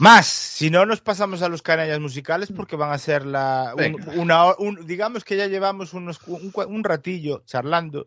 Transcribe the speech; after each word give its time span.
Más, 0.00 0.26
si 0.26 0.70
no 0.70 0.86
nos 0.86 1.02
pasamos 1.02 1.42
a 1.42 1.50
los 1.50 1.60
canallas 1.60 2.00
musicales 2.00 2.50
porque 2.56 2.74
van 2.74 2.90
a 2.90 2.96
ser 2.96 3.26
la 3.26 3.74
una 4.16 4.54
digamos 4.84 5.24
que 5.24 5.36
ya 5.36 5.46
llevamos 5.46 5.92
unos, 5.92 6.18
un, 6.26 6.84
ratillo 6.84 7.42
charlando 7.44 8.06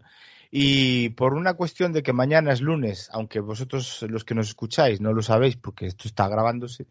y 0.49 1.09
por 1.09 1.35
una 1.35 1.53
cuestión 1.53 1.93
de 1.93 2.01
que 2.01 2.11
mañana 2.11 2.51
es 2.51 2.61
lunes, 2.61 3.09
aunque 3.13 3.39
vosotros 3.41 4.03
los 4.09 4.23
que 4.23 4.33
nos 4.33 4.47
escucháis 4.47 5.01
no 5.01 5.13
lo 5.13 5.21
sabéis 5.21 5.55
porque 5.55 5.85
esto 5.85 6.07
está 6.07 6.27
grabándose, 6.27 6.87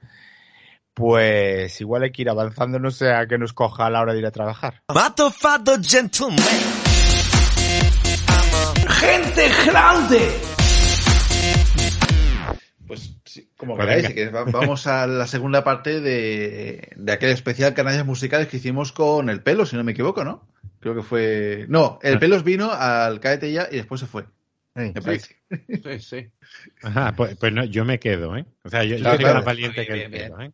pues 0.94 1.80
igual 1.80 2.04
hay 2.04 2.12
que 2.12 2.22
ir 2.22 2.30
avanzando, 2.30 2.78
no 2.78 2.92
sea 2.92 3.26
que 3.26 3.38
nos 3.38 3.52
coja 3.52 3.86
a 3.86 3.90
la 3.90 4.02
hora 4.02 4.12
de 4.12 4.20
ir 4.20 4.26
a 4.26 4.30
trabajar. 4.30 4.82
Gente 8.88 9.50
grande. 9.66 10.30
Pues 12.86 13.16
como 13.62 13.76
pues 13.76 13.86
queráis, 13.86 14.12
que 14.12 14.28
vamos 14.28 14.88
a 14.88 15.06
la 15.06 15.28
segunda 15.28 15.62
parte 15.62 16.00
de, 16.00 16.96
aquel 17.06 17.30
especial 17.30 17.74
canallas 17.74 18.04
musicales 18.04 18.48
que 18.48 18.56
hicimos 18.56 18.90
con 18.90 19.30
el 19.30 19.40
pelo, 19.40 19.66
si 19.66 19.76
no 19.76 19.84
me 19.84 19.92
equivoco, 19.92 20.24
¿no? 20.24 20.48
Creo 20.80 20.96
que 20.96 21.02
fue. 21.02 21.66
No, 21.68 22.00
el 22.02 22.16
ah. 22.16 22.18
pelos 22.18 22.42
vino 22.42 22.72
al 22.72 23.20
Cáete 23.20 23.52
ya 23.52 23.68
y 23.70 23.76
después 23.76 24.00
se 24.00 24.08
fue. 24.08 24.24
me 24.74 24.90
parece. 24.94 25.36
Sí, 25.48 26.00
sí. 26.00 26.30
Ajá, 26.82 27.14
pues, 27.14 27.36
pues, 27.36 27.52
no, 27.52 27.64
yo 27.64 27.84
me 27.84 28.00
quedo, 28.00 28.36
¿eh? 28.36 28.46
O 28.64 28.68
sea, 28.68 28.82
yo, 28.82 28.98
soy 28.98 29.22
más 29.22 29.44
valiente 29.44 29.86
que 29.86 30.06
el 30.06 30.10
pelo, 30.10 30.40
¿eh? 30.40 30.52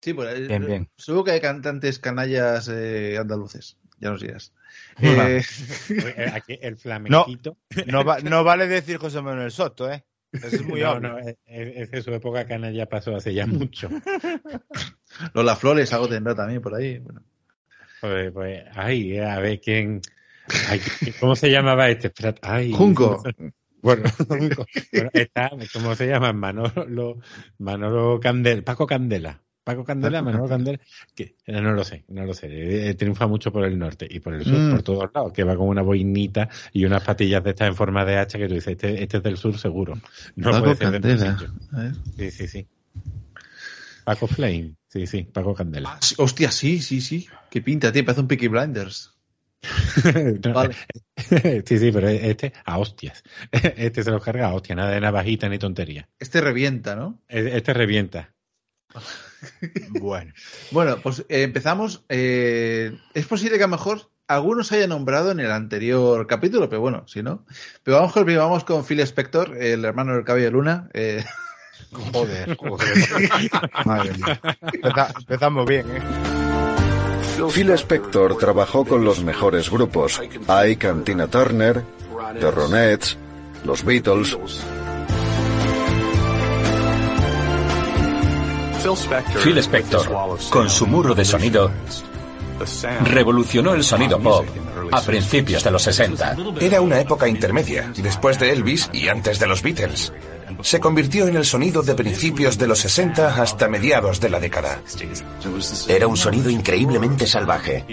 Sí, 0.00 0.14
pues 0.14 0.48
bien, 0.48 0.64
bien. 0.64 0.88
Seguro 0.96 1.24
que 1.24 1.32
hay 1.32 1.40
cantantes 1.42 1.98
canallas 1.98 2.70
eh, 2.72 3.18
andaluces, 3.20 3.76
ya 4.00 4.08
nos 4.08 4.22
dirás. 4.22 4.54
Eh... 5.02 5.42
Aquí 6.32 6.58
el 6.62 6.76
flamenquito. 6.78 7.58
No, 7.86 8.02
no, 8.02 8.18
no, 8.20 8.44
vale 8.44 8.66
decir 8.66 8.96
José 8.96 9.20
Manuel 9.20 9.50
Soto, 9.50 9.92
¿eh? 9.92 10.05
Es 10.32 10.62
muy 10.62 10.80
no, 10.80 11.00
no, 11.00 11.18
es, 11.18 11.90
que 11.90 12.02
su 12.02 12.12
época 12.12 12.46
canalla 12.46 12.86
pasó 12.86 13.16
hace 13.16 13.34
ya 13.34 13.46
mucho. 13.46 13.88
Lola 15.34 15.56
Flores, 15.56 15.92
algo 15.92 16.08
tendrá 16.08 16.34
también 16.34 16.60
por 16.60 16.74
ahí. 16.74 16.98
Bueno. 16.98 17.22
Pues, 18.00 18.32
pues, 18.32 18.64
ay, 18.74 19.18
a 19.18 19.38
ver 19.38 19.60
quién. 19.60 20.00
¿Cómo 21.20 21.34
se 21.34 21.50
llamaba 21.50 21.88
este? 21.88 22.12
Ay, 22.42 22.72
Junco. 22.72 23.22
Bueno, 23.82 24.04
está, 25.12 25.50
¿cómo 25.72 25.94
se 25.94 26.08
llama? 26.08 26.32
Manolo, 26.32 27.18
Manolo 27.58 28.18
Candela, 28.18 28.62
Paco 28.62 28.86
Candela. 28.86 29.45
Paco 29.66 29.82
Candela, 29.82 30.22
Manolo 30.22 30.48
Candela, 30.48 30.78
que 31.12 31.34
eh, 31.44 31.60
no 31.60 31.72
lo 31.72 31.82
sé, 31.82 32.04
no 32.06 32.24
lo 32.24 32.34
sé. 32.34 32.46
Eh, 32.88 32.94
triunfa 32.94 33.26
mucho 33.26 33.50
por 33.50 33.64
el 33.64 33.76
norte 33.76 34.06
y 34.08 34.20
por 34.20 34.34
el 34.34 34.44
sur, 34.44 34.54
por 34.70 34.78
mm. 34.78 34.84
todos 34.84 35.10
lados, 35.12 35.32
que 35.32 35.42
va 35.42 35.56
con 35.56 35.66
una 35.66 35.82
boinita 35.82 36.48
y 36.72 36.84
unas 36.84 37.02
patillas 37.02 37.42
de 37.42 37.50
estas 37.50 37.66
en 37.66 37.74
forma 37.74 38.04
de 38.04 38.16
hacha 38.16 38.38
que 38.38 38.46
tú 38.46 38.54
dices, 38.54 38.74
este, 38.74 39.02
este 39.02 39.16
es 39.16 39.22
del 39.24 39.36
sur 39.36 39.58
seguro. 39.58 39.94
No 40.36 40.52
Paco 40.52 40.76
Candela. 40.76 41.36
Sí, 42.16 42.30
sí, 42.30 42.46
sí. 42.46 42.68
Paco 44.04 44.28
Flame, 44.28 44.76
sí, 44.86 45.08
sí, 45.08 45.24
Paco 45.24 45.52
Candela. 45.52 45.94
Ah, 45.94 46.00
hostia, 46.18 46.52
sí, 46.52 46.80
sí, 46.80 47.00
sí. 47.00 47.26
Qué 47.50 47.60
pinta, 47.60 47.90
tío, 47.90 48.04
parece 48.04 48.20
un 48.20 48.28
Peaky 48.28 48.46
Blinders. 48.46 49.16
vale. 50.54 50.76
Sí, 51.66 51.78
sí, 51.78 51.90
pero 51.90 52.08
este 52.08 52.52
a 52.64 52.78
hostias. 52.78 53.24
Este 53.50 54.04
se 54.04 54.12
lo 54.12 54.20
carga 54.20 54.46
a 54.46 54.54
hostia, 54.54 54.76
nada 54.76 54.92
de 54.92 55.00
navajita 55.00 55.48
ni 55.48 55.58
tontería. 55.58 56.08
Este 56.20 56.40
revienta, 56.40 56.94
¿no? 56.94 57.20
E, 57.26 57.56
este 57.56 57.74
revienta. 57.74 58.35
Bueno, 60.00 60.32
bueno 60.70 60.98
pues 61.02 61.20
eh, 61.28 61.42
empezamos. 61.42 62.04
Eh, 62.08 62.96
es 63.14 63.26
posible 63.26 63.58
que 63.58 63.64
a 63.64 63.66
lo 63.66 63.76
mejor 63.76 64.10
algunos 64.28 64.72
haya 64.72 64.86
nombrado 64.86 65.30
en 65.30 65.40
el 65.40 65.50
anterior 65.50 66.26
capítulo, 66.26 66.68
pero 66.68 66.80
bueno, 66.80 67.06
si 67.06 67.22
no. 67.22 67.44
Pero 67.82 67.98
vamos, 67.98 68.14
vamos 68.14 68.64
con 68.64 68.84
Phil 68.84 69.00
Spector, 69.00 69.56
el 69.56 69.84
hermano 69.84 70.14
del 70.14 70.24
cabello 70.24 70.46
de 70.46 70.50
luna. 70.50 70.88
Eh. 70.94 71.24
Joder, 72.12 72.56
joder. 72.56 72.88
empezamos 75.18 75.66
bien, 75.66 75.86
¿eh? 75.90 76.00
Phil 77.52 77.70
Spector 77.70 78.36
trabajó 78.38 78.84
con 78.84 79.04
los 79.04 79.22
mejores 79.22 79.70
grupos: 79.70 80.20
Ike 80.48 80.88
and 80.88 81.04
Tina 81.04 81.28
Turner, 81.28 81.84
The 82.40 82.50
Ronettes, 82.50 83.16
los 83.64 83.84
Beatles. 83.84 84.36
Phil 89.42 89.58
Spector, 89.58 90.38
con 90.48 90.70
su 90.70 90.86
muro 90.86 91.12
de 91.12 91.24
sonido, 91.24 91.72
revolucionó 93.02 93.74
el 93.74 93.82
sonido 93.82 94.20
pop 94.20 94.46
a 94.92 95.00
principios 95.02 95.64
de 95.64 95.72
los 95.72 95.82
60. 95.82 96.36
Era 96.60 96.80
una 96.80 97.00
época 97.00 97.26
intermedia, 97.26 97.92
después 97.96 98.38
de 98.38 98.52
Elvis 98.52 98.88
y 98.92 99.08
antes 99.08 99.40
de 99.40 99.48
los 99.48 99.62
Beatles. 99.62 100.12
Se 100.62 100.78
convirtió 100.78 101.26
en 101.26 101.36
el 101.36 101.44
sonido 101.44 101.82
de 101.82 101.96
principios 101.96 102.56
de 102.58 102.68
los 102.68 102.78
60 102.78 103.42
hasta 103.42 103.68
mediados 103.68 104.20
de 104.20 104.30
la 104.30 104.38
década. 104.38 104.80
Era 105.88 106.06
un 106.06 106.16
sonido 106.16 106.48
increíblemente 106.48 107.26
salvaje. 107.26 107.84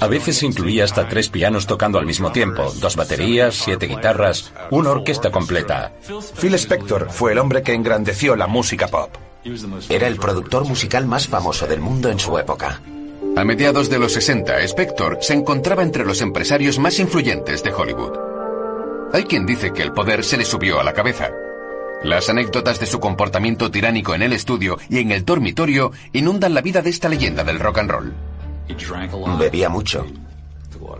A 0.00 0.06
veces 0.06 0.44
incluía 0.44 0.84
hasta 0.84 1.08
tres 1.08 1.28
pianos 1.28 1.66
tocando 1.66 1.98
al 1.98 2.06
mismo 2.06 2.30
tiempo, 2.30 2.72
dos 2.76 2.94
baterías, 2.94 3.56
siete 3.56 3.86
guitarras, 3.86 4.52
una 4.70 4.90
orquesta 4.90 5.32
completa. 5.32 5.92
Phil 6.40 6.54
Spector 6.54 7.10
fue 7.10 7.32
el 7.32 7.38
hombre 7.38 7.62
que 7.62 7.74
engrandeció 7.74 8.36
la 8.36 8.46
música 8.46 8.86
pop. 8.86 9.10
Era 9.88 10.06
el 10.06 10.16
productor 10.16 10.66
musical 10.66 11.06
más 11.06 11.26
famoso 11.26 11.66
del 11.66 11.80
mundo 11.80 12.10
en 12.10 12.18
su 12.18 12.38
época. 12.38 12.80
A 13.36 13.44
mediados 13.44 13.88
de 13.90 13.98
los 13.98 14.12
60, 14.12 14.60
Spector 14.62 15.18
se 15.20 15.34
encontraba 15.34 15.82
entre 15.82 16.04
los 16.04 16.20
empresarios 16.20 16.78
más 16.78 16.98
influyentes 16.98 17.62
de 17.62 17.72
Hollywood. 17.72 18.18
Hay 19.12 19.24
quien 19.24 19.46
dice 19.46 19.72
que 19.72 19.82
el 19.82 19.92
poder 19.92 20.24
se 20.24 20.36
le 20.36 20.44
subió 20.44 20.80
a 20.80 20.84
la 20.84 20.92
cabeza. 20.92 21.30
Las 22.04 22.28
anécdotas 22.28 22.78
de 22.80 22.86
su 22.86 23.00
comportamiento 23.00 23.70
tiránico 23.70 24.14
en 24.14 24.22
el 24.22 24.32
estudio 24.32 24.78
y 24.88 24.98
en 24.98 25.12
el 25.12 25.24
dormitorio 25.24 25.92
inundan 26.12 26.54
la 26.54 26.60
vida 26.60 26.82
de 26.82 26.90
esta 26.90 27.08
leyenda 27.08 27.44
del 27.44 27.60
rock 27.60 27.78
and 27.78 27.90
roll. 27.90 28.12
Bebía 29.38 29.68
mucho. 29.68 30.06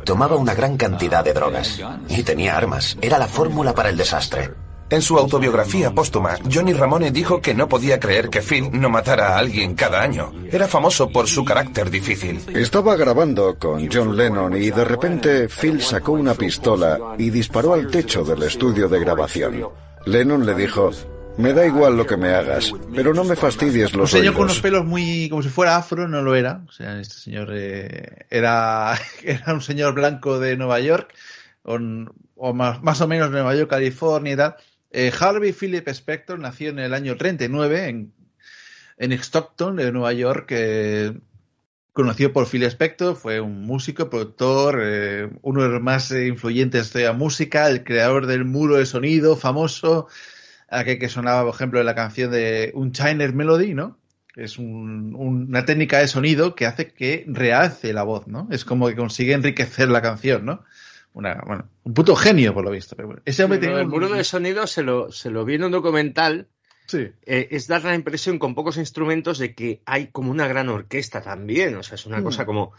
Tomaba 0.05 0.37
una 0.37 0.55
gran 0.55 0.77
cantidad 0.77 1.25
de 1.25 1.33
drogas. 1.33 1.81
Y 2.09 2.23
tenía 2.23 2.57
armas. 2.57 2.97
Era 3.01 3.19
la 3.19 3.27
fórmula 3.27 3.75
para 3.75 3.89
el 3.89 3.97
desastre. 3.97 4.53
En 4.93 5.01
su 5.01 5.17
autobiografía 5.17 5.91
póstuma, 5.91 6.37
Johnny 6.53 6.75
Ramone 6.75 7.11
dijo 7.11 7.41
que 7.41 7.55
no 7.55 7.67
podía 7.67 7.99
creer 7.99 8.29
que 8.29 8.43
Phil 8.43 8.69
no 8.73 8.91
matara 8.91 9.29
a 9.29 9.39
alguien 9.39 9.75
cada 9.75 10.03
año. 10.03 10.31
Era 10.53 10.69
famoso 10.69 11.09
por 11.09 11.27
su 11.29 11.47
carácter 11.47 11.89
difícil. 11.89 12.43
Estaba 12.55 12.95
grabando 12.95 13.59
con 13.59 13.89
John 13.91 14.15
Lennon 14.15 14.55
y 14.55 14.71
de 14.71 14.85
repente 14.85 15.49
Phil 15.49 15.81
sacó 15.81 16.13
una 16.13 16.35
pistola 16.35 16.99
y 17.17 17.31
disparó 17.31 17.73
al 17.73 17.91
techo 17.91 18.23
del 18.23 18.43
estudio 18.43 18.87
de 18.87 19.01
grabación. 19.01 19.67
Lennon 20.05 20.45
le 20.45 20.55
dijo, 20.55 20.91
me 21.39 21.55
da 21.55 21.65
igual 21.65 21.97
lo 21.97 22.07
que 22.07 22.19
me 22.19 22.35
hagas, 22.35 22.71
pero 22.95 23.15
no 23.15 23.25
me 23.25 23.35
fastidies 23.35 23.95
los 23.95 24.13
Un 24.13 24.19
señor 24.19 24.35
con 24.35 24.43
unos 24.43 24.61
pelos 24.61 24.85
muy 24.85 25.27
como 25.31 25.43
si 25.43 25.49
fuera 25.49 25.77
afro, 25.77 26.07
no 26.07 26.21
lo 26.21 26.35
era. 26.35 26.65
O 26.69 26.71
sea, 26.71 27.01
este 27.01 27.15
señor 27.15 27.49
eh, 27.55 28.27
era, 28.29 28.93
era 29.23 29.55
un 29.55 29.63
señor 29.63 29.95
blanco 29.95 30.39
de 30.39 30.59
Nueva 30.59 30.81
York, 30.81 31.15
o, 31.63 32.53
más, 32.53 32.83
más, 32.83 33.01
o 33.01 33.09
menos 33.09 33.31
Nueva 33.31 33.55
York, 33.55 33.71
California 33.71 34.35
y 34.35 34.37
tal. 34.37 34.57
Eh, 34.93 35.11
Harvey 35.19 35.53
Philip 35.53 35.89
Spector 35.89 36.39
nació 36.39 36.71
en 36.71 36.79
el 36.79 36.93
año 36.93 37.17
39 37.17 37.89
en, 37.89 38.13
en 38.99 39.13
Stockton, 39.13 39.77
de 39.77 39.91
Nueva 39.91 40.13
York. 40.13 40.53
conocido 41.93 42.33
por 42.33 42.47
Phil 42.47 42.63
Spector, 42.65 43.17
fue 43.17 43.41
un 43.41 43.63
músico, 43.67 44.11
productor, 44.11 44.81
eh, 44.83 45.31
uno 45.43 45.63
de 45.63 45.69
los 45.71 45.83
más 45.83 46.11
influyentes 46.11 46.93
de 46.93 47.05
la 47.05 47.13
música, 47.13 47.69
el 47.69 47.85
creador 47.85 48.27
del 48.27 48.45
muro 48.45 48.77
de 48.77 48.87
sonido 48.87 49.37
famoso, 49.37 50.09
aquel 50.69 50.99
que 50.99 51.09
sonaba, 51.09 51.45
por 51.45 51.55
ejemplo, 51.55 51.81
en 51.81 51.87
la 51.87 51.95
canción 51.95 52.31
de 52.31 52.73
un 52.75 52.93
Chiner 52.93 53.33
Melody, 53.35 53.75
¿no? 53.75 53.99
Es 54.35 54.59
una 54.59 55.65
técnica 55.67 55.99
de 55.99 56.09
sonido 56.09 56.55
que 56.55 56.65
hace 56.67 56.93
que 56.93 57.25
realce 57.29 57.93
la 57.93 58.03
voz, 58.03 58.27
¿no? 58.27 58.49
Es 58.51 58.65
como 58.65 58.89
que 58.89 58.97
consigue 58.97 59.35
enriquecer 59.35 59.89
la 59.89 60.01
canción, 60.01 60.47
¿no? 60.47 60.65
Bueno, 61.13 61.69
un 61.85 61.95
puto 61.95 62.17
genio 62.17 62.55
por 62.55 62.65
lo 62.65 62.71
visto. 62.71 62.97
Ese 63.25 63.45
el 63.45 63.87
muro 63.87 64.09
de 64.09 64.25
sonido 64.25 64.67
se 64.67 64.83
lo, 64.83 65.13
se 65.13 65.31
lo 65.31 65.45
vi 65.45 65.55
en 65.55 65.65
un 65.65 65.73
documental. 65.73 66.49
Sí. 66.87 67.09
Eh, 67.25 67.49
es 67.51 67.69
dar 67.69 67.85
la 67.85 67.95
impresión 67.95 68.39
con 68.39 68.55
pocos 68.55 68.77
instrumentos 68.77 69.39
de 69.39 69.55
que 69.55 69.83
hay 69.87 70.09
como 70.09 70.31
una 70.31 70.49
gran 70.49 70.69
orquesta 70.69 71.23
también. 71.23 71.77
O 71.77 71.83
sea, 71.83 71.95
es 71.95 72.07
una 72.07 72.21
mm. 72.21 72.25
cosa 72.25 72.47
como 72.47 72.73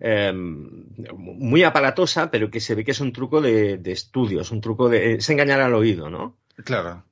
em, 0.00 0.86
muy 1.14 1.62
aparatosa, 1.62 2.30
pero 2.30 2.50
que 2.50 2.60
se 2.60 2.74
ve 2.74 2.84
que 2.84 2.90
es 2.90 3.00
un 3.00 3.12
truco 3.12 3.40
de, 3.40 3.78
de 3.78 3.92
estudio, 3.92 4.40
es 4.40 4.50
un 4.50 4.60
truco 4.60 4.88
de. 4.88 5.14
es 5.14 5.28
engañar 5.30 5.60
al 5.60 5.74
oído, 5.74 6.10
¿no? 6.10 6.36
Claro. 6.64 7.04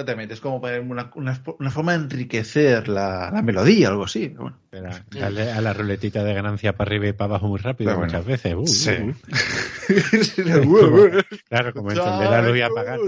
Exactamente, 0.00 0.32
es 0.32 0.40
como 0.40 0.56
una, 0.56 1.10
una, 1.14 1.42
una 1.58 1.70
forma 1.70 1.92
de 1.92 1.98
enriquecer 2.04 2.88
la, 2.88 3.30
la 3.30 3.42
melodía, 3.42 3.88
algo 3.88 4.04
así. 4.04 4.28
Bueno. 4.28 4.56
Dale 5.10 5.52
a 5.52 5.60
la 5.60 5.74
ruletita 5.74 6.24
de 6.24 6.32
ganancia 6.32 6.74
para 6.74 6.88
arriba 6.88 7.08
y 7.08 7.12
para 7.12 7.32
abajo 7.32 7.48
muy 7.48 7.58
rápido 7.58 7.90
bueno, 7.90 8.06
muchas 8.06 8.24
veces. 8.24 8.54
Uh, 8.56 8.66
sí. 8.66 8.92
Uh. 8.92 9.14
claro, 11.50 11.74
como 11.74 11.90
encender 11.90 12.30
la 12.30 12.40
luz 12.40 12.56
y 12.56 12.62
apagar. 12.62 12.98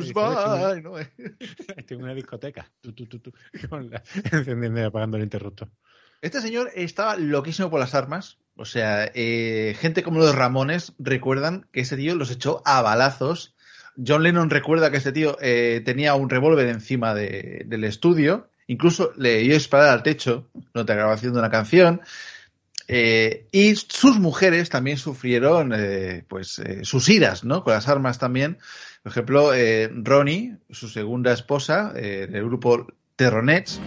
Tengo 1.86 2.02
una 2.04 2.14
discoteca. 2.14 2.70
Tú, 2.82 2.92
tú, 2.92 3.06
tú, 3.06 3.20
tú, 3.20 3.32
con 3.70 3.88
la, 3.88 4.02
encendiendo 4.30 4.80
y 4.80 4.84
apagando 4.84 5.16
el 5.16 5.22
interruptor. 5.22 5.70
Este 6.20 6.42
señor 6.42 6.70
estaba 6.74 7.16
loquísimo 7.16 7.70
por 7.70 7.80
las 7.80 7.94
armas. 7.94 8.38
O 8.56 8.66
sea, 8.66 9.10
eh, 9.14 9.74
gente 9.80 10.02
como 10.02 10.18
los 10.18 10.34
Ramones 10.34 10.92
recuerdan 10.98 11.66
que 11.72 11.80
ese 11.80 11.96
tío 11.96 12.14
los 12.16 12.30
echó 12.30 12.60
a 12.66 12.82
balazos. 12.82 13.56
John 13.96 14.22
Lennon 14.22 14.50
recuerda 14.50 14.90
que 14.90 14.96
este 14.96 15.12
tío 15.12 15.36
eh, 15.40 15.82
tenía 15.84 16.14
un 16.14 16.30
revólver 16.30 16.68
encima 16.68 17.14
de, 17.14 17.64
del 17.66 17.84
estudio. 17.84 18.48
Incluso 18.66 19.12
le 19.16 19.38
dio 19.38 19.54
disparar 19.54 19.88
al 19.90 20.02
techo 20.02 20.48
durante 20.72 20.92
la 20.94 21.00
grabación 21.00 21.32
de 21.32 21.38
una 21.38 21.50
canción. 21.50 22.00
Eh, 22.88 23.46
y 23.52 23.74
sus 23.76 24.18
mujeres 24.18 24.68
también 24.68 24.98
sufrieron 24.98 25.72
eh, 25.74 26.24
pues 26.28 26.60
sus 26.82 27.08
iras, 27.08 27.44
¿no? 27.44 27.64
Con 27.64 27.74
las 27.74 27.88
armas 27.88 28.18
también. 28.18 28.58
Por 29.02 29.12
ejemplo, 29.12 29.50
Ronnie, 30.02 30.56
su 30.70 30.88
segunda 30.88 31.32
esposa, 31.32 31.92
del 31.92 32.44
grupo 32.44 32.86
Terronets. 33.16 33.80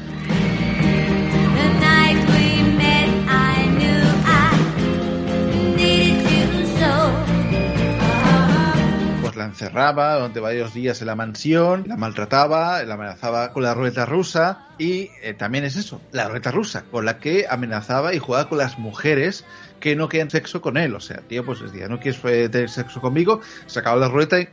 La 9.45 9.51
encerraba 9.51 10.15
durante 10.15 10.39
varios 10.39 10.73
días 10.73 11.01
en 11.01 11.07
la 11.07 11.15
mansión, 11.15 11.85
la 11.87 11.95
maltrataba, 11.95 12.81
la 12.83 12.95
amenazaba 12.95 13.53
con 13.53 13.63
la 13.63 13.73
ruleta 13.73 14.05
rusa 14.05 14.67
y 14.77 15.11
eh, 15.21 15.35
también 15.37 15.63
es 15.65 15.75
eso, 15.75 16.01
la 16.11 16.27
ruleta 16.27 16.51
rusa, 16.51 16.83
con 16.89 17.05
la 17.05 17.19
que 17.19 17.45
amenazaba 17.47 18.13
y 18.13 18.19
jugaba 18.19 18.49
con 18.49 18.57
las 18.57 18.79
mujeres 18.79 19.45
que 19.79 19.95
no 19.95 20.09
querían 20.09 20.31
sexo 20.31 20.61
con 20.61 20.77
él. 20.77 20.95
O 20.95 20.99
sea, 20.99 21.17
tío, 21.17 21.45
pues 21.45 21.61
decía, 21.61 21.87
no 21.87 21.99
quieres 21.99 22.21
tener 22.21 22.69
sexo 22.69 23.01
conmigo, 23.01 23.41
sacaba 23.67 23.97
la 23.97 24.07
ruleta 24.07 24.39
y... 24.39 24.49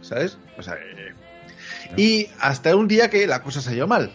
¿Sabes? 0.00 0.38
O 0.56 0.62
sea, 0.62 0.74
eh, 0.74 1.14
y 1.96 2.28
hasta 2.38 2.74
un 2.76 2.88
día 2.88 3.10
que 3.10 3.26
la 3.26 3.42
cosa 3.42 3.60
salió 3.60 3.86
mal. 3.86 4.12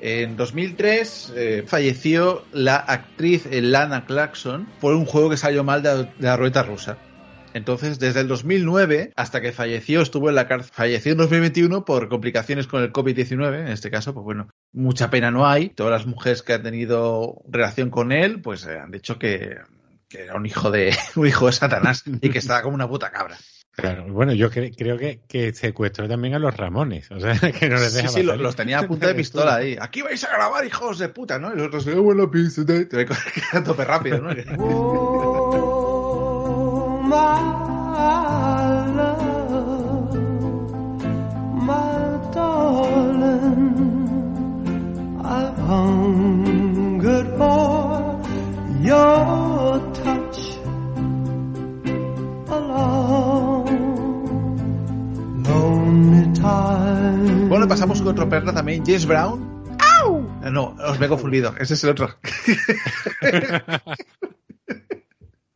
En 0.00 0.36
2003 0.36 1.32
eh, 1.34 1.64
falleció 1.66 2.44
la 2.52 2.76
actriz 2.76 3.48
Lana 3.50 4.06
Clarkson 4.06 4.68
por 4.80 4.94
un 4.94 5.04
juego 5.04 5.30
que 5.30 5.36
salió 5.36 5.64
mal 5.64 5.82
de, 5.82 6.04
de 6.04 6.08
la 6.20 6.36
ruleta 6.36 6.62
rusa. 6.62 6.98
Entonces, 7.54 7.98
desde 7.98 8.20
el 8.20 8.28
2009 8.28 9.12
hasta 9.16 9.40
que 9.40 9.52
falleció, 9.52 10.02
estuvo 10.02 10.28
en 10.28 10.34
la 10.34 10.46
cárcel. 10.46 10.72
Falleció 10.72 11.12
en 11.12 11.18
2021 11.18 11.84
por 11.84 12.08
complicaciones 12.08 12.66
con 12.66 12.82
el 12.82 12.92
COVID-19. 12.92 13.60
En 13.60 13.68
este 13.68 13.90
caso, 13.90 14.14
pues 14.14 14.24
bueno, 14.24 14.48
mucha 14.72 15.10
pena 15.10 15.30
no 15.30 15.46
hay. 15.46 15.70
Todas 15.70 15.92
las 15.92 16.06
mujeres 16.06 16.42
que 16.42 16.54
han 16.54 16.62
tenido 16.62 17.42
relación 17.48 17.90
con 17.90 18.12
él, 18.12 18.40
pues 18.40 18.66
eh, 18.66 18.78
han 18.78 18.90
dicho 18.90 19.18
que, 19.18 19.56
que, 20.08 20.22
era 20.22 20.36
un 20.36 20.46
hijo 20.46 20.70
de 20.70 20.96
un 21.16 21.26
hijo 21.26 21.46
de 21.46 21.52
Satanás 21.52 22.04
y 22.06 22.30
que 22.30 22.38
estaba 22.38 22.62
como 22.62 22.74
una 22.74 22.88
puta 22.88 23.10
cabra. 23.10 23.36
Claro, 23.72 24.12
bueno, 24.12 24.32
yo 24.32 24.50
cre 24.50 24.72
creo 24.72 24.98
que, 24.98 25.20
que, 25.28 25.54
secuestró 25.54 26.08
también 26.08 26.34
a 26.34 26.40
los 26.40 26.56
Ramones, 26.56 27.08
o 27.12 27.20
sea, 27.20 27.38
que 27.52 27.68
no 27.68 27.76
les 27.76 27.94
deja 27.94 28.08
Sí, 28.08 28.14
sí, 28.14 28.22
los, 28.24 28.36
los 28.36 28.56
tenía 28.56 28.80
a 28.80 28.88
punta 28.88 29.06
de 29.06 29.14
pistola 29.16 29.54
ahí. 29.54 29.76
Aquí 29.80 30.02
vais 30.02 30.22
a 30.24 30.32
grabar, 30.32 30.64
hijos 30.66 30.98
de 30.98 31.08
puta, 31.08 31.38
¿no? 31.38 31.52
Y 31.54 31.56
los 31.56 31.68
otros, 31.68 31.84
bueno, 31.94 32.28
pizza, 32.28 32.66
te 32.66 32.86
voy 32.86 33.06
a 33.52 33.62
tope 33.62 33.84
rápido, 33.84 34.20
¿no? 34.20 35.37
Bueno, 57.48 57.66
pasamos 57.66 58.00
con 58.00 58.08
otro 58.08 58.28
perro 58.28 58.52
también, 58.52 58.84
James 58.84 59.06
Brown. 59.06 59.64
¡Au! 60.00 60.28
No, 60.50 60.76
os 60.86 61.00
he 61.00 61.08
confundido. 61.08 61.54
Ese 61.58 61.74
es 61.74 61.84
el 61.84 61.90
otro. 61.90 62.10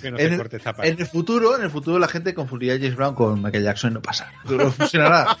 Que 0.00 0.10
no 0.10 0.18
en, 0.18 0.30
se 0.30 0.36
corte 0.36 0.56
esta 0.58 0.74
el, 0.82 0.92
en, 0.92 1.00
el, 1.00 1.06
futuro, 1.06 1.56
en 1.56 1.64
el 1.64 1.70
futuro 1.70 1.98
la 1.98 2.06
gente 2.06 2.34
confundiría 2.34 2.74
a 2.74 2.78
James 2.78 2.94
Brown 2.94 3.14
con 3.14 3.42
Michael 3.42 3.64
Jackson 3.64 3.90
y 3.90 3.94
no 3.94 4.02
pasa. 4.02 4.30
No 4.44 4.70
funcionará. 4.70 5.36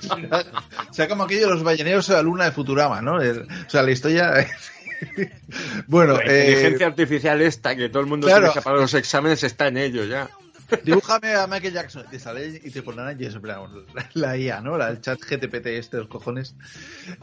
o 0.90 0.92
sea, 0.94 1.08
como 1.08 1.24
aquello 1.24 1.46
de 1.46 1.54
los 1.54 1.62
balleneros 1.62 2.10
a 2.10 2.14
la 2.14 2.22
luna 2.22 2.44
de 2.44 2.52
Futurama, 2.52 3.00
¿no? 3.02 3.20
El, 3.20 3.42
o 3.42 3.70
sea, 3.70 3.82
la 3.82 3.90
historia... 3.90 4.46
bueno, 5.86 6.14
la 6.14 6.22
inteligencia 6.22 6.86
eh, 6.86 6.90
artificial 6.90 7.40
esta, 7.42 7.76
que 7.76 7.88
todo 7.88 8.00
el 8.00 8.08
mundo 8.08 8.26
claro. 8.26 8.52
tiene 8.52 8.64
que 8.64 8.70
los 8.70 8.94
exámenes, 8.94 9.44
está 9.44 9.68
en 9.68 9.76
ello 9.76 10.04
ya. 10.04 10.28
Dibújame 10.82 11.34
a 11.34 11.46
Michael 11.46 11.74
Jackson 11.74 12.04
y 12.10 12.18
sale 12.18 12.60
y 12.64 12.70
te 12.70 12.82
pondrán 12.82 13.08
a 13.08 13.12
James 13.12 13.40
Brown, 13.40 13.84
la 14.14 14.36
IA, 14.36 14.60
¿no? 14.60 14.78
La, 14.78 14.88
el 14.88 15.00
chat 15.00 15.20
GTPT 15.20 15.66
este, 15.66 15.98
los 15.98 16.08
cojones. 16.08 16.54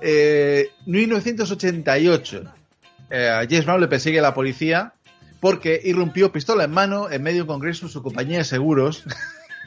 Eh, 0.02 0.70
1988. 0.86 2.44
Eh, 3.12 3.28
a 3.28 3.40
James 3.50 3.66
Brown 3.66 3.82
le 3.82 3.88
persigue 3.88 4.22
la 4.22 4.36
policía 4.36 4.94
porque 5.40 5.80
irrumpió 5.84 6.32
pistola 6.32 6.64
en 6.66 6.72
mano 6.72 7.10
en 7.10 7.24
medio 7.24 7.38
de 7.38 7.42
un 7.44 7.48
congreso 7.48 7.88
su 7.88 8.04
compañía 8.04 8.40
de 8.40 8.44
seguros 8.44 9.04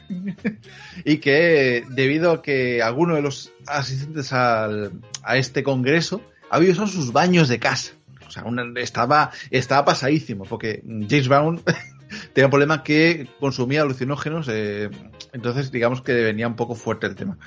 y 1.05 1.17
que 1.17 1.83
debido 1.89 2.31
a 2.31 2.41
que 2.41 2.81
alguno 2.81 3.15
de 3.15 3.21
los 3.21 3.51
asistentes 3.67 4.33
al, 4.33 4.93
a 5.23 5.37
este 5.37 5.63
congreso 5.63 6.21
había 6.49 6.71
usado 6.71 6.87
sus 6.87 7.11
baños 7.11 7.47
de 7.49 7.59
casa. 7.59 7.93
O 8.27 8.31
sea, 8.31 8.45
estaba, 8.77 9.31
estaba 9.51 9.85
pasadísimo 9.85 10.45
porque 10.45 10.81
James 10.83 11.27
Brown 11.27 11.61
tenía 12.33 12.47
un 12.47 12.51
problema 12.51 12.83
que 12.83 13.27
consumía 13.39 13.81
alucinógenos, 13.81 14.47
eh, 14.49 14.89
entonces 15.33 15.71
digamos 15.71 16.01
que 16.01 16.13
venía 16.13 16.47
un 16.47 16.55
poco 16.55 16.75
fuerte 16.75 17.07
el 17.07 17.15
tema. 17.15 17.37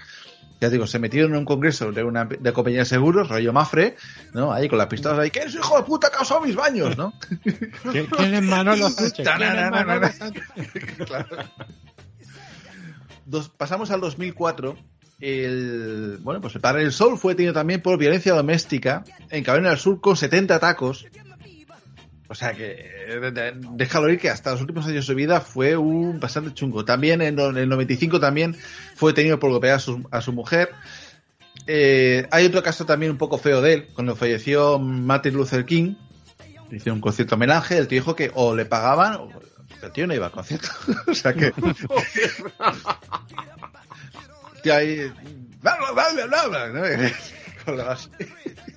Ya 0.61 0.71
digo, 0.71 0.87
se 0.87 0.99
metieron 0.99 1.33
en 1.33 1.39
un 1.39 1.45
congreso 1.45 1.93
de 1.93 2.03
una 2.03 2.25
de 2.25 2.53
compañía 2.53 2.81
de 2.81 2.87
seguros, 2.87 3.29
rollo 3.29 3.53
Mafre, 3.53 3.97
¿no? 4.33 4.53
Ahí 4.53 4.69
con 4.69 4.79
las 4.79 4.87
pistolas 4.87 5.19
ahí, 5.19 5.31
¿qué 5.31 5.41
es 5.41 5.55
hijo 5.55 5.77
de 5.77 5.83
puta 5.83 6.09
que 6.09 6.17
ha 6.17 6.23
usado 6.23 6.41
mis 6.41 6.57
baños, 6.57 6.97
no? 6.97 7.13
¿Quién 7.93 8.35
es 8.35 8.43
Manolo 8.43 8.89
Sánchez? 8.91 9.27
claro. 11.07 11.27
Dos, 13.27 13.49
pasamos 13.49 13.91
al 13.91 14.01
2004. 14.01 14.77
El, 15.19 16.19
bueno, 16.21 16.41
pues 16.41 16.55
el 16.55 16.61
Padre 16.61 16.83
del 16.83 16.93
Sol 16.93 17.19
fue 17.19 17.33
detenido 17.33 17.55
también 17.55 17.81
por 17.83 17.99
violencia 17.99 18.35
doméstica 18.35 19.03
en 19.31 19.43
Carolina 19.43 19.71
del 19.71 19.79
Sur 19.79 20.01
con 20.01 20.17
70 20.17 20.59
tacos. 20.61 21.07
O 22.29 22.35
sea 22.35 22.55
que 22.55 22.91
déjalo 23.73 24.11
ir 24.11 24.19
que 24.19 24.31
hasta 24.31 24.53
los 24.53 24.61
últimos 24.61 24.85
años 24.87 24.97
de 24.97 25.03
su 25.03 25.15
vida 25.15 25.41
fue 25.41 25.77
un 25.77 26.19
bastante 26.19 26.53
chungo. 26.55 26.85
También 26.85 27.23
en 27.23 27.39
el 27.39 27.69
95 27.69 28.19
también 28.19 28.57
fue 28.97 29.13
detenido 29.13 29.39
por 29.39 29.51
golpear 29.51 29.77
a 29.77 29.79
su, 29.79 30.07
a 30.11 30.21
su 30.21 30.33
mujer. 30.33 30.71
Eh, 31.67 32.27
hay 32.31 32.47
otro 32.47 32.63
caso 32.63 32.85
también 32.85 33.13
un 33.13 33.19
poco 33.19 33.39
feo 33.39 33.61
de 33.61 33.75
él, 33.75 33.89
cuando 33.95 34.15
falleció 34.15 34.79
Martin 34.79 35.35
Luther 35.35 35.65
King, 35.65 35.95
hicieron 36.71 36.99
un 36.99 37.01
concierto 37.01 37.35
homenaje, 37.35 37.79
el 37.79 37.89
tío 37.89 38.01
dijo 38.01 38.15
que 38.15 38.31
o 38.35 38.55
le 38.55 38.67
pagaban 38.67 39.15
o 39.15 39.31
el 39.83 39.93
tío 39.93 40.07
no 40.07 40.15
iba 40.15 40.27
al 40.27 40.33
concierto. 40.33 40.69
o 41.07 41.15
sea 41.15 41.33
que... 41.33 41.53
que 44.63 44.73
ahí... 44.73 45.13
Bla, 45.63 45.77
bla, 45.93 46.47
bla, 46.49 47.13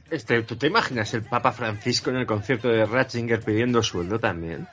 Este, 0.09 0.41
¿Tú 0.41 0.55
te 0.55 0.67
imaginas 0.67 1.13
el 1.13 1.21
Papa 1.21 1.51
Francisco 1.51 2.09
en 2.09 2.17
el 2.17 2.25
concierto 2.25 2.67
de 2.67 2.85
Ratzinger 2.85 3.39
pidiendo 3.41 3.83
sueldo 3.83 4.19
también? 4.19 4.67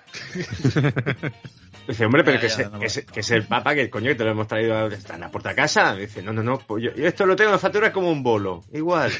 Dice, 1.86 2.04
hombre, 2.04 2.24
pero 2.24 2.36
ya, 2.36 2.40
que, 2.40 2.48
ya, 2.48 2.54
se, 2.54 2.64
no, 2.68 2.80
que, 2.80 2.88
se, 2.88 3.06
que, 3.06 3.20
es 3.20 3.30
el 3.30 3.44
Papa, 3.44 3.74
que 3.74 3.88
coño, 3.88 4.08
que 4.08 4.16
te 4.16 4.24
lo 4.24 4.32
hemos 4.32 4.48
traído 4.48 4.88
está 4.88 5.14
en 5.14 5.20
la 5.20 5.30
puerta 5.30 5.50
de 5.50 5.54
casa. 5.54 5.94
Dice, 5.94 6.20
no, 6.22 6.32
no, 6.32 6.42
no, 6.42 6.58
pues 6.58 6.82
yo, 6.82 6.92
yo, 6.94 7.06
esto 7.06 7.26
lo 7.26 7.36
tengo 7.36 7.52
en 7.52 7.60
factura 7.60 7.92
como 7.92 8.10
un 8.10 8.24
bolo. 8.24 8.64
Igual. 8.72 9.12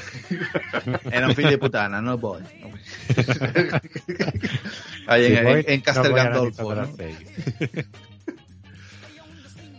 Era 1.11 1.29
un 1.29 1.35
fin 1.35 1.49
de 1.49 1.59
putana, 1.59 2.01
no 2.01 2.19
voy. 2.19 2.43
Ahí 5.07 5.27
en, 5.27 5.47
en, 5.47 5.65
en 5.69 5.81
Castel 5.81 6.13
Gandolfo. 6.13 6.75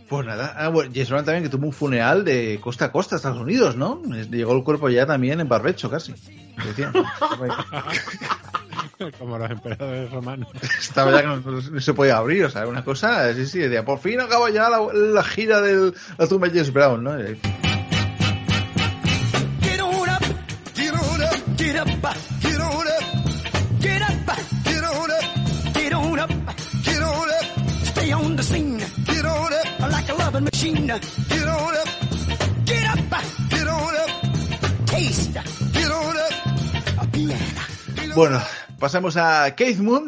Pues 0.08 0.26
nada, 0.26 0.54
ah, 0.56 0.68
bueno, 0.68 0.90
James 0.92 1.10
Brown 1.10 1.24
también 1.24 1.44
que 1.44 1.50
tuvo 1.50 1.66
un 1.66 1.72
funeral 1.72 2.24
de 2.24 2.58
costa 2.62 2.86
a 2.86 2.92
costa, 2.92 3.16
Estados 3.16 3.40
Unidos, 3.40 3.76
¿no? 3.76 4.02
Llegó 4.02 4.56
el 4.56 4.64
cuerpo 4.64 4.88
ya 4.88 5.04
también 5.04 5.40
en 5.40 5.48
barbecho 5.48 5.90
casi. 5.90 6.14
Decían. 6.64 6.92
Como 9.18 9.38
los 9.38 9.50
emperadores 9.50 10.10
romanos. 10.10 10.48
Estaba 10.78 11.12
ya 11.12 11.20
que 11.20 11.26
no, 11.26 11.36
no 11.36 11.80
se 11.80 11.94
podía 11.94 12.16
abrir, 12.16 12.44
o 12.44 12.50
sea, 12.50 12.66
una 12.66 12.82
cosa, 12.84 13.32
sí, 13.34 13.46
sí, 13.46 13.58
decía, 13.60 13.84
por 13.84 14.00
fin 14.00 14.20
acaba 14.20 14.50
ya 14.50 14.68
la, 14.68 14.80
la 14.92 15.22
gira 15.22 15.60
de 15.60 15.92
la 16.16 16.26
tumba 16.26 16.48
de 16.48 16.54
James 16.54 16.72
Brown, 16.72 17.04
¿no? 17.04 17.12
Get 21.78 22.37
Bueno, 38.14 38.40
pasamos 38.78 39.16
a 39.16 39.54
Keith 39.54 39.78
Moon. 39.78 40.06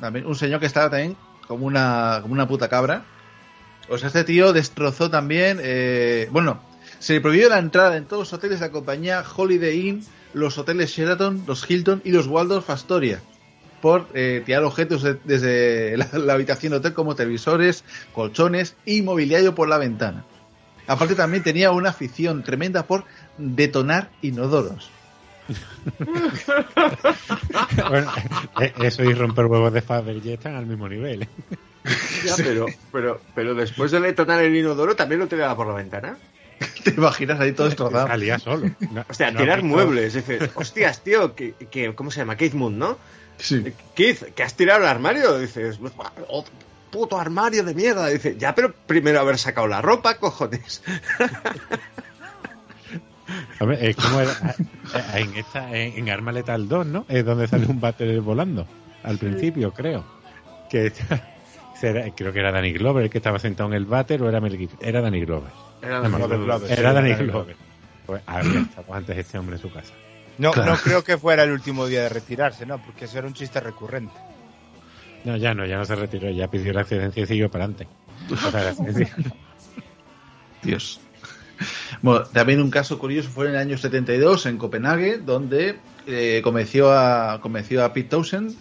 También, 0.00 0.26
un 0.26 0.36
señor 0.36 0.60
que 0.60 0.66
estaba 0.66 0.90
también 0.90 1.16
como 1.46 1.66
una, 1.66 2.18
como 2.22 2.34
una 2.34 2.46
puta 2.46 2.68
cabra. 2.68 3.04
O 3.88 3.96
sea, 3.98 4.08
este 4.08 4.24
tío 4.24 4.52
destrozó 4.52 5.10
también, 5.10 5.58
eh, 5.62 6.28
bueno, 6.30 6.60
se 6.98 7.14
le 7.14 7.20
prohibió 7.20 7.48
la 7.48 7.58
entrada 7.58 7.96
en 7.96 8.04
todos 8.04 8.22
los 8.22 8.32
hoteles 8.34 8.60
de 8.60 8.66
la 8.66 8.72
compañía 8.72 9.24
Holiday 9.36 9.88
Inn, 9.88 10.06
los 10.34 10.58
hoteles 10.58 10.90
Sheraton, 10.90 11.44
los 11.46 11.68
Hilton 11.68 12.02
y 12.04 12.10
los 12.10 12.26
Waldorf 12.26 12.68
Astoria 12.70 13.20
por 13.80 14.08
eh, 14.12 14.42
tirar 14.44 14.64
objetos 14.64 15.02
de- 15.02 15.18
desde 15.24 15.96
la, 15.96 16.08
la 16.12 16.32
habitación 16.34 16.72
de 16.72 16.78
hotel 16.78 16.94
como 16.94 17.14
televisores, 17.14 17.84
colchones 18.12 18.74
y 18.84 19.02
mobiliario 19.02 19.54
por 19.54 19.68
la 19.68 19.78
ventana. 19.78 20.24
Aparte 20.86 21.14
también 21.14 21.42
tenía 21.42 21.70
una 21.70 21.90
afición 21.90 22.42
tremenda 22.42 22.82
por 22.86 23.04
detonar 23.38 24.10
inodoros. 24.20 24.90
Bueno, 27.88 28.12
eh, 28.60 28.72
eso 28.82 29.04
y 29.04 29.14
romper 29.14 29.46
huevos 29.46 29.72
de 29.72 29.82
Fabergé 29.82 30.34
están 30.34 30.54
al 30.56 30.66
mismo 30.66 30.88
nivel. 30.88 31.22
¿eh? 31.22 31.28
Ya, 32.24 32.34
pero, 32.36 32.66
pero, 32.92 33.20
pero 33.34 33.54
después 33.54 33.90
de 33.90 34.00
detonar 34.00 34.42
el 34.42 34.54
inodoro, 34.54 34.96
¿también 34.96 35.20
lo 35.20 35.28
tiraba 35.28 35.56
por 35.56 35.66
la 35.68 35.74
ventana? 35.74 36.16
¿Te 36.84 36.90
imaginas 36.90 37.40
ahí 37.40 37.52
todo 37.52 37.66
destrozado? 37.68 38.06
Salía 38.08 38.38
solo. 38.38 38.70
O 39.08 39.14
sea, 39.14 39.30
No, 39.30 39.38
tirar 39.40 39.62
muebles. 39.62 40.14
Dice, 40.14 40.50
hostias, 40.54 41.02
tío, 41.02 41.34
que, 41.34 41.54
que- 41.70 41.94
¿cómo 41.94 42.10
se 42.10 42.20
llama? 42.20 42.36
Keith 42.36 42.54
Moon, 42.54 42.78
¿no? 42.78 42.98
Sí. 43.38 43.72
Keith, 43.94 44.22
que 44.34 44.42
has 44.42 44.54
tirado 44.54 44.80
el 44.80 44.86
armario. 44.88 45.38
Dices, 45.38 45.78
"Oh, 46.28 46.44
puto 46.90 47.18
armario 47.20 47.62
de 47.62 47.74
mierda. 47.74 48.08
Dice, 48.08 48.36
ya, 48.36 48.54
pero 48.54 48.74
primero 48.86 49.20
haber 49.20 49.38
sacado 49.38 49.68
la 49.68 49.80
ropa, 49.80 50.16
cojones. 50.18 50.82
Hombre, 53.60 53.90
es 53.90 53.96
como 53.96 54.20
era- 54.20 54.32
eh, 54.94 55.02
en, 55.20 55.36
esta, 55.36 55.74
en, 55.76 55.98
en 55.98 56.10
Arma 56.10 56.32
Letal 56.32 56.68
2, 56.68 56.86
¿no? 56.86 57.04
Es 57.08 57.24
donde 57.24 57.46
sale 57.46 57.66
un 57.66 57.80
váter 57.80 58.20
volando. 58.20 58.66
Al 59.02 59.18
principio, 59.18 59.72
creo. 59.72 60.04
Que 60.70 60.92
será- 61.80 62.10
creo 62.14 62.32
que 62.32 62.38
era 62.40 62.52
Danny 62.52 62.72
Glover 62.72 63.04
el 63.04 63.10
que 63.10 63.18
estaba 63.18 63.38
sentado 63.38 63.68
en 63.68 63.74
el 63.76 63.84
váter 63.86 64.22
o 64.22 64.28
era 64.28 64.40
Mel 64.40 64.56
Gibson. 64.56 64.78
Era 64.82 65.00
Danny 65.00 65.20
Glover. 65.24 65.50
Era 65.82 66.00
Danny. 66.00 66.16
Glover, 66.18 66.70
Era 66.78 66.92
Danny 66.92 67.14
Glover. 67.14 67.56
Pues 68.06 68.22
había 68.26 68.60
estado 68.62 68.94
antes 68.94 69.18
este 69.18 69.38
hombre 69.38 69.56
en 69.56 69.62
su 69.62 69.70
casa. 69.70 69.92
No, 70.38 70.52
Claro. 70.52 70.72
no 70.72 70.78
creo 70.78 71.04
que 71.04 71.18
fuera 71.18 71.42
el 71.42 71.50
último 71.52 71.86
día 71.86 72.02
de 72.02 72.08
retirarse, 72.08 72.64
¿no? 72.64 72.78
Porque 72.82 73.04
eso 73.06 73.18
era 73.18 73.26
un 73.26 73.34
chiste 73.34 73.60
recurrente. 73.60 74.14
No, 75.24 75.36
ya 75.36 75.52
no, 75.52 75.66
ya 75.66 75.76
no 75.76 75.84
se 75.84 75.94
retiró, 75.96 76.30
ya 76.30 76.48
pidió 76.48 76.72
la 76.72 76.82
excedencia 76.82 77.22
y 77.22 77.26
siguió 77.26 77.50
para 77.50 77.64
adelante. 77.64 77.88
O 78.30 78.50
sea, 78.50 78.72
Dios. 80.62 81.00
Bueno, 82.02 82.24
también 82.24 82.60
un 82.60 82.70
caso 82.70 82.98
curioso 82.98 83.28
fue 83.28 83.46
en 83.46 83.52
el 83.52 83.58
año 83.58 83.78
72 83.78 84.46
en 84.46 84.58
Copenhague, 84.58 85.18
donde 85.18 85.78
eh, 86.06 86.40
convenció, 86.42 86.92
a, 86.92 87.40
convenció 87.40 87.84
a 87.84 87.92
Pete 87.92 88.10
Townsend, 88.10 88.54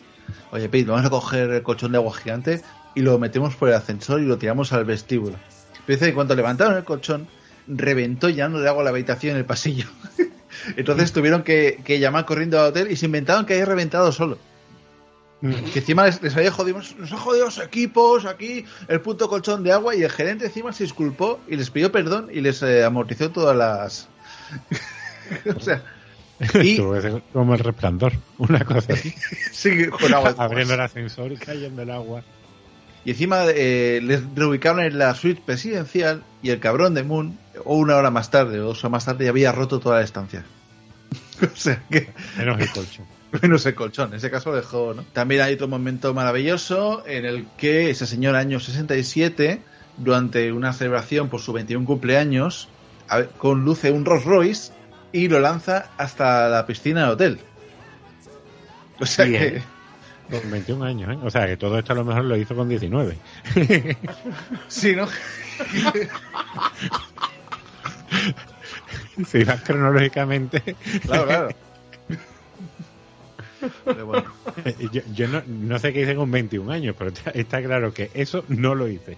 oye 0.52 0.70
Pete, 0.70 0.90
vamos 0.90 1.06
a 1.06 1.10
coger 1.10 1.50
el 1.52 1.64
colchón 1.64 1.92
de 1.92 1.98
agua 1.98 2.14
gigante 2.16 2.62
y 2.96 3.02
lo 3.02 3.20
metemos 3.20 3.56
por 3.56 3.70
el 3.70 3.76
ascensor 3.76 4.22
y 4.22 4.26
lo 4.26 4.38
tiramos 4.38 4.74
al 4.74 4.86
vestíbulo. 4.86 5.38
Pero 5.86 6.00
que 6.00 6.14
cuando 6.14 6.36
levantaron 6.36 6.78
el 6.78 6.84
colchón, 6.84 7.28
reventó 7.68 8.30
llenando 8.30 8.60
de 8.60 8.68
agua 8.68 8.84
la 8.84 8.90
habitación 8.90 9.34
en 9.34 9.38
el 9.38 9.46
pasillo. 9.46 9.86
Entonces 10.76 11.14
tuvieron 11.14 11.44
que, 11.44 11.80
que 11.86 12.00
llamar 12.00 12.26
corriendo 12.26 12.60
al 12.60 12.68
hotel 12.68 12.92
y 12.92 12.96
se 12.96 13.06
inventaron 13.06 13.46
que 13.46 13.54
había 13.54 13.66
reventado 13.66 14.12
solo. 14.12 14.38
Que 15.42 15.80
encima 15.80 16.06
les, 16.06 16.22
les 16.22 16.36
había 16.36 16.52
jodido, 16.52 16.80
nos 16.98 17.12
ha 17.12 17.18
jodido 17.18 17.46
los 17.46 17.60
equipos, 17.60 18.26
aquí 18.26 18.66
el 18.88 19.02
puto 19.02 19.30
colchón 19.30 19.64
de 19.64 19.72
agua 19.72 19.96
y 19.96 20.02
el 20.02 20.10
gerente 20.10 20.46
encima 20.46 20.74
se 20.74 20.84
disculpó 20.84 21.40
y 21.48 21.56
les 21.56 21.70
pidió 21.70 21.92
perdón 21.92 22.30
y 22.34 22.42
les 22.42 22.64
eh, 22.64 22.84
amortizó 22.84 23.30
todas 23.30 23.56
las... 23.56 24.10
o 25.56 25.60
sea, 25.60 25.84
y 26.62 26.78
como 27.34 27.54
el 27.54 27.60
resplandor, 27.60 28.14
una 28.38 28.64
cosa 28.64 28.94
así. 28.94 29.14
sí, 29.52 29.88
con 29.88 30.14
agua. 30.14 30.36
Abriendo 30.38 30.76
el 30.76 30.82
ascensor 30.82 31.32
y 31.32 31.38
cayendo 31.38 31.82
el 31.82 31.90
agua. 31.90 32.24
Y 33.06 33.12
encima 33.12 33.46
eh, 33.48 34.02
les 34.04 34.22
reubicaron 34.36 34.82
en 34.82 34.98
la 34.98 35.16
suite 35.16 35.42
presidencial 35.44 36.24
y 36.42 36.50
el 36.50 36.60
cabrón 36.60 36.94
de 36.94 37.04
Moon, 37.04 37.38
o 37.64 37.78
una 37.78 37.96
hora 37.96 38.12
más 38.12 38.30
tarde 38.30 38.60
o 38.60 38.66
dos 38.66 38.80
horas 38.80 38.92
más 38.92 39.06
tarde, 39.06 39.26
ya 39.26 39.32
había 39.32 39.52
roto 39.52 39.80
toda 39.80 40.00
la 40.00 40.04
estancia. 40.04 40.44
o 41.42 41.56
sea 41.56 41.82
que... 41.90 42.10
Menos 42.38 42.60
el 42.60 42.70
colchón. 42.70 43.17
Menos 43.42 43.66
el 43.66 43.76
colchón, 43.76 44.10
en 44.10 44.16
ese 44.16 44.32
caso 44.32 44.52
lo 44.52 44.58
dejó, 44.58 44.94
¿no? 44.94 45.04
También 45.14 45.42
hay 45.42 45.56
otro 45.56 45.68
momento 45.68 46.14
maravilloso 46.14 47.04
en 47.06 47.26
el 47.26 47.46
que 47.58 47.90
ese 47.90 48.06
señor 48.06 48.36
año 48.36 48.60
67, 48.60 49.62
durante 49.98 50.52
una 50.52 50.74
celebración 50.74 51.30
por 51.30 51.42
su 51.42 51.54
21 51.54 51.86
cumpleaños, 51.86 52.70
conduce 53.38 53.92
un 53.92 54.06
Rolls 54.06 54.26
Royce 54.26 54.72
y 55.12 55.28
lo 55.28 55.40
lanza 55.40 55.90
hasta 55.98 56.50
la 56.50 56.66
piscina 56.66 57.02
del 57.02 57.12
hotel. 57.12 57.40
O 59.00 59.06
sea 59.06 59.26
que... 59.26 59.62
Con 60.30 60.52
21 60.52 60.84
años, 60.84 61.14
¿eh? 61.14 61.18
O 61.24 61.30
sea, 61.30 61.48
que 61.48 61.56
todo 61.56 61.80
esto 61.80 61.94
a 61.94 61.96
lo 61.96 62.04
mejor 62.04 62.26
lo 62.26 62.36
hizo 62.36 62.54
con 62.56 62.68
19. 62.68 63.18
Sí, 64.68 64.94
¿no? 64.94 65.08
si 69.26 69.44
vas 69.44 69.62
cronológicamente. 69.62 70.76
Claro, 71.06 71.26
claro. 71.26 71.50
Pero 73.86 74.06
bueno. 74.06 74.34
Yo, 74.92 75.02
yo 75.14 75.28
no, 75.28 75.42
no 75.48 75.80
sé 75.80 75.94
qué 75.94 76.02
hice 76.02 76.16
con 76.16 76.30
21 76.32 76.72
años, 76.72 76.96
pero 76.98 77.12
está, 77.12 77.32
está 77.32 77.62
claro 77.62 77.94
que 77.94 78.12
eso 78.14 78.44
no 78.48 78.76
lo 78.76 78.88
hice. 78.88 79.18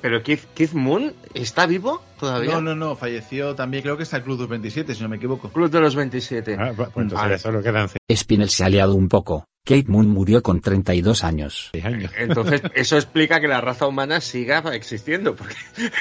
Pero 0.00 0.22
Keith, 0.22 0.44
Keith 0.54 0.72
Moon 0.72 1.12
está 1.34 1.66
vivo 1.66 2.02
todavía. 2.20 2.52
No, 2.54 2.60
no, 2.60 2.74
no, 2.74 2.96
falleció 2.96 3.54
también, 3.54 3.82
creo 3.82 3.96
que 3.96 4.04
está 4.04 4.18
el 4.18 4.22
Club 4.22 4.36
de 4.36 4.42
los 4.42 4.50
27, 4.50 4.94
si 4.94 5.02
no 5.02 5.08
me 5.08 5.16
equivoco. 5.16 5.48
Club 5.50 5.70
de 5.70 5.80
los 5.80 5.96
27. 5.96 6.56
Ah, 6.58 6.72
pues 6.76 6.88
entonces 6.88 7.18
Vale. 7.18 7.38
solo 7.38 7.62
quedan 7.62 7.88
Spinell 8.14 8.50
se 8.50 8.64
ha 8.64 8.68
liado 8.68 8.94
un 8.94 9.08
poco. 9.08 9.44
Kate 9.64 9.86
Moon 9.88 10.08
murió 10.08 10.42
con 10.42 10.60
32 10.60 11.24
años. 11.24 11.68
6 11.72 11.84
años. 11.84 12.12
Entonces, 12.16 12.62
eso 12.74 12.96
explica 12.96 13.40
que 13.40 13.48
la 13.48 13.60
raza 13.60 13.86
humana 13.86 14.20
siga 14.20 14.62
existiendo. 14.72 15.34
Porque... 15.36 15.54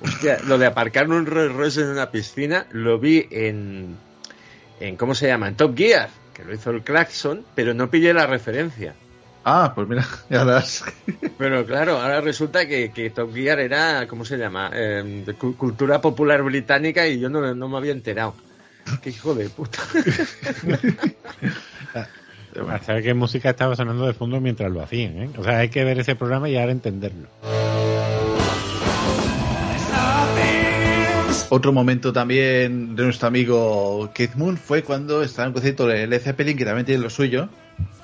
Hostia, 0.00 0.38
lo 0.46 0.58
de 0.58 0.66
aparcar 0.66 1.08
un 1.08 1.26
Rolls 1.26 1.54
Royce 1.54 1.80
en 1.80 1.88
una 1.88 2.10
piscina 2.10 2.66
lo 2.70 3.00
vi 3.00 3.26
en, 3.30 3.96
en. 4.80 4.96
¿Cómo 4.96 5.14
se 5.14 5.26
llama? 5.28 5.48
En 5.48 5.56
Top 5.56 5.76
Gear, 5.76 6.08
que 6.34 6.44
lo 6.44 6.54
hizo 6.54 6.70
el 6.70 6.82
Claxon, 6.82 7.44
pero 7.54 7.74
no 7.74 7.90
pillé 7.90 8.12
la 8.14 8.26
referencia. 8.26 8.94
Ah, 9.44 9.72
pues 9.74 9.86
mira, 9.86 10.06
ya 10.30 10.44
las. 10.44 10.84
Pero 11.36 11.66
claro, 11.66 12.00
ahora 12.00 12.20
resulta 12.20 12.66
que, 12.66 12.90
que 12.92 13.10
Top 13.10 13.34
Gear 13.34 13.60
era, 13.60 14.06
¿cómo 14.08 14.24
se 14.24 14.36
llama? 14.38 14.70
Eh, 14.72 15.22
de 15.26 15.34
cu- 15.34 15.56
cultura 15.56 16.00
popular 16.00 16.42
británica 16.42 17.06
y 17.06 17.20
yo 17.20 17.28
no, 17.28 17.54
no 17.54 17.68
me 17.68 17.76
había 17.76 17.92
enterado. 17.92 18.34
Qué 19.02 19.10
hijo 19.10 19.34
de 19.34 19.48
puta. 19.48 19.78
A 22.70 22.78
saber 22.82 23.02
qué 23.02 23.14
música 23.14 23.50
estaba 23.50 23.74
sonando 23.74 24.06
de 24.06 24.12
fondo 24.14 24.40
mientras 24.40 24.70
lo 24.70 24.80
hacían, 24.82 25.22
¿eh? 25.22 25.30
O 25.36 25.42
sea, 25.44 25.58
hay 25.58 25.68
que 25.70 25.84
ver 25.84 25.98
ese 25.98 26.14
programa 26.14 26.48
y 26.48 26.56
ahora 26.56 26.72
entenderlo. 26.72 27.28
Otro 31.50 31.72
momento 31.72 32.12
también 32.12 32.96
de 32.96 33.04
nuestro 33.04 33.28
amigo 33.28 34.10
Keith 34.14 34.34
Moon 34.34 34.56
fue 34.56 34.82
cuando 34.82 35.22
estaba 35.22 35.44
en 35.44 35.48
un 35.50 35.52
concierto 35.52 35.86
de 35.86 36.06
Led 36.06 36.20
Zeppelin, 36.20 36.56
que 36.56 36.64
también 36.64 36.86
tiene 36.86 37.02
lo 37.02 37.10
suyo. 37.10 37.48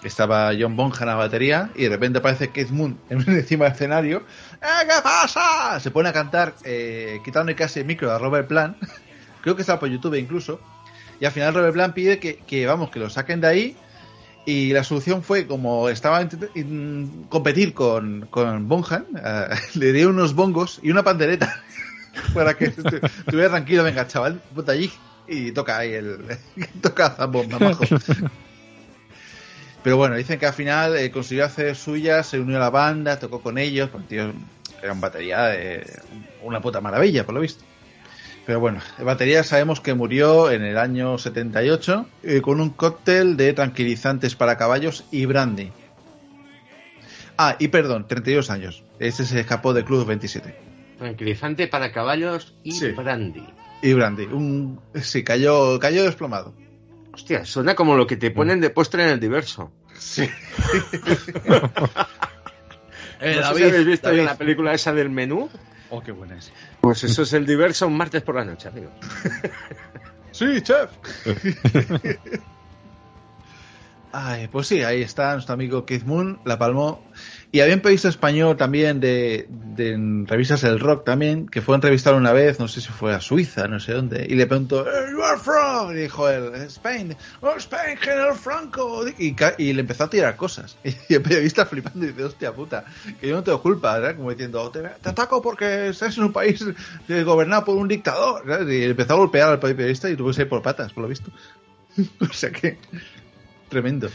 Estaba 0.02 0.50
John 0.58 0.76
Bonham 0.76 1.02
a 1.02 1.06
la 1.06 1.14
batería 1.14 1.70
y 1.74 1.84
de 1.84 1.88
repente 1.88 2.18
aparece 2.18 2.50
Keith 2.50 2.70
Moon 2.70 2.98
encima 3.10 3.64
del 3.64 3.74
escenario. 3.74 4.24
¡Eh, 4.62 4.86
qué 4.86 5.02
pasa! 5.02 5.80
Se 5.80 5.90
pone 5.90 6.10
a 6.10 6.12
cantar, 6.12 6.54
eh, 6.64 7.20
quitándole 7.24 7.56
casi 7.56 7.80
el 7.80 7.86
micro 7.86 8.12
a 8.12 8.18
Robert 8.18 8.46
Plant. 8.46 8.76
Creo 9.42 9.56
que 9.56 9.62
está 9.62 9.80
por 9.80 9.88
YouTube 9.88 10.14
incluso. 10.16 10.60
Y 11.18 11.24
al 11.24 11.32
final 11.32 11.54
Robert 11.54 11.72
Plant 11.72 11.94
pide 11.94 12.18
que, 12.18 12.66
vamos, 12.66 12.90
que 12.90 12.98
lo 12.98 13.08
saquen 13.08 13.40
de 13.40 13.48
ahí. 13.48 13.76
Y 14.44 14.72
la 14.72 14.84
solución 14.84 15.22
fue, 15.22 15.46
como 15.46 15.88
estaba 15.88 16.20
en, 16.20 17.26
competir 17.28 17.72
con, 17.72 18.26
con 18.30 18.68
Bonham, 18.68 19.06
eh, 19.16 19.48
le 19.74 19.92
dio 19.92 20.10
unos 20.10 20.34
bongos 20.34 20.78
y 20.82 20.90
una 20.90 21.02
pandereta 21.02 21.62
para 22.34 22.54
que 22.54 22.74
estu- 22.74 23.00
estuviera 23.02 23.50
tranquilo. 23.50 23.84
Venga, 23.84 24.06
chaval, 24.06 24.40
ponte 24.54 24.72
allí 24.72 24.90
y 25.28 25.52
toca 25.52 25.78
ahí 25.78 25.92
el. 25.92 26.18
toca 26.82 27.10
zambomba, 27.10 27.58
majo. 27.58 27.84
Pero 29.82 29.96
bueno, 29.96 30.16
dicen 30.16 30.38
que 30.38 30.46
al 30.46 30.52
final 30.52 30.96
eh, 30.96 31.10
consiguió 31.10 31.44
hacer 31.46 31.74
suya, 31.74 32.22
se 32.22 32.38
unió 32.38 32.56
a 32.58 32.60
la 32.60 32.70
banda, 32.70 33.18
tocó 33.18 33.40
con 33.40 33.56
ellos, 33.56 33.88
porque 33.90 34.08
tío 34.08 34.32
era 34.82 34.92
un 34.92 35.00
batería 35.00 35.44
de 35.44 35.86
una 36.42 36.60
puta 36.60 36.80
maravilla, 36.80 37.24
por 37.24 37.34
lo 37.34 37.40
visto. 37.40 37.64
Pero 38.46 38.60
bueno, 38.60 38.80
batería 38.98 39.42
sabemos 39.44 39.80
que 39.80 39.94
murió 39.94 40.50
en 40.50 40.62
el 40.62 40.76
año 40.76 41.16
78 41.18 42.06
eh, 42.22 42.40
con 42.40 42.60
un 42.60 42.70
cóctel 42.70 43.36
de 43.36 43.52
tranquilizantes 43.52 44.34
para 44.34 44.56
caballos 44.56 45.04
y 45.10 45.24
brandy. 45.26 45.70
Ah, 47.38 47.56
y 47.58 47.68
perdón, 47.68 48.06
32 48.06 48.50
años. 48.50 48.82
Ese 48.98 49.24
se 49.24 49.40
escapó 49.40 49.72
de 49.72 49.84
Club 49.84 50.06
27. 50.06 50.54
Tranquilizante 51.00 51.66
para 51.66 51.90
caballos 51.92 52.54
y 52.62 52.72
Sí. 52.72 52.92
brandy. 52.92 53.42
Y 53.82 53.94
brandy. 53.94 54.26
Un, 54.26 54.78
sí, 55.02 55.24
cayó, 55.24 55.78
cayó 55.80 56.04
desplomado. 56.04 56.54
Hostia, 57.14 57.44
suena 57.46 57.74
como 57.74 57.96
lo 57.96 58.06
que 58.06 58.16
te 58.18 58.30
ponen 58.30 58.60
de 58.60 58.68
postre 58.70 59.02
en 59.04 59.08
el 59.08 59.18
diverso. 59.20 59.72
Sí. 59.98 60.28
Eh, 63.22 63.36
David, 63.38 63.40
no 63.42 63.52
sé 63.52 63.58
si 63.58 63.64
habéis 63.70 63.86
visto 63.86 64.08
David. 64.08 64.24
la 64.24 64.34
película 64.34 64.72
esa 64.72 64.94
del 64.94 65.10
menú. 65.10 65.50
Oh, 65.90 66.00
qué 66.02 66.10
buena 66.10 66.38
es. 66.38 66.50
Pues 66.80 67.04
eso 67.04 67.20
es 67.22 67.32
el 67.34 67.44
diverso 67.44 67.86
un 67.86 67.94
martes 67.96 68.22
por 68.22 68.34
la 68.36 68.44
noche, 68.46 68.68
amigo. 68.68 68.90
Sí, 70.32 70.62
chef. 70.62 70.88
Ay, 74.12 74.48
pues 74.48 74.66
sí, 74.68 74.82
ahí 74.82 75.02
está 75.02 75.34
nuestro 75.34 75.52
amigo 75.54 75.84
Keith 75.84 76.04
Moon, 76.04 76.40
la 76.44 76.58
palmó. 76.58 77.04
Y 77.52 77.60
había 77.60 77.74
un 77.74 77.80
periodista 77.80 78.08
español 78.08 78.56
también 78.56 79.00
de, 79.00 79.48
revistas 80.26 80.62
El 80.62 80.78
Rock 80.78 81.04
también, 81.04 81.48
que 81.48 81.60
fue 81.60 81.74
a 81.74 81.76
entrevistar 81.76 82.14
una 82.14 82.32
vez, 82.32 82.60
no 82.60 82.68
sé 82.68 82.80
si 82.80 82.88
fue 82.88 83.12
a 83.12 83.20
Suiza, 83.20 83.66
no 83.66 83.80
sé 83.80 83.92
dónde, 83.92 84.24
y 84.28 84.36
le 84.36 84.46
preguntó, 84.46 84.86
"Eh, 84.86 85.10
you 85.10 85.20
are 85.22 85.38
from? 85.38 85.90
Y 85.90 86.02
dijo 86.02 86.28
él, 86.28 86.54
Spain, 86.66 87.16
oh, 87.40 87.54
Spain, 87.56 87.96
General 87.96 88.36
Franco. 88.36 89.04
Y, 89.18 89.72
le 89.72 89.80
empezó 89.80 90.04
a 90.04 90.10
tirar 90.10 90.36
cosas. 90.36 90.76
Y 91.08 91.14
el 91.14 91.22
periodista 91.22 91.66
flipando 91.66 92.04
y 92.04 92.08
dice, 92.08 92.24
hostia 92.24 92.52
puta, 92.52 92.84
que 93.20 93.28
yo 93.28 93.34
no 93.34 93.42
tengo 93.42 93.60
culpa, 93.60 93.98
¿verdad? 93.98 94.16
Como 94.16 94.30
diciendo, 94.30 94.70
te, 94.70 94.82
te 94.82 95.08
ataco 95.08 95.42
porque 95.42 95.88
estás 95.88 96.16
en 96.18 96.24
un 96.24 96.32
país 96.32 96.64
eh, 97.08 97.22
gobernado 97.24 97.64
por 97.64 97.76
un 97.76 97.88
dictador. 97.88 98.44
Y 98.70 98.84
empezó 98.84 99.14
a 99.14 99.16
golpear 99.16 99.48
al 99.48 99.58
periodista 99.58 100.08
y 100.08 100.14
tuvo 100.14 100.28
que 100.28 100.34
salir 100.34 100.48
por 100.48 100.62
patas, 100.62 100.92
por 100.92 101.02
lo 101.02 101.08
visto. 101.08 101.32
o 102.20 102.32
sea 102.32 102.50
que, 102.52 102.78
tremendo. 103.68 104.08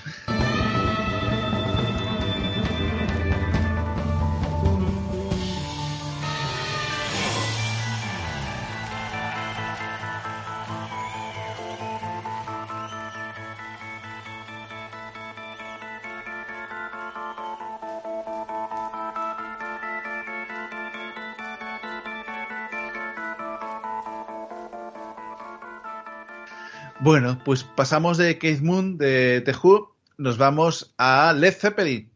Bueno, 27.05 27.37
pues 27.45 27.63
pasamos 27.63 28.17
de 28.17 28.39
Keith 28.39 28.61
Moon, 28.61 28.97
de 28.97 29.39
The 29.45 29.53
Who, 29.61 29.95
nos 30.17 30.39
vamos 30.39 30.95
a 30.97 31.33
Led 31.33 31.53
Zeppelin. 31.53 32.11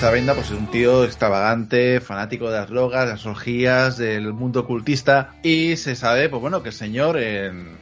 De 0.00 0.10
banda, 0.10 0.34
pues 0.34 0.50
es 0.50 0.58
un 0.58 0.66
tío 0.66 1.04
extravagante, 1.04 2.00
fanático 2.00 2.50
de 2.50 2.58
las 2.58 2.68
drogas, 2.68 3.08
las 3.08 3.24
orgías, 3.24 3.96
del 3.96 4.34
mundo 4.34 4.60
ocultista. 4.60 5.34
Y 5.42 5.76
se 5.76 5.96
sabe, 5.96 6.28
pues 6.28 6.42
bueno, 6.42 6.62
que 6.62 6.68
el 6.68 6.74
señor, 6.74 7.18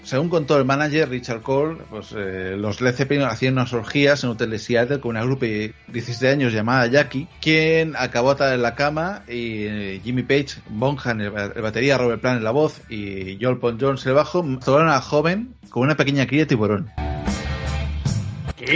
según 0.04 0.28
contó 0.28 0.56
el 0.56 0.64
manager 0.64 1.08
Richard 1.08 1.42
Cole, 1.42 1.78
pues 1.90 2.14
eh, 2.16 2.54
los 2.56 2.80
Led 2.80 2.94
Zeppelin 2.94 3.24
hacían 3.24 3.54
unas 3.54 3.72
orgías 3.72 4.22
en 4.22 4.30
un 4.30 4.34
hotel 4.34 4.50
de 4.50 4.58
Seattle 4.60 5.00
con 5.00 5.10
una 5.10 5.24
grupa 5.24 5.46
de 5.46 5.74
17 5.88 6.28
años 6.28 6.52
llamada 6.52 6.86
Jackie, 6.86 7.26
quien 7.40 7.94
acabó 7.96 8.30
atada 8.30 8.54
en 8.54 8.62
la 8.62 8.76
cama 8.76 9.24
y 9.26 9.64
eh, 9.64 10.00
Jimmy 10.04 10.22
Page, 10.22 10.60
Bonham, 10.68 11.20
el, 11.20 11.32
el 11.56 11.62
batería, 11.62 11.98
Robert 11.98 12.20
Plant 12.20 12.38
en 12.38 12.44
la 12.44 12.52
voz 12.52 12.80
y 12.88 13.38
Joel 13.42 13.58
Paul 13.58 13.76
Jones 13.80 14.06
el 14.06 14.14
bajo, 14.14 14.44
tomaron 14.64 14.88
a 14.88 14.94
la 14.94 15.00
joven 15.00 15.54
con 15.68 15.82
una 15.82 15.96
pequeña 15.96 16.26
cría 16.26 16.42
de 16.42 16.46
tiburón. 16.46 17.13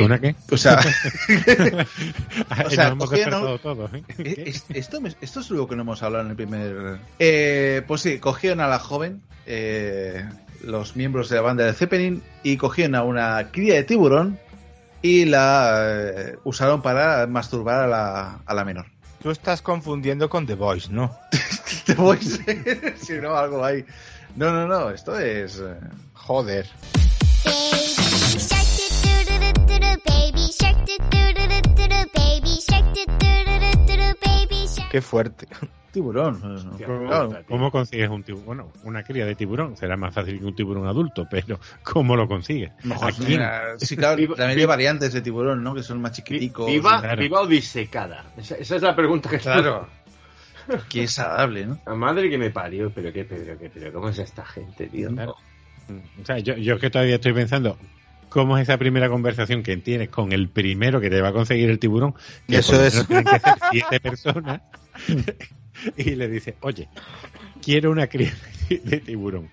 ¿Una 0.03 0.19
qué? 0.21 0.35
O 0.51 0.57
sea, 0.57 0.77
Nos 0.77 0.85
o 2.67 2.71
sea, 2.71 2.89
hemos 2.89 3.09
cogieron- 3.11 3.59
¿eh? 3.95 4.03
Eh, 4.19 4.43
es- 4.47 4.65
Esto, 4.69 5.01
me- 5.01 5.15
esto 5.21 5.41
es 5.41 5.51
algo 5.51 5.69
que 5.69 5.77
no 5.77 5.83
hemos 5.83 6.03
hablado 6.03 6.25
en 6.25 6.31
el 6.31 6.37
primer. 6.37 6.99
Eh, 7.19 7.83
pues 7.87 8.03
sí, 8.03 8.19
cogieron 8.19 8.61
a 8.61 8.67
la 8.69 8.79
joven, 8.79 9.23
eh, 9.47 10.25
los 10.63 10.97
miembros 10.97 11.29
de 11.29 11.37
la 11.37 11.43
banda 11.43 11.65
de 11.65 11.73
Zeppelin, 11.73 12.23
y 12.43 12.57
cogieron 12.57 12.95
a 12.95 13.03
una 13.03 13.51
cría 13.51 13.75
de 13.75 13.85
tiburón 13.85 14.39
y 15.03 15.25
la 15.27 15.79
eh, 15.81 16.37
usaron 16.45 16.83
para 16.83 17.27
masturbar 17.27 17.83
a 17.85 17.87
la, 17.87 18.39
a 18.45 18.55
la 18.55 18.65
menor. 18.65 18.87
Tú 19.23 19.31
estás 19.31 19.63
confundiendo 19.63 20.29
con 20.29 20.47
The 20.47 20.55
Voice, 20.55 20.89
¿no? 20.91 21.17
The 21.87 21.95
Voice. 21.95 22.95
si 23.01 23.15
no, 23.15 23.35
algo 23.37 23.65
ahí. 23.65 23.85
No, 24.37 24.53
no, 24.53 24.67
no, 24.69 24.91
esto 24.91 25.19
es. 25.19 25.61
Joder. 26.15 26.67
Qué 34.89 35.01
fuerte. 35.03 35.47
Tiburón. 35.93 36.39
Claro, 36.77 37.39
¿Cómo 37.49 37.71
consigues 37.71 38.11
un 38.11 38.23
tiburón? 38.23 38.45
Bueno, 38.47 38.73
una 38.85 39.03
cría 39.03 39.25
de 39.25 39.35
tiburón 39.35 39.75
será 39.77 39.97
más 39.97 40.15
fácil 40.15 40.39
que 40.39 40.45
un 40.45 40.55
tiburón 40.55 40.87
adulto, 40.87 41.27
pero 41.31 41.59
¿cómo 41.83 42.15
lo 42.15 42.29
consigues? 42.29 42.73
Mejor. 42.85 43.13
Sí, 43.79 43.97
claro, 43.97 44.35
también 44.37 44.59
hay 44.59 44.67
variantes 44.67 45.15
de 45.15 45.23
tiburón, 45.23 45.63
¿no? 45.65 45.75
Que 45.75 45.83
son 45.83 46.01
más 46.03 46.13
chiquiticos. 46.13 46.67
¿Viva, 46.67 47.01
Claro. 47.01 47.21
viva 47.23 47.41
o 47.41 47.47
disecada? 47.47 48.27
Esa, 48.37 48.57
esa 48.57 48.77
es 48.77 48.83
la 48.83 48.95
pregunta 48.95 49.31
que 49.31 49.39
Claro. 49.39 49.89
Qué 50.91 51.01
desagradable, 51.01 51.65
¿no? 51.67 51.79
La 51.87 51.95
madre 51.95 52.29
que 52.29 52.37
me 52.37 52.51
parió, 52.51 52.93
pero 52.95 53.11
qué, 53.11 53.25
pero 53.25 53.59
qué, 53.59 53.71
pero 53.73 53.91
cómo 53.91 54.11
es 54.11 54.19
esta 54.19 54.45
gente, 54.45 54.89
tío. 54.89 55.11
Claro. 55.11 55.37
O 56.21 56.25
sea, 56.27 56.39
yo, 56.39 56.55
yo 56.55 56.79
que 56.79 56.91
todavía 56.91 57.15
estoy 57.15 57.33
pensando, 57.33 57.79
cómo 58.29 58.57
es 58.59 58.63
esa 58.65 58.79
primera 58.79 59.09
conversación 59.09 59.63
que 59.63 59.77
tienes 59.77 60.09
con 60.09 60.33
el 60.33 60.49
primero 60.49 61.01
que 61.01 61.11
te 61.11 61.21
va 61.21 61.29
a 61.29 61.33
conseguir 61.33 61.71
el 61.71 61.79
tiburón, 61.79 62.15
que 62.47 62.59
Eso 62.59 62.83
es. 62.83 63.07
tienen 63.07 63.25
que 63.25 63.39
ser 63.41 63.55
siete 63.71 64.01
personas, 64.01 64.61
y 65.97 66.15
le 66.15 66.29
dice, 66.29 66.57
oye, 66.61 66.89
quiero 67.63 67.91
una 67.91 68.07
cría 68.07 68.35
de 68.69 69.01
tiburón. 69.01 69.49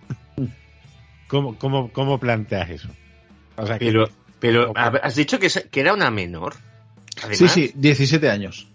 ¿Cómo, 1.27 1.57
cómo, 1.57 1.91
cómo 1.91 2.19
planteas 2.19 2.69
eso? 2.69 2.89
O 3.57 3.65
sea, 3.65 3.79
que- 3.79 3.85
Pero, 3.85 4.09
pero 4.39 4.73
has 4.75 5.15
dicho 5.15 5.39
que, 5.39 5.49
se- 5.49 5.67
que 5.69 5.79
era 5.81 5.93
una 5.93 6.11
menor. 6.11 6.53
Sí, 6.53 7.21
Además, 7.23 7.51
sí, 7.53 7.71
17 7.75 8.29
años. 8.29 8.67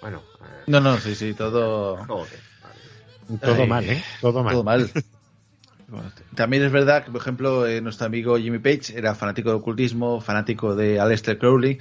Bueno, 0.00 0.22
eh, 0.40 0.62
No, 0.68 0.80
no, 0.80 0.96
sí, 0.98 1.14
sí, 1.14 1.34
todo. 1.34 1.96
joder. 2.06 2.38
todo 3.42 3.62
Ay, 3.62 3.68
mal, 3.68 3.90
¿eh? 3.90 4.02
Todo 4.20 4.42
mal. 4.42 4.52
Todo 4.54 4.64
mal. 4.64 4.90
También 6.34 6.62
es 6.62 6.72
verdad 6.72 7.04
que, 7.04 7.10
por 7.10 7.20
ejemplo, 7.20 7.66
eh, 7.66 7.80
nuestro 7.80 8.06
amigo 8.06 8.38
Jimmy 8.38 8.58
Page 8.58 8.96
era 8.96 9.14
fanático 9.14 9.50
de 9.50 9.56
ocultismo, 9.56 10.20
fanático 10.20 10.74
de 10.74 11.00
Aleister 11.00 11.38
Crowley. 11.38 11.78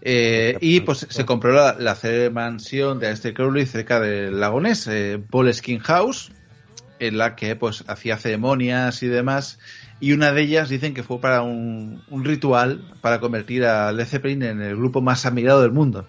eh, 0.00 0.56
y 0.60 0.80
pues 0.80 1.06
se 1.08 1.24
compró 1.24 1.52
la, 1.52 1.76
la 1.78 1.96
mansión 2.32 2.98
de 2.98 3.06
Aleister 3.06 3.34
Crowley 3.34 3.66
cerca 3.66 4.00
del 4.00 4.40
lago 4.40 4.60
Ness, 4.60 4.86
eh, 4.88 5.20
Paul 5.30 5.52
Skin 5.52 5.80
House, 5.80 6.32
en 6.98 7.18
la 7.18 7.34
que 7.34 7.56
pues 7.56 7.84
hacía 7.88 8.16
ceremonias 8.16 9.02
y 9.02 9.08
demás. 9.08 9.58
Y 10.00 10.12
una 10.12 10.32
de 10.32 10.42
ellas 10.42 10.68
dicen 10.68 10.94
que 10.94 11.02
fue 11.02 11.20
para 11.20 11.42
un, 11.42 12.02
ritual 12.24 12.84
para 13.00 13.20
convertir 13.20 13.64
a 13.64 13.92
Led 13.92 14.06
Zeppelin 14.06 14.42
en 14.42 14.60
el 14.60 14.76
grupo 14.76 15.00
más 15.00 15.26
admirado 15.26 15.62
del 15.62 15.70
mundo. 15.70 16.06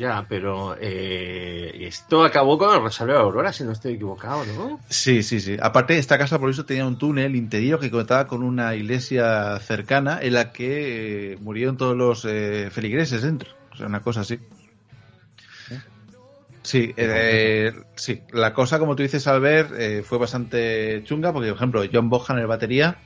Ya, 0.00 0.24
pero 0.26 0.78
eh, 0.80 1.76
esto 1.86 2.24
acabó 2.24 2.56
con 2.56 2.74
el 2.74 2.80
Rosario 2.80 3.12
de 3.12 3.20
Aurora, 3.20 3.52
si 3.52 3.64
no 3.64 3.72
estoy 3.72 3.96
equivocado, 3.96 4.46
¿no? 4.46 4.80
Sí, 4.88 5.22
sí, 5.22 5.40
sí. 5.40 5.58
Aparte, 5.60 5.98
esta 5.98 6.16
casa 6.16 6.38
por 6.38 6.48
eso 6.48 6.64
tenía 6.64 6.86
un 6.86 6.96
túnel 6.96 7.36
interior 7.36 7.78
que 7.78 7.90
conectaba 7.90 8.26
con 8.26 8.42
una 8.42 8.74
iglesia 8.74 9.58
cercana 9.58 10.18
en 10.22 10.32
la 10.32 10.52
que 10.52 11.32
eh, 11.32 11.36
murieron 11.42 11.76
todos 11.76 11.94
los 11.94 12.24
eh, 12.24 12.70
feligreses 12.70 13.20
dentro. 13.20 13.50
O 13.74 13.76
sea, 13.76 13.88
una 13.88 14.00
cosa 14.00 14.20
así. 14.20 14.38
Sí, 16.62 16.94
eh, 16.96 17.70
sí. 17.94 18.22
La 18.32 18.54
cosa, 18.54 18.78
como 18.78 18.96
tú 18.96 19.02
dices, 19.02 19.26
Albert, 19.26 19.70
eh, 19.76 20.02
fue 20.02 20.16
bastante 20.16 21.02
chunga 21.04 21.30
porque, 21.30 21.48
por 21.48 21.56
ejemplo, 21.58 21.84
John 21.92 22.08
Bohan, 22.08 22.38
el 22.38 22.46
batería, 22.46 22.96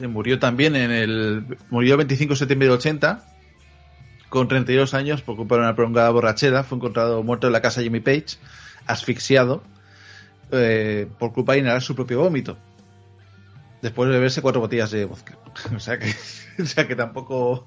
eh, 0.00 0.06
murió 0.06 0.38
también 0.38 0.76
en 0.76 0.92
el... 0.92 1.58
Murió 1.68 1.92
el 1.92 1.98
25 1.98 2.32
de 2.32 2.38
septiembre 2.38 2.68
del 2.68 2.78
80 2.78 3.29
con 4.30 4.48
32 4.48 4.94
años 4.94 5.20
por 5.20 5.36
culpa 5.36 5.56
de 5.56 5.60
una 5.62 5.74
prolongada 5.76 6.08
borrachera. 6.10 6.64
Fue 6.64 6.76
encontrado 6.78 7.22
muerto 7.22 7.46
en 7.48 7.52
la 7.52 7.60
casa 7.60 7.80
de 7.80 7.84
Jimmy 7.84 8.00
Page, 8.00 8.38
asfixiado 8.86 9.62
eh, 10.52 11.06
por 11.18 11.32
culpa 11.32 11.52
de 11.52 11.58
inhalar 11.58 11.82
su 11.82 11.94
propio 11.94 12.20
vómito. 12.20 12.56
Después 13.82 14.08
de 14.08 14.14
beberse 14.16 14.40
cuatro 14.42 14.60
botellas 14.60 14.90
de 14.90 15.04
vodka. 15.04 15.36
O 15.76 15.80
sea 15.80 15.98
que, 15.98 16.10
o 16.62 16.66
sea 16.66 16.86
que 16.88 16.96
tampoco. 16.96 17.66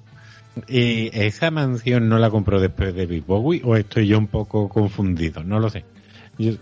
¿Y 0.68 1.10
esa 1.12 1.50
mansión 1.50 2.08
no 2.08 2.18
la 2.18 2.30
compró 2.30 2.60
después 2.60 2.94
de 2.94 3.06
Big 3.06 3.24
Bowie 3.24 3.60
o 3.64 3.76
estoy 3.76 4.06
yo 4.06 4.18
un 4.18 4.28
poco 4.28 4.68
confundido? 4.68 5.42
No 5.44 5.58
lo 5.60 5.68
sé. 5.68 5.84
Yo 6.38 6.52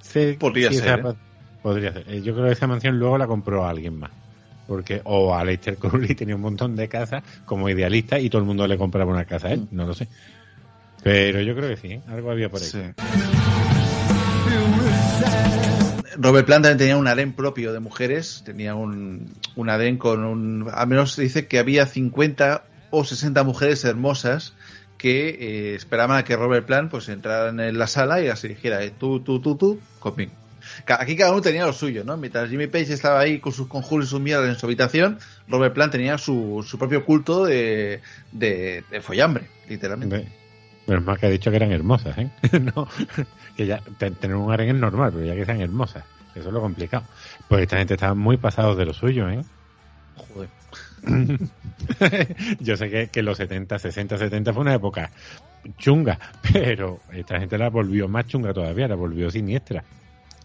sé 0.00 0.36
Podría 0.38 0.70
si 0.70 0.78
ser, 0.78 1.00
esa- 1.00 1.10
¿eh? 1.10 1.14
Podría 1.62 1.92
ser. 1.92 2.04
Eh, 2.08 2.22
Yo 2.22 2.34
creo 2.34 2.46
que 2.46 2.52
esa 2.52 2.68
mansión 2.68 2.98
luego 2.98 3.18
la 3.18 3.26
compró 3.26 3.66
alguien 3.66 3.98
más. 3.98 4.10
Porque, 4.66 5.00
o 5.04 5.34
Aleister 5.34 5.76
Crowley 5.76 6.14
tenía 6.16 6.34
un 6.34 6.42
montón 6.42 6.76
de 6.76 6.88
casas 6.88 7.22
como 7.44 7.68
idealista 7.68 8.18
y 8.18 8.28
todo 8.28 8.40
el 8.40 8.46
mundo 8.46 8.66
le 8.66 8.76
compraba 8.76 9.12
una 9.12 9.24
casa 9.24 9.48
a 9.48 9.52
él. 9.52 9.68
No 9.70 9.86
lo 9.86 9.94
sé. 9.94 10.08
Pero 11.02 11.40
yo 11.40 11.54
creo 11.54 11.68
que 11.68 11.76
sí, 11.76 11.92
¿eh? 11.92 12.00
algo 12.08 12.30
había 12.30 12.48
por 12.48 12.60
ahí. 12.60 12.66
Sí. 12.66 12.80
Robert 16.18 16.46
Plant 16.46 16.64
también 16.64 16.78
tenía 16.78 16.96
un 16.96 17.06
harén 17.06 17.32
propio 17.32 17.72
de 17.72 17.80
mujeres. 17.80 18.42
Tenía 18.44 18.74
un, 18.74 19.30
un 19.54 19.70
harén 19.70 19.98
con 19.98 20.24
un. 20.24 20.68
Al 20.72 20.86
menos 20.88 21.12
se 21.12 21.22
dice 21.22 21.46
que 21.46 21.58
había 21.58 21.86
50 21.86 22.64
o 22.90 23.04
60 23.04 23.44
mujeres 23.44 23.84
hermosas 23.84 24.54
que 24.98 25.28
eh, 25.28 25.74
esperaban 25.74 26.16
a 26.16 26.24
que 26.24 26.36
Robert 26.36 26.66
Plant 26.66 26.90
pues 26.90 27.08
entrara 27.08 27.50
en 27.50 27.78
la 27.78 27.86
sala 27.86 28.22
y 28.22 28.28
así 28.28 28.48
dijera 28.48 28.82
eh, 28.82 28.92
tú, 28.96 29.20
tú, 29.20 29.40
tú, 29.40 29.56
tú, 29.56 29.78
conmigo. 29.98 30.32
Aquí 30.86 31.16
cada 31.16 31.32
uno 31.32 31.40
tenía 31.40 31.66
lo 31.66 31.72
suyo, 31.72 32.04
¿no? 32.04 32.16
Mientras 32.16 32.48
Jimmy 32.50 32.66
Page 32.66 32.92
estaba 32.92 33.20
ahí 33.20 33.38
con 33.40 33.52
sus 33.52 33.68
conjuros 33.68 34.06
y 34.06 34.10
sus 34.10 34.20
mierdas 34.20 34.48
en 34.48 34.56
su 34.56 34.66
habitación, 34.66 35.18
Robert 35.48 35.74
Plant 35.74 35.92
tenía 35.92 36.18
su, 36.18 36.64
su 36.68 36.78
propio 36.78 37.04
culto 37.04 37.44
de, 37.44 38.00
de, 38.32 38.84
de 38.90 39.00
follambre, 39.00 39.46
literalmente. 39.68 40.16
Ve- 40.18 40.28
Menos 40.86 41.04
mal 41.04 41.18
que 41.18 41.26
ha 41.26 41.30
dicho 41.30 41.50
que 41.50 41.56
eran 41.56 41.72
hermosas, 41.72 42.16
¿eh? 42.18 42.30
no, 42.74 42.86
que 43.56 43.66
ya 43.66 43.80
te- 43.98 44.12
tener 44.12 44.36
un 44.36 44.52
harén 44.52 44.68
es 44.68 44.74
normal, 44.76 45.10
pero 45.12 45.24
ya 45.26 45.34
que 45.34 45.44
sean 45.44 45.60
hermosas, 45.60 46.04
eso 46.36 46.48
es 46.48 46.54
lo 46.54 46.60
complicado. 46.60 47.02
Pues 47.48 47.62
esta 47.62 47.78
gente 47.78 47.94
estaba 47.94 48.14
muy 48.14 48.36
pasados 48.36 48.76
de 48.78 48.84
lo 48.86 48.92
suyo, 48.94 49.28
¿eh? 49.28 49.42
Joder. 50.14 50.48
Yo 52.60 52.76
sé 52.76 52.90
que, 52.90 53.08
que 53.08 53.22
los 53.22 53.36
70, 53.36 53.78
60, 53.78 54.18
70 54.18 54.52
fue 54.52 54.62
una 54.62 54.74
época 54.74 55.10
chunga, 55.78 56.18
pero 56.52 57.00
esta 57.12 57.38
gente 57.40 57.58
la 57.58 57.68
volvió 57.70 58.08
más 58.08 58.26
chunga 58.26 58.52
todavía, 58.52 58.88
la 58.88 58.94
volvió 58.94 59.30
siniestra. 59.30 59.84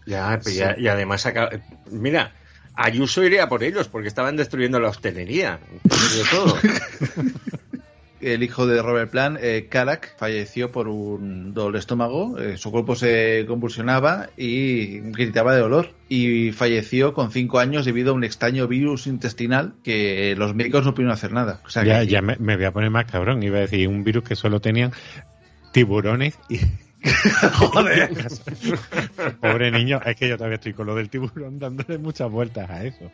Ya, 0.06 0.38
ya- 0.44 0.74
y 0.78 0.88
además 0.88 1.24
acaba- 1.26 1.50
Mira, 1.90 2.32
Ayuso 2.74 3.22
iría 3.22 3.48
por 3.48 3.62
ellos 3.62 3.88
porque 3.88 4.08
estaban 4.08 4.36
destruyendo 4.36 4.80
la 4.80 4.88
hostelería. 4.88 5.58
De 5.84 6.24
todo. 6.30 6.56
el 8.22 8.42
hijo 8.42 8.66
de 8.66 8.80
Robert 8.80 9.10
Plant, 9.10 9.38
eh, 9.42 9.66
Karak, 9.68 10.16
falleció 10.16 10.70
por 10.72 10.86
un 10.88 11.52
dolor 11.54 11.72
de 11.74 11.78
estómago. 11.80 12.38
eh, 12.38 12.56
su 12.56 12.70
cuerpo 12.70 12.94
se 12.96 13.44
convulsionaba 13.48 14.30
y 14.36 15.00
gritaba 15.10 15.54
de 15.54 15.60
dolor. 15.60 15.90
Y 16.08 16.52
falleció 16.52 17.12
con 17.14 17.30
cinco 17.30 17.58
años 17.58 17.84
debido 17.84 18.12
a 18.12 18.14
un 18.14 18.24
extraño 18.24 18.66
virus 18.68 19.06
intestinal 19.06 19.74
que 19.84 20.34
los 20.38 20.54
médicos 20.54 20.84
no 20.86 20.94
pudieron 20.94 21.12
hacer 21.12 21.32
nada. 21.32 21.60
O 21.66 21.68
sea, 21.68 21.84
ya 21.84 22.00
que- 22.00 22.06
ya 22.06 22.22
me, 22.22 22.36
me 22.38 22.56
voy 22.56 22.64
a 22.64 22.72
poner 22.72 22.90
más 22.90 23.04
cabrón, 23.04 23.42
iba 23.42 23.58
a 23.58 23.62
decir 23.62 23.86
un 23.88 24.02
virus 24.04 24.24
que 24.24 24.34
solo 24.36 24.60
tenían 24.60 24.92
tiburones 25.72 26.38
y... 26.48 26.60
Joder. 27.54 28.10
Pobre 29.40 29.70
niño, 29.70 30.00
es 30.04 30.16
que 30.16 30.28
yo 30.28 30.36
todavía 30.36 30.56
estoy 30.56 30.72
con 30.72 30.86
lo 30.86 30.94
del 30.94 31.08
tiburón 31.10 31.58
dándole 31.58 31.98
muchas 31.98 32.30
vueltas 32.30 32.68
a 32.70 32.84
eso. 32.84 33.10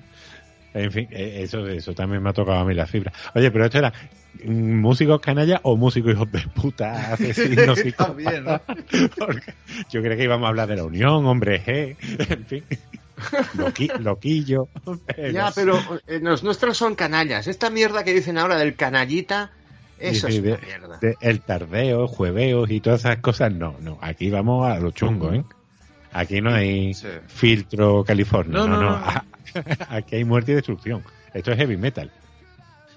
En 0.75 0.93
fin, 0.93 1.09
eh, 1.11 1.41
eso, 1.43 1.67
eso 1.67 1.95
también 1.95 2.23
me 2.23 2.31
ha 2.31 2.33
tocado 2.33 2.59
a 2.59 2.65
mí 2.65 2.75
la 2.75 2.87
fibra. 2.87 3.13
Oye, 3.35 3.51
pero 3.51 3.65
esto 3.65 3.79
era 3.79 3.93
mm, 4.45 4.81
músicos 4.81 5.21
canallas 5.21 5.61
o 5.63 5.77
músicos 5.77 6.13
hijos 6.13 6.31
de 6.31 6.41
puta, 6.55 7.15
asesinos 7.15 7.79
y 7.85 7.93
También, 7.93 8.45
¿no? 8.45 8.61
Porque 9.17 9.55
yo 9.91 10.01
creía 10.03 10.17
que 10.17 10.25
íbamos 10.25 10.45
a 10.47 10.49
hablar 10.51 10.69
de 10.69 10.77
la 10.77 10.85
unión, 10.85 11.25
hombre 11.27 11.63
G, 11.65 11.97
en 12.31 12.45
fin. 12.47 12.65
Loqui- 13.57 13.99
loquillo. 13.99 14.69
Ya, 15.33 15.51
pero 15.53 15.77
eh, 16.07 16.21
los 16.23 16.45
nuestros 16.45 16.77
son 16.77 16.95
canallas. 16.95 17.49
Esta 17.49 17.71
mierda 17.71 18.05
que 18.05 18.13
dicen 18.15 18.39
ahora 18.39 18.57
del 18.59 18.77
canallita, 18.77 19.51
eso 20.01 20.29
Sí, 20.29 20.39
es 20.39 20.43
una 20.43 20.57
mierda. 20.59 20.99
de- 21.01 21.17
el 21.21 21.41
tardeo, 21.41 22.07
jueveos 22.09 22.71
y 22.71 22.81
todas 22.81 23.01
esas 23.01 23.19
cosas, 23.19 23.53
no, 23.53 23.77
no. 23.81 23.99
Aquí 24.01 24.31
vamos 24.31 24.69
a 24.69 24.79
lo 24.79 24.91
chungo, 24.91 25.33
¿eh? 25.33 25.45
Aquí 26.13 26.41
no 26.41 26.53
hay 26.55 26.95
Sí. 26.95 27.07
filtro 27.27 28.05
California, 28.05 28.53
No, 28.59 28.67
no, 28.67 28.81
no. 28.81 29.03
Aquí 29.89 30.17
hay 30.17 30.25
muerte 30.25 30.53
y 30.53 30.55
destrucción. 30.57 31.03
Esto 31.35 31.53
es 31.53 31.59
heavy 31.59 31.77
metal. 31.77 32.11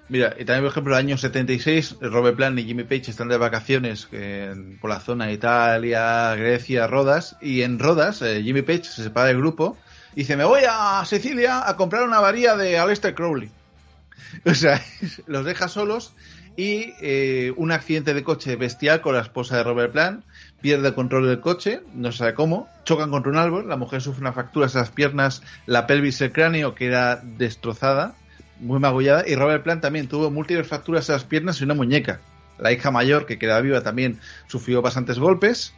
Mira, 0.10 0.36
y 0.38 0.44
también, 0.44 0.64
por 0.64 0.72
ejemplo, 0.72 0.94
el 0.94 1.00
año 1.06 1.18
76, 1.18 1.96
Robert 2.02 2.36
Plant 2.36 2.60
y 2.60 2.64
Jimmy 2.66 2.84
Page 2.84 3.12
están 3.12 3.30
de 3.30 3.38
vacaciones 3.38 4.08
en- 4.12 4.78
por 4.80 4.90
la 4.90 5.00
zona 5.00 5.28
de 5.28 5.34
Italia, 5.34 6.36
Grecia, 6.36 6.86
Rodas, 6.88 7.38
y 7.42 7.62
en 7.62 7.80
Rodas 7.80 8.22
eh, 8.22 8.42
Jimmy 8.44 8.62
Page 8.62 8.84
se 8.86 9.04
separa 9.04 9.28
del 9.28 9.38
grupo 9.38 9.78
y 10.14 10.22
dice, 10.22 10.36
me 10.36 10.44
voy 10.44 10.62
a 10.70 11.04
Sicilia 11.06 11.68
a 11.68 11.78
comprar 11.78 12.04
una 12.04 12.20
varía 12.20 12.56
de 12.58 12.78
Aleister 12.78 13.14
Crowley. 13.16 13.50
O 14.46 14.54
sea, 14.54 14.82
los 15.28 15.46
deja 15.46 15.68
solos 15.70 16.14
y 16.56 16.94
eh, 17.02 17.54
un 17.56 17.72
accidente 17.72 18.14
de 18.14 18.24
coche 18.24 18.56
bestial 18.56 19.02
con 19.02 19.16
la 19.16 19.22
esposa 19.22 19.58
de 19.58 19.64
Robert 19.64 19.92
Plant, 19.92 20.24
pierde 20.62 20.90
el 20.90 20.94
control 20.94 21.28
del 21.28 21.40
coche, 21.40 21.82
no 21.94 22.12
se 22.12 22.20
sabe 22.20 22.34
cómo, 22.34 22.70
chocan 22.84 23.10
contra 23.10 23.32
un 23.32 23.38
árbol, 23.38 23.68
la 23.68 23.78
mujer 23.78 24.02
sufre 24.02 24.22
una 24.22 24.34
fractura 24.34 24.68
en 24.68 24.74
las 24.74 24.92
piernas, 24.92 25.42
la 25.66 25.88
pelvis 25.88 26.22
y 26.22 26.26
el 26.26 26.32
cráneo 26.32 26.76
queda 26.76 27.22
destrozada, 27.24 28.16
muy 28.60 28.80
magullada, 28.80 29.24
y 29.28 29.36
Robert 29.36 29.64
Plant 29.64 29.82
también 29.82 30.08
tuvo 30.08 30.30
múltiples 30.30 30.68
fracturas 30.68 31.10
en 31.10 31.14
las 31.14 31.24
piernas 31.24 31.60
y 31.60 31.64
una 31.64 31.74
muñeca. 31.74 32.20
La 32.60 32.72
hija 32.72 32.92
mayor, 32.92 33.26
que 33.26 33.40
quedaba 33.40 33.62
viva, 33.62 33.82
también 33.82 34.20
sufrió 34.48 34.84
bastantes 34.84 35.18
golpes. 35.18 35.74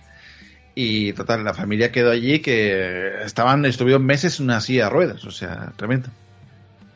Y 0.75 1.13
total, 1.13 1.43
la 1.45 1.53
familia 1.53 1.91
quedó 1.91 2.12
allí 2.12 2.39
que 2.39 3.23
estaban, 3.23 3.63
estuvieron 3.63 4.05
meses 4.05 4.39
en 4.39 4.45
una 4.45 4.59
silla 4.59 4.86
de 4.86 4.89
ruedas, 4.89 5.23
o 5.23 5.31
sea, 5.31 5.71
tremendo. 5.77 6.09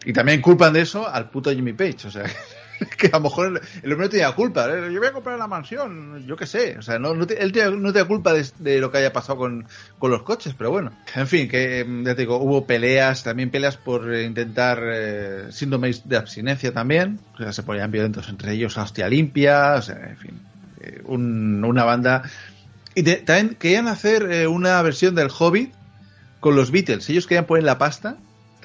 Y 0.03 0.13
también 0.13 0.41
culpan 0.41 0.73
de 0.73 0.81
eso 0.81 1.07
al 1.07 1.29
puto 1.29 1.51
Jimmy 1.51 1.73
Page, 1.73 2.07
o 2.07 2.11
sea, 2.11 2.23
que 2.97 3.07
a 3.07 3.17
lo 3.17 3.21
mejor 3.21 3.61
el, 3.83 3.91
hombre 3.91 4.07
no 4.07 4.09
tenía 4.09 4.31
culpa. 4.33 4.67
¿eh? 4.69 4.91
Yo 4.93 4.99
voy 4.99 5.07
a 5.07 5.13
comprar 5.13 5.37
la 5.39 5.47
mansión, 5.47 6.25
yo 6.25 6.35
qué 6.35 6.45
sé, 6.45 6.77
o 6.77 6.81
sea, 6.81 6.99
no, 6.99 7.13
no 7.13 7.25
te- 7.25 7.41
él 7.41 7.51
no 7.81 7.91
tenía 7.91 8.07
culpa 8.07 8.33
de, 8.33 8.79
lo 8.79 8.91
que 8.91 8.99
haya 8.99 9.13
pasado 9.13 9.37
con, 9.39 9.67
con 9.97 10.11
los 10.11 10.23
coches, 10.23 10.53
pero 10.57 10.71
bueno. 10.71 10.91
En 11.15 11.27
fin, 11.27 11.47
que 11.47 11.79
em, 11.79 12.05
ya 12.05 12.15
te 12.15 12.21
digo, 12.21 12.37
hubo 12.37 12.65
peleas, 12.65 13.23
también 13.23 13.49
peleas 13.51 13.77
por 13.77 14.13
eh, 14.13 14.23
intentar 14.25 14.81
eh, 14.83 15.51
síndromes 15.51 16.07
de 16.07 16.17
abstinencia 16.17 16.73
también, 16.73 17.19
o 17.33 17.37
sea, 17.37 17.53
se 17.53 17.63
ponían 17.63 17.91
violentos 17.91 18.29
entre 18.29 18.53
ellos 18.53 18.77
hostia 18.77 19.09
limpia, 19.09 19.75
en 19.77 20.17
fin, 20.17 20.39
eh, 20.81 21.01
un- 21.05 21.63
una 21.63 21.83
banda. 21.83 22.23
Y 22.95 23.01
de- 23.03 23.17
también 23.17 23.55
querían 23.55 23.87
hacer 23.87 24.23
eh, 24.31 24.47
una 24.47 24.81
versión 24.81 25.15
del 25.15 25.29
Hobbit 25.37 25.73
con 26.39 26.55
los 26.55 26.71
Beatles. 26.71 27.09
Ellos 27.09 27.27
querían 27.27 27.45
poner 27.45 27.63
la 27.63 27.77
pasta 27.77 28.17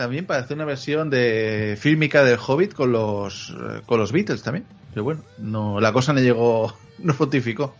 también 0.03 0.27
para 0.27 0.41
hacer 0.41 0.57
una 0.57 0.65
versión 0.65 1.11
de 1.11 1.77
fílmica 1.79 2.25
del 2.25 2.39
Hobbit 2.45 2.75
con 2.75 2.91
los 2.93 3.51
eh, 3.51 3.81
con 3.87 3.99
los 4.01 4.11
Beatles 4.13 4.43
también. 4.43 4.65
Pero 4.93 5.05
bueno, 5.05 5.23
no, 5.39 5.81
la 5.81 5.93
cosa 5.93 6.13
no 6.13 6.21
llegó, 6.21 6.77
no 6.99 7.15
fructificó. 7.15 7.77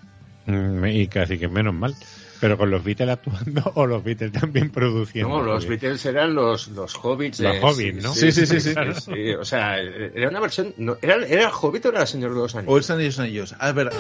Mm, 0.47 0.85
Y 0.87 1.09
casi 1.09 1.39
que 1.39 1.49
menos 1.49 1.75
mal. 1.75 1.95
Pero 2.41 2.59
con 2.59 2.71
los 2.71 2.83
Beatles 2.83 3.09
actuando 3.09 3.71
o 3.77 3.87
los 3.87 4.03
Beatles 4.03 4.33
también 4.33 4.71
produciendo. 4.71 5.29
No, 5.29 5.43
los 5.43 5.67
Beatles 5.67 6.05
eran 6.07 6.35
los, 6.35 6.69
los 6.69 6.95
hobbits. 6.97 7.39
Los 7.41 7.53
de- 7.55 7.61
hobbits, 7.61 8.03
¿no? 8.03 8.13
Sí, 8.15 8.33
sí, 8.33 8.47
sí, 8.47 8.61
sí. 8.61 8.75
sí, 9.01 9.31
O 9.35 9.45
sea, 9.45 9.79
era 9.79 10.29
una 10.29 10.41
versión. 10.41 10.75
no, 10.77 10.97
¿era, 11.03 11.17
¿Era 11.27 11.43
el 11.45 11.51
hobbit 11.53 11.87
o 11.87 11.89
era 11.91 12.01
el 12.03 12.07
señor 12.09 12.31
de 12.35 12.37
los 12.41 12.55
anillos? 12.57 12.73
O 12.75 12.79
el 12.79 12.83
San 12.85 13.01
y 13.01 13.05
los 13.07 13.19
Anillos. 13.21 13.55
Ah, 13.61 13.69
es 13.69 13.75
verdad. 13.75 13.93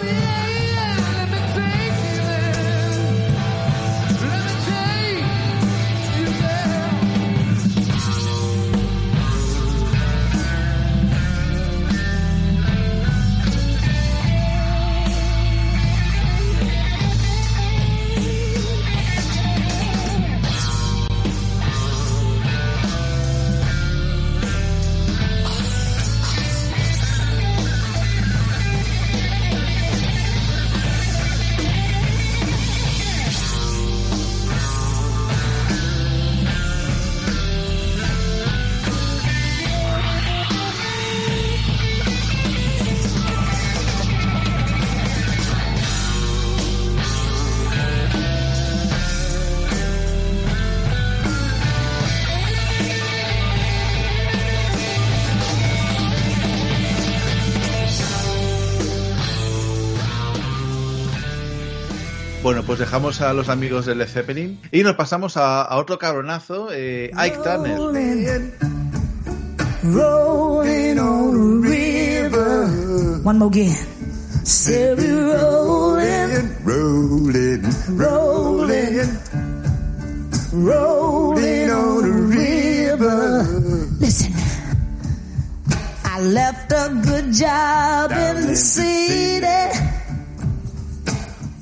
Bueno, 62.52 62.66
pues 62.66 62.80
dejamos 62.80 63.22
a 63.22 63.32
los 63.32 63.48
amigos 63.48 63.86
del 63.86 64.06
Zeppelin 64.06 64.60
y 64.70 64.82
nos 64.82 64.94
pasamos 64.94 65.38
a, 65.38 65.62
a 65.62 65.78
otro 65.78 65.98
cabronazo, 65.98 66.68
eh, 66.70 67.10
Ike 67.16 67.38
Turner. 67.42 67.78
rolling 69.84 70.98
on 70.98 71.34
a 71.34 71.66
river. 71.66 73.20
One 73.24 73.38
more 73.38 73.48
again. 73.48 73.74
Rolling, 75.24 76.54
rolling, 76.62 77.62
rolling, 77.96 79.08
rolling 80.52 81.70
on 81.70 82.04
a 82.04 82.12
river. 82.28 83.44
Listen, 83.98 84.34
I 86.04 86.20
left 86.20 86.70
a 86.70 87.00
good 87.02 87.32
job 87.32 88.10
in 88.12 88.46
the 88.46 88.56
city, 88.56 89.40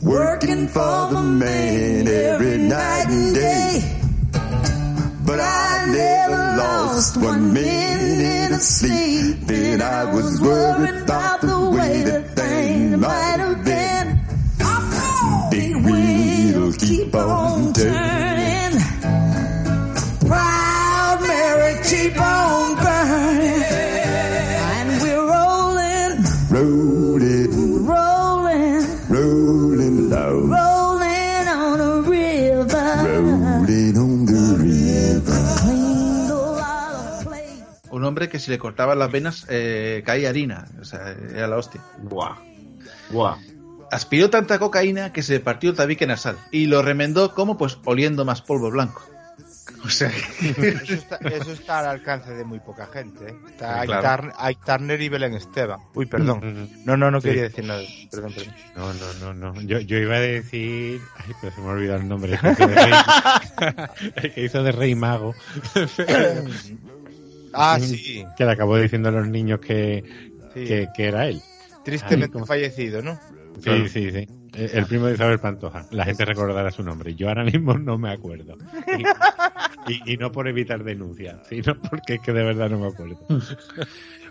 working 0.03 0.67
for 0.69 1.09
the 1.11 1.23
man 1.23 2.09
every 2.09 2.59
night 2.59 3.07
and 3.09 3.35
day. 3.35 4.03
But 5.27 5.41
I 5.41 5.87
never 5.87 6.57
lost 6.59 7.17
one 7.17 7.53
minute 7.53 8.53
of 8.53 8.63
sleep. 8.63 9.41
Then 9.47 9.83
I 9.83 10.05
was 10.13 10.41
worried 10.41 11.03
about 11.03 11.41
the 11.43 11.71
way 11.71 12.03
that 12.03 12.35
things 12.35 12.97
might 12.97 13.39
have 13.39 13.65
been. 13.65 14.21
Big 15.51 15.77
wheel 15.85 16.73
keep 16.73 17.15
on 17.15 17.73
turning. 17.73 18.81
Proud 20.27 21.21
Mary 21.27 21.81
keep 21.85 22.21
on 22.21 22.77
burning. 22.77 23.00
Hombre 38.21 38.29
que 38.29 38.39
si 38.39 38.51
le 38.51 38.59
cortaban 38.59 38.99
las 38.99 39.11
venas 39.11 39.47
eh, 39.49 40.03
caía 40.05 40.29
harina. 40.29 40.67
O 40.79 40.85
sea, 40.85 41.13
era 41.13 41.49
la 41.49 41.57
hostia. 41.57 41.81
Buah. 42.03 42.37
Buah. 43.11 43.39
Aspiró 43.91 44.29
tanta 44.29 44.59
cocaína 44.59 45.13
que 45.13 45.23
se 45.23 45.33
le 45.33 45.41
partió 45.41 45.71
el 45.71 45.77
tabique 45.77 46.07
nasal 46.07 46.37
y 46.53 46.67
lo 46.67 46.83
remendó 46.83 47.35
como 47.35 47.57
pues 47.57 47.79
oliendo 47.87 48.25
más 48.27 48.43
polvo 48.43 48.71
blanco. 48.71 49.03
O 49.83 49.89
sea, 49.89 50.11
Eso 50.11 50.93
está, 50.93 51.17
eso 51.17 51.53
está 51.53 51.79
al 51.79 51.87
alcance 51.87 52.35
de 52.35 52.45
muy 52.45 52.61
poca 52.61 52.87
gente. 52.89 53.31
¿eh? 53.31 53.35
Está 53.49 53.87
Claro. 53.87 54.31
Ike 54.37 54.61
Turner 54.67 55.01
y 55.01 55.09
Belén 55.09 55.33
Esteban. 55.33 55.81
Uy, 55.95 56.05
perdón. 56.05 56.69
No, 56.85 56.99
no, 56.99 57.11
no 57.11 57.21
quería 57.23 57.45
decir 57.45 57.65
nada. 57.65 57.81
Perdón, 58.11 58.35
perdón. 58.35 58.55
No, 58.77 58.93
no, 58.93 59.33
no, 59.33 59.53
no. 59.55 59.63
Yo, 59.63 59.79
yo 59.81 59.97
iba 59.97 60.17
a 60.17 60.21
decir. 60.21 61.01
Ay, 61.17 61.33
pero 61.41 61.55
se 61.55 61.61
me 61.63 61.69
ha 61.69 61.71
olvidado 61.71 62.01
el 62.01 62.09
nombre. 62.09 62.39
El 62.43 62.43
que 62.43 62.53
hizo 62.53 62.67
de 62.69 62.75
rey, 62.75 62.93
el 64.17 64.35
que 64.35 64.45
hizo 64.45 64.63
de 64.63 64.73
rey 64.73 64.95
mago. 64.95 65.35
Ah, 67.53 67.79
sí. 67.81 68.25
Que 68.37 68.45
le 68.45 68.53
acabó 68.53 68.77
diciendo 68.79 69.09
a 69.09 69.13
los 69.13 69.29
niños 69.29 69.61
que, 69.61 70.05
Sí. 70.55 70.65
que, 70.65 70.89
que 70.97 71.05
era 71.07 71.27
él. 71.29 71.41
Tristemente 71.85 72.39
Ay, 72.39 72.45
fallecido, 72.47 73.03
¿no? 73.03 73.19
Sí, 73.63 73.89
sí, 73.89 74.11
sí. 74.11 74.29
El 74.55 74.71
el 74.79 74.87
primo 74.87 75.07
de 75.07 75.15
Isabel 75.15 75.39
Pantoja. 75.39 75.87
La 75.91 76.05
gente 76.05 76.25
recordará 76.25 76.71
su 76.71 76.83
nombre. 76.83 77.15
Yo 77.15 77.29
ahora 77.29 77.45
mismo 77.45 77.75
no 77.79 77.99
me 77.99 78.11
acuerdo. 78.13 78.57
Y, 79.87 79.93
y- 79.93 80.13
y 80.15 80.17
no 80.17 80.33
por 80.33 80.49
evitar 80.49 80.83
denuncias, 80.85 81.39
sino 81.49 81.75
porque 81.81 82.15
es 82.15 82.21
que 82.21 82.33
de 82.33 82.45
verdad 82.45 82.69
no 82.71 82.79
me 82.81 82.89
acuerdo. 82.89 83.19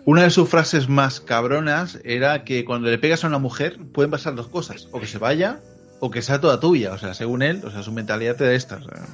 una 0.05 0.23
de 0.23 0.29
sus 0.29 0.49
frases 0.49 0.89
más 0.89 1.19
cabronas 1.21 1.99
era 2.03 2.43
que 2.43 2.65
cuando 2.65 2.89
le 2.89 2.97
pegas 2.97 3.23
a 3.23 3.27
una 3.27 3.39
mujer 3.39 3.77
pueden 3.93 4.11
pasar 4.11 4.35
dos 4.35 4.47
cosas, 4.49 4.87
o 4.91 4.99
que 4.99 5.07
se 5.07 5.17
vaya 5.17 5.59
o 6.01 6.09
que 6.11 6.21
sea 6.21 6.39
toda 6.39 6.59
tuya, 6.59 6.93
o 6.93 6.97
sea, 6.97 7.13
según 7.13 7.41
él, 7.41 7.61
o 7.65 7.71
sea, 7.71 7.83
su 7.83 7.91
mentalidad 7.91 8.35
te 8.35 8.45
da 8.45 8.53
estas. 8.53 8.85
o 8.85 8.89
sea. 8.89 9.05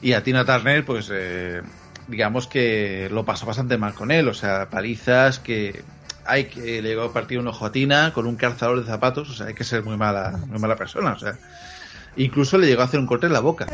Y 0.00 0.12
a 0.12 0.22
Tina 0.22 0.44
Turner, 0.44 0.84
pues, 0.84 1.10
eh, 1.12 1.60
digamos 2.08 2.46
que 2.46 3.08
lo 3.10 3.24
pasó 3.24 3.46
bastante 3.46 3.78
mal 3.78 3.94
con 3.94 4.10
él, 4.10 4.28
o 4.28 4.34
sea, 4.34 4.68
palizas 4.68 5.38
que 5.38 5.82
hay 6.24 6.44
que 6.44 6.82
le 6.82 6.90
llegó 6.90 7.02
a 7.04 7.12
partir 7.12 7.38
un 7.38 7.48
ojo 7.48 7.64
a 7.64 7.72
Tina 7.72 8.12
con 8.12 8.26
un 8.26 8.36
calzador 8.36 8.80
de 8.80 8.86
zapatos, 8.86 9.30
o 9.30 9.34
sea, 9.34 9.46
hay 9.46 9.54
que 9.54 9.64
ser 9.64 9.82
muy 9.82 9.96
mala, 9.96 10.38
muy 10.46 10.58
mala 10.58 10.76
persona, 10.76 11.12
o 11.12 11.18
sea. 11.18 11.38
Incluso 12.16 12.58
le 12.58 12.66
llegó 12.66 12.82
a 12.82 12.86
hacer 12.86 12.98
un 12.98 13.06
corte 13.06 13.26
en 13.26 13.32
la 13.32 13.38
boca. 13.38 13.66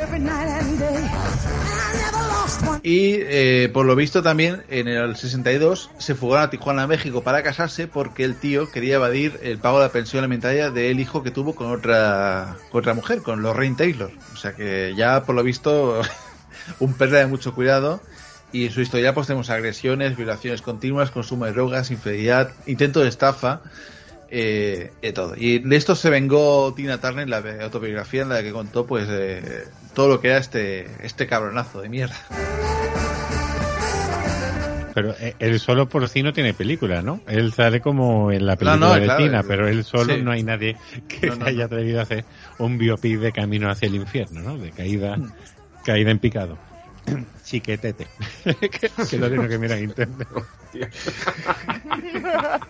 Y 2.83 3.15
eh, 3.21 3.71
por 3.73 3.87
lo 3.87 3.97
visto 3.97 4.23
también 4.23 4.63
en 4.69 4.87
el 4.87 5.17
62 5.17 5.91
se 5.99 6.15
fugaron 6.15 6.45
a 6.45 6.51
Tijuana, 6.51 6.87
México 6.87 7.23
para 7.23 7.43
casarse 7.43 7.89
porque 7.89 8.25
el 8.25 8.37
tío 8.37 8.71
quería 8.71 8.97
evadir 8.97 9.41
el 9.43 9.59
pago 9.59 9.79
de 9.79 9.87
la 9.87 9.93
pensión 9.93 10.23
alimentaria 10.23 10.71
del 10.71 11.01
hijo 11.01 11.23
que 11.23 11.31
tuvo 11.31 11.55
con 11.55 11.73
otra, 11.73 12.57
con 12.71 12.81
otra 12.81 12.93
mujer, 12.93 13.23
con 13.23 13.41
Lorraine 13.41 13.77
Taylor. 13.77 14.11
O 14.35 14.37
sea 14.37 14.53
que 14.53 14.95
ya 14.95 15.25
por 15.25 15.35
lo 15.35 15.43
visto 15.43 16.03
un 16.81 16.93
pérdida 16.93 17.21
de 17.21 17.27
mucho 17.27 17.55
cuidado. 17.55 18.03
Y 18.55 18.67
en 18.67 18.71
su 18.71 18.81
historia 18.81 19.13
pues 19.13 19.27
tenemos 19.27 19.51
agresiones, 19.51 20.17
violaciones 20.17 20.63
continuas, 20.63 21.11
consumo 21.11 21.45
de 21.45 21.51
drogas, 21.51 21.91
infidelidad, 21.91 22.53
intento 22.67 23.01
de 23.01 23.09
estafa, 23.09 23.63
eh, 24.31 24.93
de 25.03 25.13
todo. 25.13 25.35
Y 25.37 25.59
de 25.59 25.75
esto 25.75 25.97
se 25.97 26.09
vengó 26.09 26.73
Tina 26.73 27.01
Turner 27.01 27.25
en 27.25 27.31
la 27.31 27.65
autobiografía 27.65 28.23
en 28.23 28.29
la 28.29 28.45
que 28.45 28.53
contó 28.53 28.87
pues 28.87 29.09
eh, 29.11 29.65
todo 29.93 30.07
lo 30.07 30.21
que 30.21 30.29
era 30.29 30.39
este, 30.39 30.87
este 31.03 31.27
cabronazo 31.27 31.81
de 31.81 31.89
mierda. 31.89 32.15
Pero 34.95 35.17
eh, 35.19 35.35
él 35.41 35.59
solo 35.59 35.89
por 35.89 36.09
sí 36.09 36.23
no 36.23 36.33
tiene 36.33 36.55
película, 36.55 37.03
¿no? 37.03 37.23
Él 37.27 37.53
sale 37.53 37.81
como 37.81 38.31
en 38.31 38.47
la 38.47 38.55
película 38.55 38.87
no, 38.87 38.95
de 38.95 39.03
claro, 39.03 39.25
Tina, 39.25 39.43
pero 39.43 39.67
él 39.67 39.83
solo 39.83 40.15
sí. 40.15 40.23
no 40.23 40.31
hay 40.31 40.45
nadie 40.45 40.77
que 41.09 41.27
No, 41.27 41.33
se 41.33 41.39
no, 41.41 41.47
haya 41.47 41.65
atrevido 41.65 41.99
a 41.99 42.05
hacer 42.05 42.25
un 42.59 42.79
biopic 42.79 43.19
de 43.19 43.33
camino 43.33 43.69
hacia 43.69 43.89
el 43.89 43.97
infierno, 43.97 44.43
¿no? 44.43 44.59
De 44.59 44.71
caída, 44.71 45.19
caída 45.85 46.13
en 46.13 46.21
picado. 46.21 46.57
Chiquetete. 47.45 48.07
que, 49.11 49.19
lo 49.19 49.29
tengo 49.31 49.49
que 49.49 49.59
mirar 49.59 49.79
en 49.79 49.85
internet. 49.85 50.29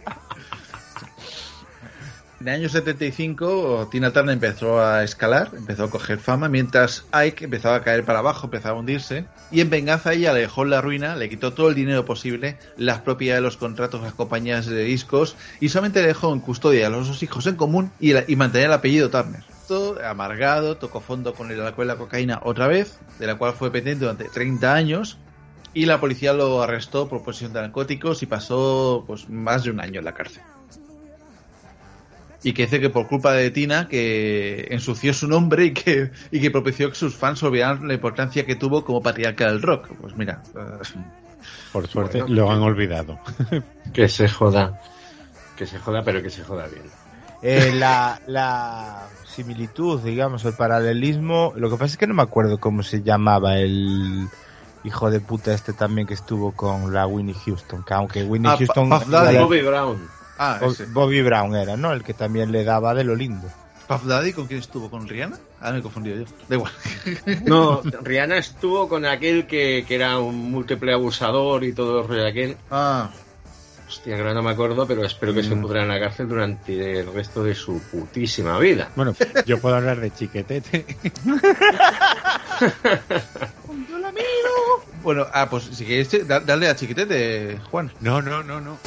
En 2.40 2.48
el 2.48 2.54
año 2.56 2.68
75 2.68 3.88
Tina 3.90 4.12
Turner 4.12 4.34
empezó 4.34 4.78
a 4.78 5.02
escalar, 5.02 5.50
empezó 5.56 5.84
a 5.84 5.90
coger 5.90 6.18
fama, 6.18 6.48
mientras 6.50 7.06
Ike 7.12 7.44
empezaba 7.46 7.76
a 7.76 7.82
caer 7.82 8.04
para 8.04 8.18
abajo, 8.18 8.48
empezaba 8.48 8.76
a 8.76 8.80
hundirse, 8.80 9.24
y 9.50 9.62
en 9.62 9.70
venganza 9.70 10.12
ella 10.12 10.34
le 10.34 10.40
dejó 10.40 10.66
la 10.66 10.82
ruina, 10.82 11.16
le 11.16 11.30
quitó 11.30 11.54
todo 11.54 11.70
el 11.70 11.74
dinero 11.74 12.04
posible, 12.04 12.58
las 12.76 13.00
propiedades, 13.00 13.42
los 13.42 13.56
contratos, 13.56 14.02
las 14.02 14.12
compañías 14.12 14.66
de 14.66 14.84
discos, 14.84 15.36
y 15.58 15.70
solamente 15.70 16.02
le 16.02 16.08
dejó 16.08 16.34
en 16.34 16.40
custodia 16.40 16.88
a 16.88 16.90
los 16.90 17.06
dos 17.08 17.22
hijos 17.22 17.46
en 17.46 17.56
común 17.56 17.92
y, 17.98 18.12
la- 18.12 18.24
y 18.28 18.36
mantenía 18.36 18.66
el 18.66 18.72
apellido 18.74 19.08
Turner. 19.08 19.42
Amargado, 20.04 20.76
tocó 20.76 21.00
fondo 21.00 21.34
con 21.34 21.50
el 21.50 21.60
alcohol 21.60 21.86
y 21.86 21.88
la 21.88 21.96
cocaína 21.96 22.40
otra 22.44 22.66
vez, 22.66 22.98
de 23.18 23.26
la 23.26 23.36
cual 23.36 23.54
fue 23.54 23.70
pendiente 23.70 24.04
durante 24.04 24.24
30 24.28 24.74
años, 24.74 25.18
y 25.72 25.86
la 25.86 26.00
policía 26.00 26.32
lo 26.32 26.62
arrestó 26.62 27.08
por 27.08 27.22
posesión 27.22 27.52
de 27.52 27.60
narcóticos 27.62 28.22
y 28.22 28.26
pasó 28.26 29.04
pues 29.06 29.28
más 29.28 29.64
de 29.64 29.70
un 29.70 29.80
año 29.80 29.98
en 29.98 30.04
la 30.04 30.14
cárcel. 30.14 30.42
Y 32.42 32.52
que 32.52 32.64
dice 32.64 32.78
que 32.78 32.90
por 32.90 33.08
culpa 33.08 33.32
de 33.32 33.50
Tina 33.50 33.88
que 33.88 34.68
ensució 34.70 35.14
su 35.14 35.26
nombre 35.26 35.64
y 35.64 35.72
que, 35.72 36.10
y 36.30 36.40
que 36.40 36.50
propició 36.50 36.90
que 36.90 36.94
sus 36.94 37.14
fans 37.14 37.42
olvidaran 37.42 37.88
la 37.88 37.94
importancia 37.94 38.44
que 38.44 38.54
tuvo 38.54 38.84
como 38.84 39.02
patriarca 39.02 39.46
del 39.46 39.62
rock. 39.62 39.88
Pues 39.98 40.14
mira, 40.14 40.42
eh, 40.54 41.00
Por 41.72 41.88
suerte 41.88 42.22
lo 42.28 42.50
han 42.50 42.60
olvidado. 42.60 43.18
Que 43.94 44.08
se 44.08 44.28
joda. 44.28 44.80
Que 45.56 45.66
se 45.66 45.78
joda, 45.78 46.02
pero 46.04 46.22
que 46.22 46.30
se 46.30 46.44
joda 46.44 46.66
bien. 46.66 46.84
Eh, 47.46 47.72
la, 47.74 48.20
la 48.26 49.06
similitud, 49.26 50.00
digamos, 50.00 50.44
el 50.46 50.54
paralelismo. 50.54 51.52
Lo 51.56 51.68
que 51.70 51.76
pasa 51.76 51.92
es 51.92 51.96
que 51.98 52.06
no 52.06 52.14
me 52.14 52.22
acuerdo 52.22 52.58
cómo 52.58 52.82
se 52.82 53.02
llamaba 53.02 53.58
el 53.58 54.28
hijo 54.82 55.10
de 55.10 55.20
puta 55.20 55.52
este 55.52 55.72
también 55.72 56.06
que 56.06 56.14
estuvo 56.14 56.52
con 56.52 56.92
la 56.92 57.06
Winnie 57.06 57.34
Houston. 57.44 57.84
Que 57.84 57.94
aunque 57.94 58.22
Winnie 58.24 58.50
Ah, 58.50 58.56
Houston. 58.56 58.88
Puff 58.88 59.08
Daddy. 59.08 59.36
Bobby 59.38 59.60
Brown. 59.62 60.08
ah, 60.38 60.58
ese. 60.62 60.86
Bobby 60.86 61.22
Brown 61.22 61.54
era, 61.54 61.76
¿no? 61.76 61.92
El 61.92 62.02
que 62.02 62.14
también 62.14 62.50
le 62.50 62.64
daba 62.64 62.94
de 62.94 63.04
lo 63.04 63.14
lindo. 63.14 63.46
Puff 63.88 64.04
Daddy, 64.06 64.32
¿con 64.32 64.46
quién 64.46 64.60
estuvo? 64.60 64.88
¿Con 64.90 65.06
Rihanna? 65.06 65.36
Ah, 65.60 65.70
me 65.70 65.80
he 65.80 65.82
confundido 65.82 66.16
yo. 66.16 66.24
Da 66.48 66.56
igual. 66.56 66.72
No, 67.44 67.82
Rihanna 68.02 68.38
estuvo 68.38 68.88
con 68.88 69.04
aquel 69.04 69.46
que, 69.46 69.84
que 69.86 69.94
era 69.96 70.18
un 70.18 70.50
múltiple 70.50 70.94
abusador 70.94 71.64
y 71.64 71.74
todo 71.74 72.00
el 72.00 72.08
rollo 72.08 72.22
de 72.22 72.28
aquel. 72.30 72.56
Ah, 72.70 73.10
Hostia, 73.94 74.16
que 74.16 74.20
ahora 74.22 74.34
no 74.34 74.42
me 74.42 74.50
acuerdo, 74.50 74.86
pero 74.88 75.04
espero 75.04 75.32
que 75.32 75.44
se 75.44 75.54
pudra 75.54 75.82
en 75.82 75.88
la 75.88 76.00
cárcel 76.00 76.28
durante 76.28 76.98
el 76.98 77.12
resto 77.14 77.44
de 77.44 77.54
su 77.54 77.80
putísima 77.90 78.58
vida. 78.58 78.90
Bueno, 78.96 79.14
yo 79.46 79.60
puedo 79.60 79.76
hablar 79.76 80.00
de 80.00 80.10
chiquetete. 80.10 80.84
bueno, 85.02 85.26
ah, 85.32 85.48
pues 85.48 85.64
si 85.64 85.84
da- 86.24 86.40
dale 86.40 86.68
a 86.68 86.74
chiquitete, 86.76 87.60
Juan. 87.70 87.92
No, 88.00 88.20
no, 88.20 88.42
no, 88.42 88.60
no. 88.60 88.78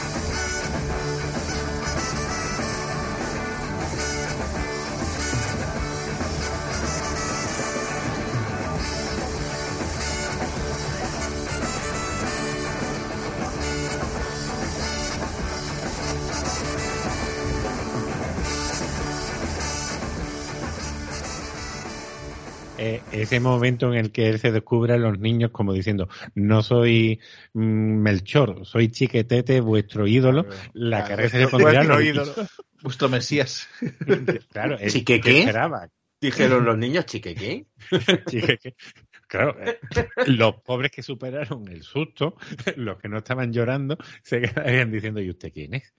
Ese 23.22 23.40
momento 23.40 23.88
en 23.92 24.00
el 24.00 24.12
que 24.12 24.30
él 24.30 24.40
se 24.40 24.52
descubre 24.52 24.94
a 24.94 24.98
los 24.98 25.20
niños 25.20 25.52
como 25.52 25.74
diciendo, 25.74 26.08
no 26.36 26.62
soy 26.64 27.20
mm, 27.54 27.62
Melchor, 28.02 28.66
soy 28.66 28.90
Chiquetete, 28.90 29.62
vuestro 29.62 30.08
ídolo, 30.08 30.46
la 30.74 30.98
Claro, 31.06 31.08
cara 31.08 31.24
que 31.24 31.30
se 31.30 31.38
le 31.38 31.44
vuestro 31.46 31.60
pondría 31.60 31.82
a 31.82 31.84
los 31.84 32.04
ídolo. 32.04 32.34
Vuestro 32.82 33.10
Mesías. 33.10 33.68
Claro, 34.52 34.78
él- 34.80 34.92
¿Chique 34.92 35.20
¿qué 35.20 35.40
esperaba? 35.40 35.90
Dijeron 36.20 36.66
los 36.66 36.78
niños, 36.78 37.06
chique, 37.06 37.36
¿qué? 37.36 37.68
Chique, 38.28 38.58
que- 38.58 38.76
Claro, 39.28 39.58
eh, 39.62 39.80
los 40.28 40.56
pobres 40.62 40.92
que 40.92 41.04
superaron 41.04 41.68
el 41.68 41.84
susto, 41.84 42.36
los 42.78 42.98
que 42.98 43.10
no 43.10 43.18
estaban 43.18 43.52
llorando, 43.52 43.98
se 44.24 44.42
quedarían 44.42 44.92
diciendo, 44.92 45.20
¿y 45.22 45.30
usted 45.30 45.52
quién 45.54 45.74
es? 45.76 45.94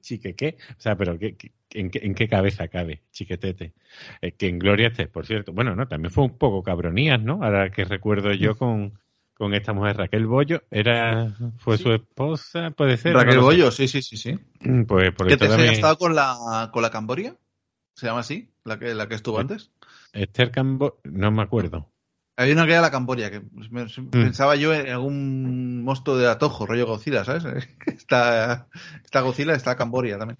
Chique, 0.00 0.34
¿qué? 0.34 0.56
O 0.70 0.80
sea, 0.80 0.96
pero 0.96 1.18
¿qué, 1.18 1.36
qué- 1.36 1.52
en, 1.70 1.90
qué, 1.90 2.00
en 2.02 2.14
qué 2.14 2.28
cabeza 2.28 2.68
cabe, 2.68 3.02
chiquetete? 3.12 3.74
Eh, 4.22 4.32
que 4.32 4.48
en 4.48 4.58
gloria 4.58 4.88
esté, 4.88 5.06
por 5.08 5.26
cierto. 5.26 5.52
Bueno, 5.52 5.76
no, 5.76 5.86
también 5.86 6.10
fue 6.10 6.24
un 6.24 6.38
poco 6.38 6.62
cabronías, 6.62 7.20
¿no? 7.20 7.42
Ahora 7.42 7.70
que 7.70 7.84
recuerdo 7.84 8.32
yo 8.32 8.56
con, 8.56 8.98
con 9.34 9.52
esta 9.52 9.74
mujer 9.74 9.98
Raquel 9.98 10.26
Bollo, 10.26 10.62
era 10.70 11.36
fue 11.58 11.76
su 11.76 11.92
esposa, 11.92 12.70
puede 12.70 12.96
ser. 12.96 13.12
Raquel 13.14 13.34
No 13.36 13.42
lo 13.42 13.50
sé. 13.50 13.56
Bollo, 13.56 13.70
sí, 13.70 13.88
sí, 13.88 14.00
sí, 14.00 14.16
sí. 14.16 14.38
Pues 14.88 15.12
por 15.12 15.26
¿Qué 15.26 15.34
eso 15.34 15.38
te 15.40 15.44
ha 15.46 15.48
también- 15.50 15.72
estado 15.74 15.98
con 15.98 16.14
la, 16.14 16.70
con 16.72 16.80
la 16.82 16.90
Camboria? 16.90 17.36
¿Se 17.94 18.06
llama 18.06 18.20
así? 18.20 18.50
¿La 18.64 18.78
que, 18.78 18.94
la 18.94 19.06
que 19.08 19.14
estuvo 19.16 19.36
Sí. 19.36 19.40
antes? 19.42 19.70
Esther 20.12 20.50
Cambo, 20.50 21.00
no 21.04 21.30
me 21.30 21.42
acuerdo. 21.42 21.90
Hay 22.38 22.52
una 22.52 22.66
que 22.66 22.72
era 22.72 22.82
la 22.82 22.90
Camboria, 22.90 23.30
que 23.30 23.40
me- 23.70 23.84
Mm. 23.84 24.10
pensaba 24.10 24.56
yo 24.56 24.74
en 24.74 24.88
algún 24.90 25.82
monstruo 25.82 26.16
de 26.18 26.28
atojo, 26.28 26.66
rollo 26.66 26.86
Godzilla, 26.86 27.24
¿sabes? 27.24 27.44
Está, 27.86 28.68
está 29.04 29.20
Godzilla, 29.22 29.54
está 29.54 29.76
Camboria 29.76 30.18
también. 30.18 30.36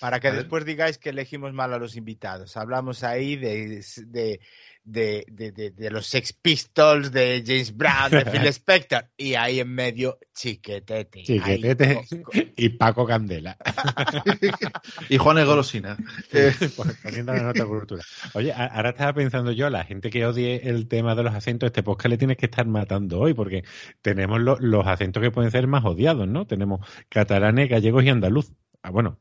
Para 0.00 0.20
que 0.20 0.30
después 0.32 0.64
digáis 0.66 0.98
que 0.98 1.10
elegimos 1.10 1.52
mal 1.54 1.72
a 1.72 1.78
los 1.78 1.96
invitados. 1.96 2.56
Hablamos 2.56 3.02
ahí 3.04 3.36
de, 3.36 3.82
de, 4.06 4.40
de, 4.84 5.24
de, 5.30 5.50
de- 5.52 5.70
de 5.70 5.90
los 5.90 6.06
Sex 6.06 6.32
Pistols, 6.34 7.10
de 7.10 7.42
James 7.46 7.74
Brown, 7.76 8.10
de 8.10 8.24
Phil 8.26 8.46
Spector. 8.52 9.06
Y 9.16 9.34
ahí 9.34 9.60
en 9.60 9.74
medio, 9.74 10.18
chiquetete. 10.34 11.24
Y 12.56 12.68
Paco 12.70 13.06
Candela. 13.06 13.56
Y 15.08 15.16
Juan 15.16 15.38
Egolosina. 15.38 15.96
Eh, 16.32 16.52
Pues 16.76 16.98
poniendo 17.02 17.32
la 17.34 17.42
nota 17.42 17.64
cultura. 17.66 18.02
Oye, 18.34 18.52
ahora 18.52 18.90
estaba 18.90 19.12
pensando 19.14 19.52
yo, 19.52 19.66
a 19.66 19.70
la 19.70 19.84
gente 19.84 20.10
que 20.10 20.26
odie 20.26 20.68
el 20.68 20.88
tema 20.88 21.14
de 21.14 21.22
los 21.22 21.34
acentos, 21.34 21.66
este 21.68 21.82
podcast 21.82 22.10
le 22.10 22.18
tienes 22.18 22.36
que 22.36 22.46
estar 22.46 22.66
matando 22.66 23.20
hoy, 23.20 23.34
porque 23.34 23.64
tenemos 24.02 24.40
lo- 24.40 24.58
los 24.60 24.86
acentos 24.86 25.22
que 25.22 25.30
pueden 25.30 25.50
ser 25.50 25.66
más 25.66 25.84
odiados, 25.84 26.28
¿no? 26.28 26.46
Tenemos 26.46 26.86
catalanes, 27.08 27.68
gallegos 27.68 28.04
y 28.04 28.08
andaluz. 28.10 28.52
Ah, 28.82 28.90
bueno, 28.90 29.18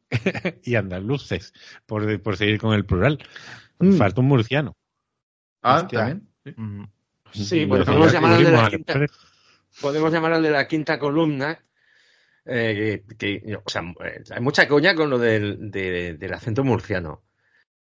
y 0.63 0.75
andaluces, 0.75 1.53
por, 1.85 2.21
por 2.21 2.35
seguir 2.35 2.59
con 2.59 2.73
el 2.73 2.85
plural. 2.85 3.19
Mm. 3.79 3.93
Falta 3.97 4.19
un 4.19 4.27
murciano. 4.27 4.75
Ah, 5.63 5.77
Hostia. 5.81 5.99
también. 6.45 6.89
Sí, 7.31 7.65
pues 7.65 7.83
podemos 7.85 8.13
llamar 8.13 8.33
al 8.33 8.43
de 8.43 8.51
la 8.51 8.69
quinta, 8.69 8.93
podemos 9.81 10.13
llamar 10.13 10.33
al 10.33 10.43
de 10.43 10.51
la 10.51 10.67
quinta 10.67 10.99
columna. 10.99 11.59
eh, 12.45 13.03
que, 13.17 13.41
que, 13.41 13.55
o 13.55 13.69
sea, 13.69 13.81
eh, 14.05 14.21
hay 14.31 14.41
mucha 14.41 14.67
coña 14.67 14.93
con 14.95 15.09
lo 15.09 15.17
del, 15.17 15.71
de- 15.71 16.15
del 16.15 16.33
acento 16.33 16.63
murciano. 16.63 17.23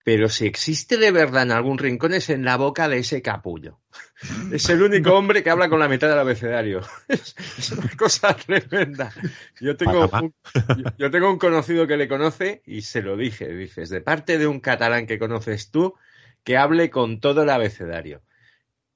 Pero 0.04 0.30
si 0.30 0.48
existe 0.48 0.98
de 0.98 1.12
verdad 1.12 1.44
en 1.44 1.52
algún 1.52 1.78
rincón 1.78 2.14
es 2.14 2.30
en 2.32 2.44
la 2.44 2.58
boca 2.58 2.90
de 2.90 2.98
ese 2.98 3.22
capullo. 3.22 3.80
Es 4.52 4.68
el 4.70 4.82
único 4.82 5.14
hombre 5.16 5.42
que 5.44 5.50
habla 5.52 5.70
con 5.70 5.80
la 5.80 5.88
mitad 5.88 6.10
del 6.10 6.20
abecedario. 6.20 6.82
Es, 7.08 7.36
es 7.58 7.72
una 7.72 7.90
cosa 7.98 8.36
tremenda. 8.36 9.12
Yo 9.60 9.78
tengo, 9.78 10.10
un, 10.22 10.34
yo 10.98 11.10
tengo 11.12 11.30
un 11.32 11.38
conocido 11.40 11.86
que 11.88 11.98
le 11.98 12.08
conoce 12.08 12.62
y 12.66 12.82
se 12.82 13.02
lo 13.02 13.16
dije. 13.16 13.48
Dices, 13.54 13.90
de 13.90 14.02
parte 14.02 14.38
de 14.38 14.48
un 14.48 14.60
catalán 14.60 15.06
que 15.08 15.18
conoces 15.20 15.70
tú, 15.72 15.94
que 16.44 16.58
hable 16.58 16.90
con 16.90 17.20
todo 17.20 17.44
el 17.44 17.50
abecedario. 17.50 18.22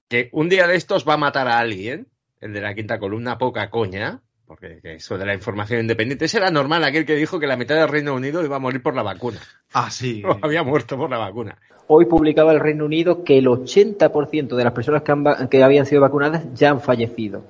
Que 0.08 0.30
un 0.32 0.50
día 0.50 0.68
de 0.68 0.76
estos 0.76 1.08
va 1.08 1.14
a 1.14 1.18
matar 1.18 1.48
a 1.48 1.60
alguien, 1.60 2.08
el 2.42 2.54
de 2.54 2.62
la 2.62 2.76
quinta 2.76 3.00
columna, 3.00 3.38
poca 3.38 3.70
coña, 3.70 4.22
porque 4.46 4.80
que 4.82 4.96
eso 4.96 5.18
de 5.18 5.26
la 5.26 5.34
información 5.34 5.82
independiente, 5.82 6.26
ese 6.26 6.38
era 6.38 6.52
normal, 6.52 6.84
aquel 6.84 7.06
que 7.06 7.16
dijo 7.16 7.40
que 7.40 7.48
la 7.48 7.58
mitad 7.58 7.76
del 7.76 7.88
Reino 7.88 8.14
Unido 8.14 8.44
iba 8.44 8.58
a 8.58 8.60
morir 8.60 8.82
por 8.84 8.96
la 8.96 9.04
vacuna. 9.04 9.40
Ah, 9.74 9.90
sí. 9.90 10.24
O 10.28 10.38
había 10.42 10.64
muerto 10.64 10.98
por 10.98 11.10
la 11.10 11.18
vacuna. 11.18 11.58
Hoy 11.88 12.06
publicaba 12.06 12.52
el 12.52 12.60
Reino 12.60 12.86
Unido 12.86 13.24
que 13.24 13.38
el 13.38 13.46
80% 13.46 14.56
de 14.56 14.64
las 14.64 14.74
personas 14.74 15.04
que, 15.04 15.12
han 15.12 15.48
que 15.50 15.64
habían 15.64 15.86
sido 15.86 16.02
vacunadas 16.02 16.44
ya 16.54 16.72
han 16.72 16.82
fallecido. 16.82 17.44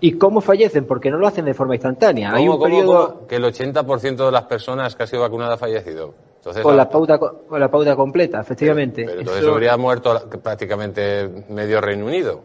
¿Y 0.00 0.12
cómo 0.12 0.40
fallecen? 0.40 0.86
Porque 0.86 1.10
no 1.10 1.18
lo 1.18 1.26
hacen 1.26 1.44
de 1.44 1.54
forma 1.54 1.74
instantánea. 1.74 2.32
Hay 2.32 2.46
¿Cómo, 2.46 2.54
un 2.54 2.58
cómo, 2.60 2.64
periodo 2.64 3.14
cómo? 3.14 3.26
Que 3.26 3.36
el 3.36 3.44
80% 3.44 4.26
de 4.26 4.32
las 4.32 4.44
personas 4.44 4.94
que 4.94 5.02
ha 5.02 5.06
sido 5.06 5.22
vacunada 5.22 5.54
ha 5.54 5.58
fallecido. 5.58 6.14
Entonces, 6.48 6.62
con 6.62 6.74
ah, 6.74 6.76
la 6.76 6.88
pauta 6.88 7.18
co- 7.18 7.44
con 7.48 7.60
la 7.60 7.70
pauta 7.70 7.94
completa, 7.96 8.40
efectivamente. 8.40 9.04
pero 9.04 9.20
entonces 9.20 9.42
Eso- 9.42 9.52
habría 9.52 9.76
muerto 9.76 10.28
prácticamente 10.42 11.28
medio 11.50 11.80
Reino 11.80 12.06
Unido. 12.06 12.42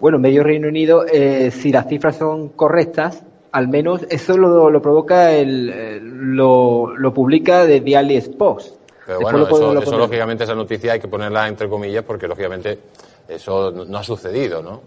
Bueno, 0.00 0.18
medio 0.18 0.42
Reino 0.42 0.68
Unido, 0.68 1.06
eh, 1.06 1.50
si 1.50 1.72
las 1.72 1.88
cifras 1.88 2.16
son 2.16 2.50
correctas, 2.50 3.22
al 3.52 3.68
menos 3.68 4.02
eso 4.10 4.36
lo, 4.36 4.68
lo 4.68 4.82
provoca 4.82 5.32
el, 5.32 5.70
eh, 5.72 6.00
lo, 6.02 6.94
lo 6.96 7.14
publica 7.14 7.64
The 7.66 7.80
Daily 7.80 8.20
Post. 8.36 8.76
Pero 9.06 9.18
Después 9.18 9.32
bueno, 9.32 9.46
eso, 9.46 9.72
lo 9.74 9.80
eso 9.80 9.90
pondré. 9.90 10.06
lógicamente 10.06 10.44
esa 10.44 10.54
noticia 10.54 10.92
hay 10.92 11.00
que 11.00 11.08
ponerla 11.08 11.46
entre 11.48 11.68
comillas 11.68 12.04
porque 12.04 12.26
lógicamente 12.26 12.78
eso 13.28 13.70
no, 13.70 13.84
no 13.84 13.98
ha 13.98 14.02
sucedido, 14.04 14.62
¿no? 14.62 14.80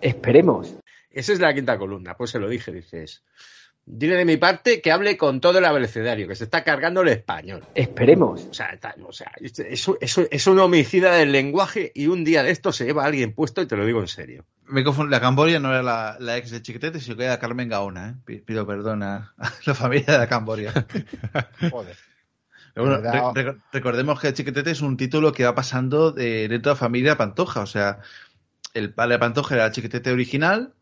Esperemos. 0.00 0.74
Esa 1.10 1.32
es 1.32 1.40
la 1.40 1.54
quinta 1.54 1.78
columna, 1.78 2.14
pues 2.16 2.30
se 2.30 2.38
lo 2.38 2.48
dije, 2.48 2.72
dices. 2.72 3.22
Dile 3.86 4.16
de 4.16 4.24
mi 4.24 4.38
parte 4.38 4.80
que 4.80 4.90
hable 4.90 5.18
con 5.18 5.40
todo 5.42 5.58
el 5.58 5.64
abecedario, 5.66 6.26
que 6.26 6.34
se 6.34 6.44
está 6.44 6.64
cargando 6.64 7.02
el 7.02 7.08
español. 7.08 7.62
Esperemos. 7.74 8.46
O 8.50 8.54
sea, 8.54 8.70
está- 8.70 8.94
o 9.06 9.12
sea 9.12 9.30
es, 9.40 9.58
es- 9.58 9.90
es- 10.00 10.18
es 10.30 10.46
un 10.46 10.58
homicida 10.58 11.12
del 11.14 11.32
lenguaje 11.32 11.92
y 11.94 12.06
un 12.06 12.24
día 12.24 12.42
de 12.42 12.50
esto 12.50 12.72
se 12.72 12.86
lleva 12.86 13.02
a 13.02 13.06
alguien 13.06 13.34
puesto 13.34 13.60
y 13.60 13.66
te 13.66 13.76
lo 13.76 13.84
digo 13.84 14.00
en 14.00 14.08
serio. 14.08 14.46
Me 14.66 14.82
confundí, 14.84 15.10
la 15.10 15.20
Camboria 15.20 15.60
no 15.60 15.68
era 15.68 15.82
la, 15.82 16.16
la 16.18 16.38
ex 16.38 16.50
de 16.50 16.62
Chiquetete, 16.62 16.98
sino 16.98 17.16
que 17.18 17.24
era 17.24 17.38
Carmen 17.38 17.68
Gaona, 17.68 18.08
¿eh? 18.08 18.14
Pi- 18.24 18.38
Pido 18.40 18.66
perdón 18.66 19.02
a, 19.02 19.34
la 19.66 19.74
familia 19.74 20.06
de 20.14 20.18
la 20.18 20.28
Camboria. 20.28 20.72
Joder. 21.70 21.96
Pero 22.72 22.86
bueno, 22.86 23.02
¿Verdad? 23.02 23.32
re- 23.34 23.42
re- 23.52 23.56
recordemos 23.72 24.18
que 24.18 24.32
Chiquetete 24.32 24.70
es 24.70 24.80
un 24.80 24.96
título 24.96 25.32
que 25.32 25.44
va 25.44 25.54
pasando 25.54 26.10
de 26.10 26.48
dentro 26.48 26.70
de 26.70 26.74
la 26.74 26.80
familia 26.80 27.16
Pantoja. 27.18 27.60
O 27.60 27.66
sea, 27.66 27.98
el 28.72 28.92
padre 28.94 29.12
de 29.16 29.18
Pantoja 29.20 29.54
era 29.54 29.70
Chiquetete 29.70 30.10
original, 30.10 30.72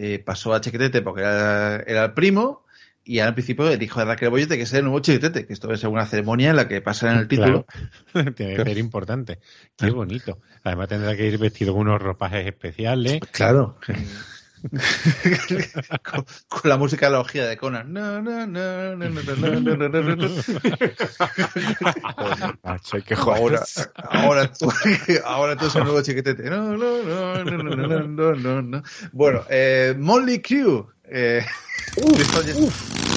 eh, 0.00 0.22
pasó 0.24 0.54
a 0.54 0.60
Chiquetete 0.60 1.02
porque 1.02 1.22
era, 1.22 1.82
era 1.86 2.04
el 2.04 2.12
primo, 2.12 2.64
y 3.08 3.20
al 3.20 3.32
principio 3.34 3.68
el 3.68 3.82
hijo 3.82 4.00
de 4.00 4.06
Raquel 4.06 4.28
Boyete 4.28 4.56
que 4.56 4.62
es 4.62 4.72
el 4.74 4.84
nuevo 4.84 5.00
chiquitete, 5.00 5.46
que 5.46 5.52
esto 5.54 5.72
es 5.72 5.82
una 5.84 6.06
ceremonia 6.06 6.50
en 6.50 6.56
la 6.56 6.68
que 6.68 6.82
pasa 6.82 7.10
en 7.10 7.18
el 7.18 7.26
título. 7.26 7.64
Claro. 8.12 8.32
Tiene 8.34 8.54
que 8.54 8.64
ser 8.64 8.78
importante. 8.78 9.38
Qué 9.76 9.90
bonito. 9.90 10.38
Además 10.62 10.88
tendrá 10.88 11.16
que 11.16 11.26
ir 11.26 11.38
vestido 11.38 11.72
con 11.72 11.88
unos 11.88 12.00
ropajes 12.00 12.46
especiales. 12.46 13.20
Claro. 13.32 13.78
Con, 16.02 16.24
con 16.48 16.68
la 16.70 16.76
música 16.76 17.06
de 17.06 17.12
la 17.12 17.20
orgía 17.20 17.46
de 17.46 17.56
Conan. 17.56 17.92
No, 17.92 18.20
no, 18.22 18.46
no, 18.46 18.96
no, 18.96 19.08
no, 19.08 19.22
no, 19.22 19.60
no, 19.60 19.76
no, 19.76 19.88
no, 19.88 20.16
no. 20.16 20.28
Macho, 22.62 22.98
que 23.04 23.14
joder. 23.16 23.38
Ahora, 23.42 23.62
ahora 24.10 24.52
tú, 24.52 24.72
ahora 25.24 25.56
tú 25.56 25.64
eres 25.64 25.76
el 25.76 25.84
nuevo 25.84 26.02
chiquitete. 26.02 26.50
No, 26.50 26.76
no, 26.76 27.02
no, 27.02 27.44
no, 27.44 27.62
no, 27.62 27.76
no, 27.86 28.02
no, 28.06 28.34
no, 28.34 28.62
no. 28.62 28.82
Bueno, 29.12 29.44
eh, 29.48 29.94
Molly 29.98 30.42
Q. 30.42 30.88
Eh, 31.10 31.44
Ya 31.96 33.07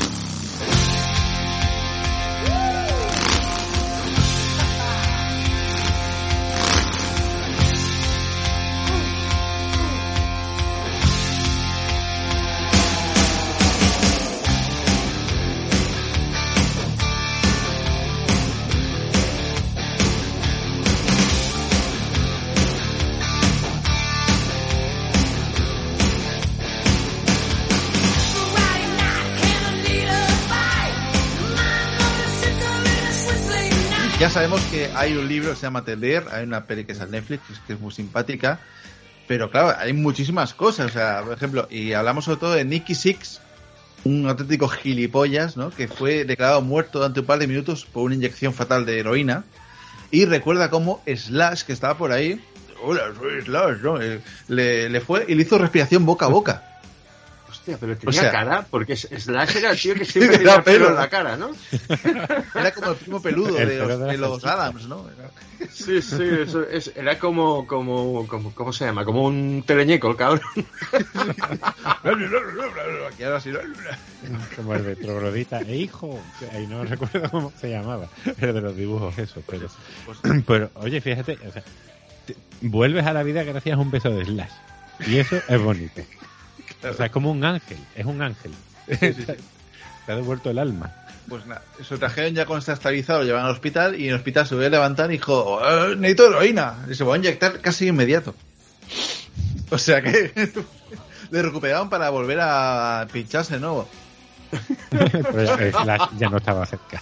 hay 34.95 35.15
un 35.15 35.27
libro 35.27 35.51
que 35.51 35.55
se 35.55 35.63
llama 35.63 35.83
Teler, 35.83 36.25
hay 36.31 36.43
una 36.43 36.65
peli 36.65 36.85
que 36.85 36.91
es 36.91 36.99
en 36.99 37.11
Netflix, 37.11 37.41
que 37.65 37.73
es 37.73 37.79
muy 37.79 37.91
simpática, 37.91 38.59
pero 39.27 39.49
claro, 39.49 39.75
hay 39.77 39.93
muchísimas 39.93 40.53
cosas, 40.53 40.91
o 40.91 40.93
sea, 40.93 41.21
por 41.23 41.33
ejemplo, 41.33 41.67
y 41.69 41.93
hablamos 41.93 42.25
sobre 42.25 42.39
todo 42.39 42.53
de 42.53 42.65
Nicky 42.65 42.95
Six, 42.95 43.41
un 44.03 44.27
auténtico 44.27 44.67
gilipollas, 44.67 45.57
¿no? 45.57 45.69
Que 45.69 45.87
fue 45.87 46.25
declarado 46.25 46.61
muerto 46.61 46.99
durante 46.99 47.19
un 47.21 47.25
par 47.25 47.39
de 47.39 47.47
minutos 47.47 47.85
por 47.85 48.03
una 48.03 48.15
inyección 48.15 48.53
fatal 48.53 48.85
de 48.85 48.99
heroína, 48.99 49.43
y 50.11 50.25
recuerda 50.25 50.69
cómo 50.69 51.01
Slash, 51.05 51.63
que 51.63 51.73
estaba 51.73 51.97
por 51.97 52.11
ahí, 52.11 52.43
hola, 52.83 53.13
soy 53.17 53.41
Slash, 53.43 53.77
¿no? 53.81 54.01
Eh, 54.01 54.21
le 54.47 55.01
fue 55.01 55.25
y 55.27 55.35
le 55.35 55.43
hizo 55.43 55.57
respiración 55.57 56.05
boca 56.05 56.25
a 56.25 56.29
boca. 56.29 56.70
Hostia, 57.61 57.77
pero 57.79 57.95
tenía 57.95 58.09
O 58.09 58.13
sea- 58.23 58.31
cara, 58.31 58.65
porque 58.69 58.95
Slash 58.95 59.55
era 59.57 59.71
el 59.71 59.79
tío 59.79 59.93
que 59.93 60.03
siempre 60.05 60.37
tenía 60.39 60.63
pelo 60.63 60.85
pelo. 60.85 60.89
en 60.89 60.95
la 60.95 61.09
cara, 61.09 61.37
¿no? 61.37 61.51
Era 62.55 62.71
como 62.73 62.91
el 62.91 62.97
primo 62.97 63.21
peludo 63.21 63.57
El 63.57 63.67
de 63.69 63.77
los, 63.77 63.99
de 63.99 64.17
los. 64.17 64.45
Adams, 64.45 64.87
¿no? 64.87 65.07
Era- 65.09 65.29
Sí, 65.71 66.01
sí, 66.01 66.23
eso 66.41 66.63
es, 66.63 66.91
era 66.95 67.19
como, 67.19 67.67
como, 67.67 68.25
como, 68.27 68.51
¿cómo 68.55 68.73
se 68.73 68.85
llama? 68.85 69.05
Como 69.05 69.25
un 69.25 69.63
teleñeco, 69.65 70.09
el 70.09 70.15
cabrón. 70.15 70.41
Y 73.19 73.23
ahora 73.23 73.39
sí, 73.39 73.51
Como 74.55 74.73
el 74.75 74.83
de 74.83 74.95
Troglodita. 74.95 75.61
E 75.61 75.75
hijo, 75.75 76.19
ahí 76.53 76.65
no 76.67 76.83
recuerdo 76.83 77.29
cómo 77.29 77.53
se 77.59 77.69
llamaba. 77.69 78.07
Era 78.39 78.53
de 78.53 78.61
los 78.61 78.75
dibujos 78.75 79.17
eso, 79.17 79.41
pero. 79.47 79.67
Pero, 80.47 80.71
oye, 80.75 80.99
fíjate, 81.01 81.37
o 81.47 81.51
sea, 81.51 81.63
te- 82.25 82.35
vuelves 82.61 83.05
a 83.05 83.13
la 83.13 83.23
vida 83.23 83.43
gracias 83.43 83.77
a 83.77 83.79
un 83.79 83.91
beso 83.91 84.09
de 84.09 84.25
Slash. 84.25 84.51
Y 85.07 85.17
eso 85.17 85.39
es 85.47 85.61
bonito. 85.61 86.01
O 86.83 86.93
sea, 86.93 87.05
es 87.07 87.11
como 87.11 87.31
un 87.31 87.43
ángel, 87.43 87.77
es 87.95 88.05
un 88.05 88.21
ángel. 88.21 88.51
Te 88.87 90.11
ha 90.11 90.15
devuelto 90.15 90.49
el 90.49 90.57
alma. 90.59 90.91
Pues 91.29 91.45
nada, 91.45 91.61
su 91.83 91.97
trajeron 91.97 92.33
ya 92.33 92.43
está 92.43 92.73
estabilizado, 92.73 93.19
lo 93.19 93.25
llevan 93.25 93.45
al 93.45 93.51
hospital 93.51 93.95
y 93.99 94.05
en 94.05 94.09
el 94.09 94.15
hospital 94.15 94.47
se 94.47 94.55
voy 94.55 94.65
a 94.65 94.69
levantar 94.69 95.09
y 95.09 95.13
dijo, 95.13 95.61
"Eh, 95.63 95.95
necesito 95.95 96.27
heroína. 96.27 96.85
Y 96.89 96.95
se 96.95 97.03
va 97.03 97.13
a 97.13 97.17
inyectar 97.17 97.59
casi 97.61 97.87
inmediato. 97.87 98.35
O 99.73 99.77
sea 99.77 100.01
que 100.01 100.33
le 101.31 101.41
recuperaron 101.41 101.89
para 101.89 102.09
volver 102.09 102.39
a 102.41 103.07
pincharse 103.13 103.53
de 103.53 103.59
nuevo. 103.61 103.87
Pero 104.89 105.43
ya- 105.45 105.83
Slash 105.83 106.01
ya 106.17 106.29
no 106.29 106.37
estaba 106.37 106.65
cerca. 106.65 107.01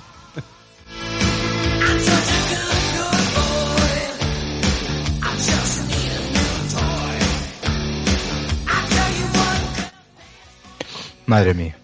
Madre 11.29 11.53
mía. 11.53 11.75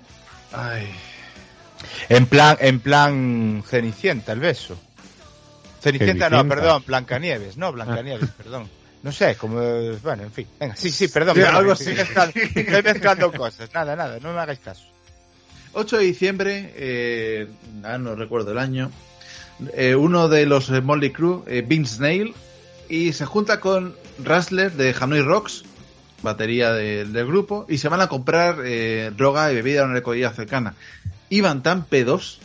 Ay. 0.51 0.87
En 2.09 2.25
plan, 2.25 2.57
en 2.59 2.79
plan 2.79 3.63
Cenicienta, 3.67 4.31
el 4.31 4.39
beso. 4.39 4.77
Cenicienta, 5.81 6.29
no, 6.31 6.47
perdón, 6.47 6.83
Blancanieves, 6.87 7.57
no, 7.57 7.71
Blancanieves, 7.71 8.29
perdón. 8.31 8.67
No 9.03 9.11
sé, 9.11 9.35
como, 9.35 9.59
bueno, 10.01 10.23
en 10.23 10.31
fin. 10.31 10.47
Venga, 10.59 10.75
sí, 10.75 10.89
sí, 10.89 11.07
perdón. 11.09 11.35
Sí, 11.35 11.41
perdón, 11.41 11.55
algo 11.57 11.73
estoy 11.73 11.93
así. 11.93 12.01
mezclando- 12.01 12.33
Estoy 12.39 12.81
mezclando 12.83 13.31
cosas. 13.33 13.69
Nada, 13.71 13.95
nada, 13.95 14.17
no 14.19 14.33
me 14.33 14.39
hagáis 14.39 14.57
caso. 14.59 14.81
8 15.73 15.97
de 15.97 16.03
diciembre, 16.03 16.73
eh, 16.75 17.47
ah, 17.83 17.99
no 17.99 18.15
recuerdo 18.15 18.51
el 18.51 18.57
año, 18.57 18.89
eh, 19.73 19.93
uno 19.93 20.27
de 20.27 20.47
los 20.47 20.71
Molly 20.71 21.11
Crew, 21.11 21.43
eh, 21.45 21.63
Vince 21.67 22.01
Nail, 22.01 22.33
y 22.89 23.13
se 23.13 23.25
junta 23.25 23.59
con 23.59 23.95
Rassler 24.23 24.71
de 24.71 24.95
Hanoi 24.99 25.21
Rocks, 25.21 25.65
batería 26.25 26.73
de- 26.73 27.05
del 27.05 27.25
grupo, 27.25 27.65
y 27.69 27.77
se 27.77 27.87
van 27.87 28.01
a 28.01 28.07
comprar 28.07 28.57
eh, 28.65 29.11
droga 29.15 29.49
y 29.51 29.55
bebida 29.55 29.81
en 29.81 29.85
una 29.85 29.95
recogida 29.95 30.31
cercana. 30.31 30.73
Iban 31.29 31.63
tan 31.63 31.85
pedos 31.85 32.39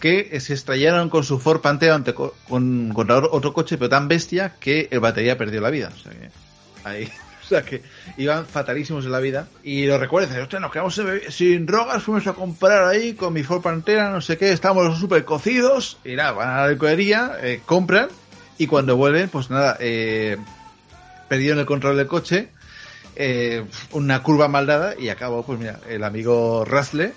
que 0.00 0.40
se 0.40 0.54
estrellaron 0.54 1.08
con 1.10 1.22
su 1.22 1.38
Ford 1.38 1.60
Pantera 1.60 1.94
ante 1.94 2.12
co- 2.12 2.34
con, 2.48 2.90
contra 2.92 3.18
otro 3.18 3.52
coche, 3.52 3.78
pero 3.78 3.88
tan 3.88 4.08
bestia 4.08 4.54
que 4.58 4.88
el 4.90 4.98
batería 4.98 5.38
perdió 5.38 5.60
la 5.60 5.70
vida. 5.70 5.92
O 5.94 5.98
sea 5.98 6.10
que, 6.12 6.30
ahí, 6.82 7.08
iban 8.16 8.44
fatalísimos 8.46 9.04
en 9.04 9.12
la 9.12 9.20
vida. 9.20 9.46
Y 9.62 9.86
lo 9.86 9.98
recuerdo, 9.98 10.26
dicen, 10.26 10.42
"Hostia, 10.42 10.58
nos 10.58 10.72
quedamos 10.72 11.00
sin, 11.28 11.66
drogas, 11.66 12.02
fuimos 12.02 12.26
a 12.26 12.32
comprar 12.32 12.84
ahí 12.84 13.12
con 13.14 13.32
mi 13.32 13.44
Ford 13.44 13.62
Pantera, 13.62 14.10
no 14.10 14.20
sé 14.20 14.36
qué, 14.36 14.50
estamos 14.52 14.98
súper 14.98 15.24
cocidos. 15.24 15.98
Y 16.04 16.16
nada, 16.16 16.32
van 16.32 16.48
a 16.50 16.56
la 16.62 16.68
licorería, 16.70 17.36
eh, 17.40 17.60
compran, 17.64 18.08
y 18.58 18.66
cuando 18.66 18.96
vuelven, 18.96 19.28
pues 19.28 19.50
nada, 19.50 19.76
eh, 19.80 20.36
perdieron 21.28 21.58
el 21.60 21.66
control 21.66 21.96
del 21.96 22.06
coche, 22.08 22.48
eh, 23.16 23.64
una 23.92 24.22
curva 24.22 24.48
mal 24.48 24.66
dada, 24.66 24.94
y 24.98 25.08
acabó, 25.08 25.44
pues 25.44 25.58
mira, 25.58 25.80
el 25.88 26.04
amigo 26.04 26.64
Rasle, 26.64 27.14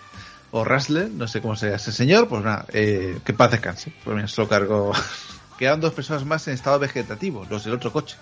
o 0.51 0.63
Rasle, 0.63 1.09
no 1.09 1.27
sé 1.27 1.41
cómo 1.41 1.55
se 1.55 1.67
llama 1.67 1.77
ese 1.77 1.91
señor, 1.91 2.27
pues 2.27 2.43
nada, 2.43 2.65
eh, 2.71 3.19
que 3.25 3.33
paz 3.33 3.51
descanse. 3.51 3.91
Pues 4.03 4.15
mira, 4.15 4.27
se 4.27 4.41
lo 4.41 4.47
cargó. 4.47 4.93
Quedaron 5.57 5.81
dos 5.81 5.93
personas 5.93 6.25
más 6.25 6.47
en 6.47 6.53
estado 6.53 6.79
vegetativo, 6.79 7.45
los 7.49 7.63
del 7.63 7.73
otro 7.73 7.91
coche. 7.91 8.17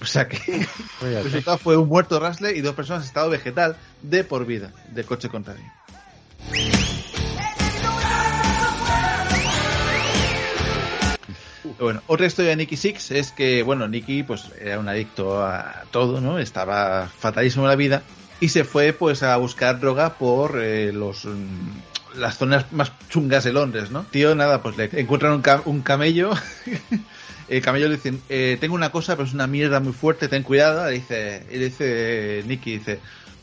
O 0.00 0.06
sea 0.06 0.26
que 0.28 0.66
el 1.02 1.24
resultado 1.24 1.58
fue 1.58 1.76
un 1.76 1.88
muerto 1.88 2.18
Rasle 2.18 2.56
y 2.56 2.60
dos 2.60 2.74
personas 2.74 3.02
en 3.02 3.08
estado 3.08 3.30
vegetal 3.30 3.76
de 4.02 4.24
por 4.24 4.46
vida 4.46 4.72
del 4.90 5.04
coche 5.04 5.28
contrario. 5.28 5.64
Bueno, 11.82 12.02
otra 12.06 12.26
historia 12.26 12.50
de 12.50 12.56
Nicky 12.56 12.76
Six 12.76 13.10
es 13.10 13.32
que, 13.32 13.62
bueno, 13.62 13.88
Nicky 13.88 14.22
pues 14.22 14.44
era 14.60 14.78
un 14.78 14.88
adicto 14.88 15.44
a 15.44 15.82
todo, 15.90 16.20
¿no? 16.20 16.38
Estaba 16.38 17.08
fatalísimo 17.08 17.64
en 17.64 17.70
la 17.70 17.76
vida 17.76 18.02
y 18.40 18.48
se 18.50 18.64
fue 18.64 18.92
pues 18.92 19.22
a 19.22 19.36
buscar 19.36 19.80
droga 19.80 20.14
por 20.14 20.60
eh, 20.62 20.92
los 20.92 21.24
mm, 21.24 22.18
las 22.20 22.38
zonas 22.38 22.70
más 22.72 22.92
chungas 23.08 23.44
de 23.44 23.52
Londres, 23.52 23.90
¿no? 23.90 24.04
Tío, 24.10 24.34
nada, 24.34 24.62
pues 24.62 24.76
le 24.76 24.90
encuentran 24.92 25.32
un, 25.32 25.42
cam- 25.42 25.62
un 25.64 25.82
camello. 25.82 26.30
El 27.48 27.60
camello 27.62 27.88
le 27.88 27.96
dice, 27.96 28.14
eh, 28.28 28.56
tengo 28.60 28.74
una 28.74 28.90
cosa, 28.90 29.16
pero 29.16 29.26
es 29.26 29.34
una 29.34 29.46
mierda 29.46 29.80
muy 29.80 29.92
fuerte, 29.92 30.28
ten 30.28 30.42
cuidado. 30.42 30.86
Le 30.86 30.92
dice, 30.92 31.44
y 31.50 31.56
le 31.58 31.64
dice 31.66 32.44
Nicky, 32.46 32.78
dice, 32.78 32.92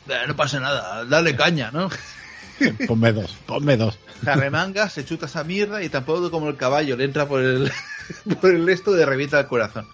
"Eh, 0.08 0.14
no 0.28 0.36
pasa 0.36 0.60
nada, 0.60 1.06
dale 1.06 1.36
caña, 1.36 1.70
¿no? 1.72 1.90
Ponme 2.88 3.14
dos, 3.14 3.36
ponme 3.46 3.78
dos. 3.78 4.00
Se 4.24 4.30
arremanga, 4.32 4.90
se 4.90 5.06
chuta 5.06 5.28
esa 5.28 5.44
mierda 5.44 5.84
y 5.84 5.90
tampoco 5.90 6.30
como 6.32 6.50
el 6.50 6.58
caballo 6.58 6.96
le 6.98 7.04
entra 7.06 7.26
por 7.28 7.42
el, 7.42 7.72
por 8.42 8.52
el 8.52 8.68
esto 8.70 8.92
de 8.92 9.06
revienta 9.06 9.40
el 9.40 9.48
corazón. 9.48 9.88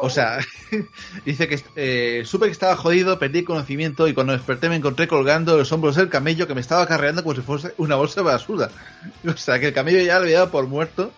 O 0.00 0.10
sea, 0.10 0.38
dice 1.24 1.48
que 1.48 1.62
eh, 1.76 2.22
supe 2.24 2.46
que 2.46 2.52
estaba 2.52 2.76
jodido, 2.76 3.18
perdí 3.18 3.44
conocimiento 3.44 4.08
y 4.08 4.14
cuando 4.14 4.32
desperté 4.32 4.68
me 4.68 4.76
encontré 4.76 5.06
colgando 5.06 5.56
los 5.56 5.70
hombros 5.72 5.96
del 5.96 6.08
camello 6.08 6.46
que 6.46 6.54
me 6.54 6.60
estaba 6.60 6.86
carreando 6.86 7.22
como 7.22 7.34
si 7.34 7.42
fuese 7.42 7.74
una 7.78 7.96
bolsa 7.96 8.20
de 8.20 8.26
basura. 8.26 8.70
O 9.26 9.36
sea, 9.36 9.58
que 9.58 9.68
el 9.68 9.74
camello 9.74 10.00
ya 10.00 10.18
lo 10.18 10.24
había 10.24 10.38
dado 10.40 10.50
por 10.50 10.66
muerto 10.66 11.12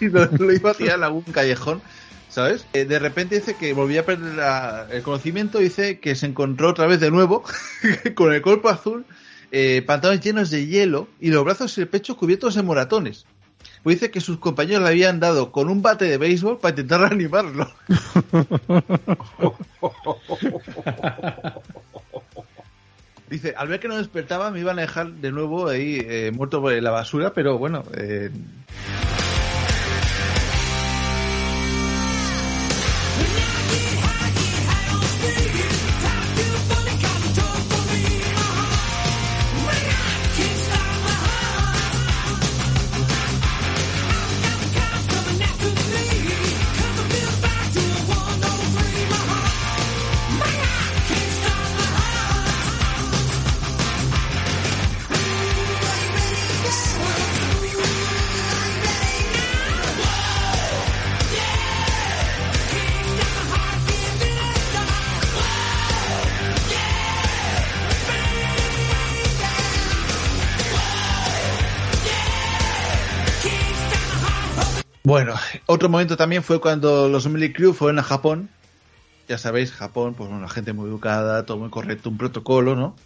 y 0.00 0.08
lo, 0.08 0.52
iba 0.52 0.70
a 0.70 0.74
tirar 0.74 0.98
en 0.98 1.04
algún 1.04 1.22
callejón. 1.22 1.82
¿Sabes? 2.28 2.64
Eh, 2.72 2.86
de 2.86 2.98
repente 2.98 3.34
dice 3.34 3.56
que 3.56 3.74
volvía 3.74 4.00
a 4.00 4.04
perder 4.04 4.90
el 4.90 5.02
conocimiento, 5.02 5.58
dice 5.58 6.00
que 6.00 6.14
se 6.14 6.24
encontró 6.24 6.70
otra 6.70 6.86
vez 6.86 6.98
de 6.98 7.10
nuevo 7.10 7.44
con 8.14 8.32
el 8.32 8.40
cuerpo 8.40 8.70
azul, 8.70 9.04
eh, 9.50 9.82
pantalones 9.86 10.24
llenos 10.24 10.48
de 10.48 10.66
hielo 10.66 11.08
y 11.20 11.28
los 11.28 11.44
brazos 11.44 11.76
y 11.76 11.82
el 11.82 11.88
pecho 11.88 12.16
cubiertos 12.16 12.54
de 12.54 12.62
moratones. 12.62 13.26
Pues 13.82 13.96
dice 13.96 14.10
que 14.10 14.20
sus 14.20 14.38
compañeros 14.38 14.82
le 14.82 14.88
habían 14.88 15.20
dado 15.20 15.52
con 15.52 15.68
un 15.68 15.82
bate 15.82 16.04
de 16.04 16.18
béisbol 16.18 16.58
para 16.58 16.70
intentar 16.70 17.00
reanimarlo. 17.08 17.70
Dice, 23.28 23.54
al 23.56 23.68
ver 23.68 23.80
que 23.80 23.88
no 23.88 23.96
despertaba 23.96 24.50
me 24.50 24.60
iban 24.60 24.78
a 24.78 24.82
dejar 24.82 25.10
de 25.12 25.32
nuevo 25.32 25.68
ahí 25.68 26.04
eh, 26.06 26.32
muerto 26.34 26.60
por 26.60 26.72
la 26.72 26.90
basura, 26.90 27.32
pero 27.32 27.56
bueno, 27.58 27.82
eh, 27.96 28.30
Bueno, 75.12 75.34
otro 75.66 75.90
momento 75.90 76.16
también 76.16 76.42
fue 76.42 76.58
cuando 76.58 77.06
los 77.06 77.26
Emily 77.26 77.52
Crew 77.52 77.74
fueron 77.74 77.98
a 77.98 78.02
Japón. 78.02 78.48
Ya 79.28 79.36
sabéis, 79.36 79.70
Japón, 79.70 80.14
pues 80.14 80.30
una 80.30 80.48
gente 80.48 80.72
muy 80.72 80.88
educada, 80.88 81.44
todo 81.44 81.58
muy 81.58 81.68
correcto, 81.68 82.08
un 82.08 82.16
protocolo, 82.16 82.76
¿no? 82.76 82.96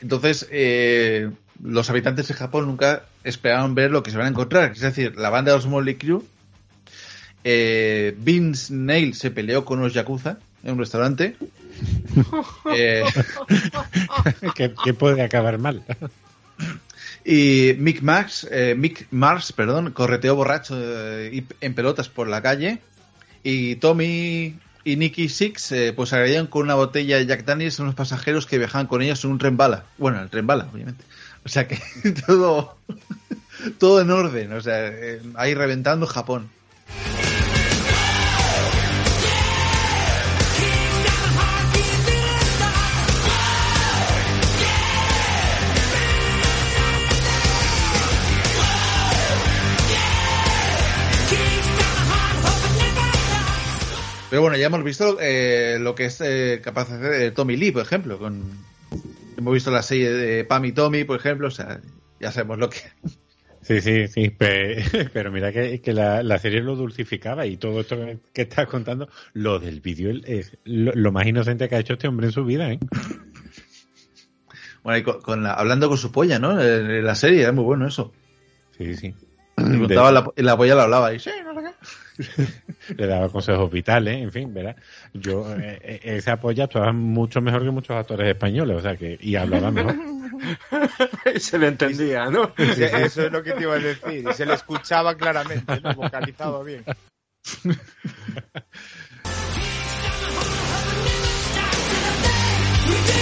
Entonces, 0.00 0.48
eh, 0.50 1.30
los 1.62 1.88
habitantes 1.88 2.26
de 2.26 2.34
Japón 2.34 2.66
nunca 2.66 3.04
esperaban 3.22 3.76
ver 3.76 3.92
lo 3.92 4.02
que 4.02 4.10
se 4.10 4.16
van 4.16 4.26
a 4.26 4.30
encontrar. 4.30 4.72
Es 4.72 4.80
decir, 4.80 5.14
la 5.16 5.30
banda 5.30 5.52
de 5.52 5.58
los 5.58 5.68
Molly 5.68 5.94
Crew, 5.98 6.24
eh, 7.44 8.12
Vince 8.18 8.74
Nail 8.74 9.14
se 9.14 9.30
peleó 9.30 9.64
con 9.64 9.80
los 9.80 9.94
Yakuza 9.94 10.38
en 10.64 10.72
un 10.72 10.78
restaurante. 10.80 11.36
Eh, 12.74 13.04
que, 14.56 14.74
que 14.84 14.94
puede 14.94 15.22
acabar 15.22 15.58
mal. 15.58 15.84
Y 17.30 17.76
Mick 17.78 18.02
Max, 18.02 18.44
eh, 18.50 18.74
Mick 18.76 19.06
Mars, 19.12 19.52
perdón, 19.52 19.92
correteó 19.92 20.34
borracho 20.34 20.74
eh, 20.76 21.44
en 21.60 21.74
pelotas 21.74 22.08
por 22.08 22.26
la 22.26 22.42
calle. 22.42 22.80
Y 23.44 23.76
Tommy 23.76 24.56
y 24.82 24.96
Nicky 24.96 25.28
Six 25.28 25.70
eh, 25.70 25.92
pues 25.94 26.12
agredieron 26.12 26.48
con 26.48 26.62
una 26.62 26.74
botella 26.74 27.18
de 27.18 27.26
Jack 27.26 27.44
Daniels 27.44 27.78
a 27.78 27.84
unos 27.84 27.94
pasajeros 27.94 28.46
que 28.46 28.58
viajaban 28.58 28.88
con 28.88 29.00
ellos 29.00 29.24
en 29.24 29.30
un 29.30 29.38
tren 29.38 29.56
bala. 29.56 29.84
Bueno, 29.96 30.20
el 30.20 30.28
tren 30.28 30.44
bala, 30.44 30.68
obviamente. 30.72 31.04
O 31.44 31.48
sea 31.48 31.68
que 31.68 31.78
todo, 32.26 32.76
todo 33.78 34.00
en 34.00 34.10
orden. 34.10 34.52
O 34.52 34.60
sea, 34.60 34.88
eh, 34.88 35.22
ahí 35.36 35.54
reventando 35.54 36.08
Japón. 36.08 36.50
Pero 54.30 54.42
bueno, 54.42 54.56
ya 54.56 54.66
hemos 54.66 54.84
visto 54.84 55.18
eh, 55.20 55.78
lo 55.80 55.94
que 55.96 56.04
es 56.06 56.20
eh, 56.20 56.60
capaz 56.62 56.88
de 56.88 56.94
hacer 56.96 57.22
eh, 57.22 57.30
Tommy 57.32 57.56
Lee, 57.56 57.72
por 57.72 57.82
ejemplo. 57.82 58.16
Con, 58.18 58.42
hemos 59.36 59.52
visto 59.54 59.70
la 59.72 59.82
serie 59.82 60.10
de 60.12 60.44
Pam 60.44 60.64
y 60.66 60.72
Tommy, 60.72 61.02
por 61.04 61.18
ejemplo. 61.18 61.48
O 61.48 61.50
sea, 61.50 61.80
ya 62.20 62.30
sabemos 62.32 62.58
lo 62.58 62.70
que. 62.70 62.78
Sí, 63.62 63.82
sí, 63.82 64.08
sí, 64.08 64.30
pe- 64.30 64.82
pero 65.12 65.30
mira 65.30 65.52
que, 65.52 65.82
que 65.82 65.92
la, 65.92 66.22
la 66.22 66.38
serie 66.38 66.62
lo 66.62 66.76
dulcificaba 66.76 67.44
y 67.44 67.58
todo 67.58 67.80
esto 67.82 67.94
que, 68.32 68.40
estás 68.40 68.66
contando, 68.66 69.10
lo 69.34 69.58
del 69.58 69.82
vídeo 69.82 70.18
es 70.24 70.56
lo, 70.64 70.92
lo 70.94 71.12
más 71.12 71.26
inocente 71.26 71.68
que 71.68 71.74
ha 71.74 71.80
hecho 71.80 71.92
este 71.92 72.08
hombre 72.08 72.28
en 72.28 72.32
su 72.32 72.42
vida, 72.46 72.72
¿eh? 72.72 72.78
Bueno, 74.82 74.98
y 74.98 75.02
con, 75.02 75.20
con 75.20 75.42
la- 75.42 75.52
hablando 75.52 75.88
con 75.90 75.98
su 75.98 76.10
polla, 76.10 76.38
¿no? 76.38 76.58
En 76.58 77.04
la 77.04 77.14
serie, 77.14 77.42
era 77.42 77.52
muy 77.52 77.64
bueno 77.64 77.86
eso. 77.86 78.14
Sí, 78.78 78.94
sí. 78.96 79.14
Le 79.58 79.78
contaba 79.78 80.10
la, 80.10 80.26
y 80.38 80.42
la 80.42 80.56
polla 80.56 80.74
la 80.74 80.84
hablaba 80.84 81.12
y 81.12 81.18
sí, 81.20 81.30
no. 81.44 81.49
Le 82.96 83.06
daba 83.06 83.28
consejos 83.28 83.70
vitales, 83.70 84.16
en 84.16 84.32
fin, 84.32 84.52
¿verdad? 84.52 84.76
Yo, 85.12 85.54
eh, 85.54 85.78
eh, 85.82 86.00
esa 86.02 86.38
polla 86.38 86.64
actuaba 86.64 86.92
mucho 86.92 87.40
mejor 87.40 87.62
que 87.62 87.70
muchos 87.70 87.96
actores 87.96 88.28
españoles, 88.28 88.76
o 88.76 88.80
sea 88.80 88.96
que, 88.96 89.18
y 89.20 89.36
hablaba 89.36 89.70
mejor. 89.70 89.96
Se 91.36 91.58
le 91.58 91.68
entendía, 91.68 92.26
¿no? 92.26 92.52
Sí, 92.56 92.82
Eso 92.82 93.26
es 93.26 93.32
lo 93.32 93.42
que 93.42 93.52
te 93.52 93.62
iba 93.62 93.74
a 93.74 93.78
decir. 93.78 94.24
Y 94.28 94.32
se 94.32 94.46
le 94.46 94.54
escuchaba 94.54 95.14
claramente, 95.14 95.80
¿no? 95.80 95.94
vocalizado 95.94 96.64
bien. 96.64 96.84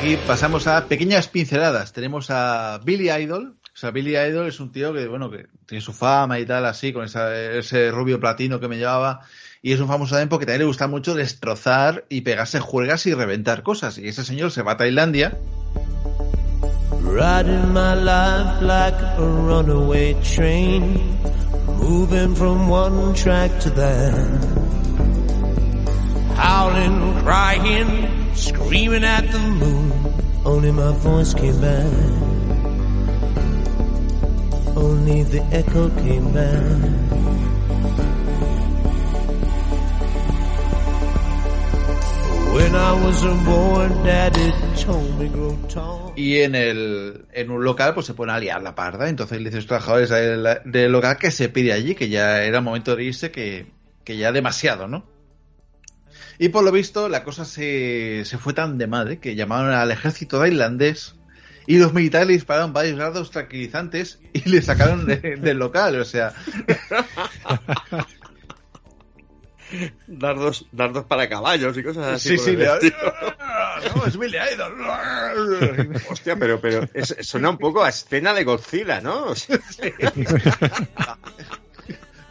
aquí, 0.00 0.16
pasamos 0.26 0.66
a 0.66 0.86
pequeñas 0.86 1.28
pinceladas. 1.28 1.92
Tenemos 1.92 2.30
a 2.30 2.80
Billy 2.84 3.10
Idol. 3.10 3.56
O 3.62 3.76
sea, 3.76 3.90
Billy 3.90 4.16
Idol 4.16 4.48
es 4.48 4.58
un 4.58 4.72
tío 4.72 4.94
que, 4.94 5.06
bueno, 5.06 5.30
que 5.30 5.46
tiene 5.66 5.82
su 5.82 5.92
fama 5.92 6.38
y 6.38 6.46
tal, 6.46 6.64
así, 6.64 6.92
con 6.92 7.04
ese 7.04 7.90
rubio 7.90 8.18
platino 8.18 8.58
que 8.60 8.68
me 8.68 8.78
llevaba. 8.78 9.20
Y 9.60 9.72
es 9.72 9.80
un 9.80 9.88
famoso 9.88 10.12
también 10.12 10.30
porque 10.30 10.46
también 10.46 10.60
le 10.60 10.66
gusta 10.66 10.86
mucho 10.86 11.14
destrozar 11.14 12.06
y 12.08 12.22
pegarse 12.22 12.60
juergas 12.60 13.04
y 13.06 13.14
reventar 13.14 13.62
cosas. 13.62 13.98
Y 13.98 14.08
ese 14.08 14.24
señor 14.24 14.50
se 14.50 14.62
va 14.62 14.72
a 14.72 14.76
Tailandia. 14.78 15.36
Riding 17.02 17.72
my 17.74 17.94
life 17.94 18.62
like 18.62 18.94
a 18.94 19.20
runaway 19.20 20.14
train, 20.22 21.18
moving 21.78 22.34
from 22.34 22.70
one 22.70 23.12
track 23.14 23.50
to 23.60 23.70
that. 23.70 24.70
Howling, 26.36 27.22
crying, 27.22 28.20
screaming 28.34 29.04
at 29.04 29.30
the 29.30 29.38
moon, 29.38 29.89
only 30.44 30.72
my 30.72 30.92
voice 30.98 31.34
came 31.34 31.60
back. 31.60 31.86
Only 34.76 35.22
the 35.24 35.42
echo 35.52 35.90
came 35.90 36.32
back. 36.32 37.20
Y 46.16 46.38
en, 46.38 46.54
el, 46.54 47.26
en 47.32 47.50
un 47.50 47.64
local 47.64 47.94
pues 47.94 48.06
se 48.06 48.14
pone 48.14 48.32
a 48.32 48.38
liar 48.38 48.60
la 48.62 48.74
parda. 48.74 49.08
Entonces 49.08 49.38
le 49.38 49.44
dice 49.44 49.56
a 49.56 49.60
los 49.60 49.66
trabajadores 49.66 50.10
del, 50.10 50.92
local 50.92 51.16
que 51.16 51.30
se 51.30 51.48
pide 51.48 51.72
allí, 51.72 51.94
que 51.94 52.08
ya 52.08 52.42
era 52.42 52.60
momento 52.60 52.96
de 52.96 53.04
irse, 53.04 53.30
que, 53.30 53.66
que 54.04 54.16
ya 54.16 54.32
demasiado, 54.32 54.88
¿no? 54.88 55.04
Y 56.42 56.48
por 56.48 56.64
lo 56.64 56.72
visto 56.72 57.10
la 57.10 57.22
cosa 57.22 57.44
se, 57.44 58.22
se 58.24 58.38
fue 58.38 58.54
tan 58.54 58.78
de 58.78 58.86
madre 58.86 59.18
que 59.18 59.34
llamaron 59.36 59.72
al 59.74 59.90
ejército 59.90 60.38
tailandés 60.40 61.14
y 61.66 61.76
los 61.76 61.92
militares 61.92 62.26
le 62.28 62.32
dispararon 62.32 62.72
varios 62.72 62.96
dardos 62.96 63.30
tranquilizantes 63.30 64.18
y 64.32 64.48
le 64.48 64.62
sacaron 64.62 65.04
de- 65.04 65.16
del 65.40 65.58
local. 65.58 66.00
O 66.00 66.04
sea, 66.06 66.32
Dardos, 70.08 70.66
dardos 70.72 71.04
para 71.04 71.28
caballos 71.28 71.76
y 71.76 71.82
cosas 71.82 72.06
así. 72.14 72.30
Sí, 72.30 72.38
sí, 72.38 72.56
le- 72.56 72.64
no, 73.94 74.06
es 74.06 74.18
Billy 74.18 74.38
Idol. 74.54 75.92
Hostia, 76.10 76.36
pero, 76.36 76.58
pero 76.60 76.88
es- 76.94 77.16
suena 77.20 77.50
un 77.50 77.58
poco 77.58 77.84
a 77.84 77.90
escena 77.90 78.32
de 78.32 78.44
Godzilla, 78.44 79.02
¿no? 79.02 79.26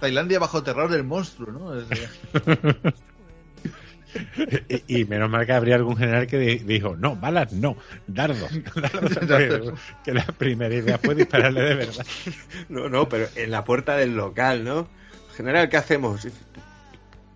Tailandia 0.02 0.40
bajo 0.40 0.64
terror 0.64 0.90
del 0.90 1.04
monstruo, 1.04 1.52
¿no? 1.52 1.74
Y, 4.88 5.02
y 5.02 5.06
menos 5.06 5.30
mal 5.30 5.46
que 5.46 5.54
habría 5.54 5.76
algún 5.76 5.96
general 5.98 6.28
que 6.28 6.38
di- 6.40 6.58
dijo, 6.60 6.96
no, 6.96 7.16
balas 7.16 7.54
no, 7.54 7.78
dardos. 8.08 8.50
dardos". 9.28 9.80
que 10.04 10.14
la 10.14 10.26
primera 10.26 10.74
idea 10.74 10.98
fue 10.98 11.16
dispararle 11.16 11.62
de 11.62 11.76
verdad. 11.76 12.06
No, 12.70 12.90
no, 12.90 13.08
pero 13.08 13.28
en 13.36 13.52
la 13.52 13.64
puerta 13.64 13.96
del 13.96 14.16
local, 14.16 14.64
¿no? 14.64 14.88
General, 15.36 15.70
¿qué 15.70 15.78
hacemos? 15.78 16.28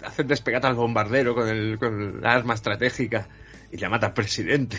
Hacen 0.04 0.28
despegar 0.28 0.66
al 0.66 0.74
bombardero 0.76 1.34
con 1.36 1.48
el, 1.48 1.78
con 1.80 2.18
el 2.20 2.26
arma 2.26 2.54
estratégica 2.56 3.28
y 3.72 3.78
le 3.78 3.88
mata 3.90 4.08
al 4.08 4.14
presidente. 4.14 4.78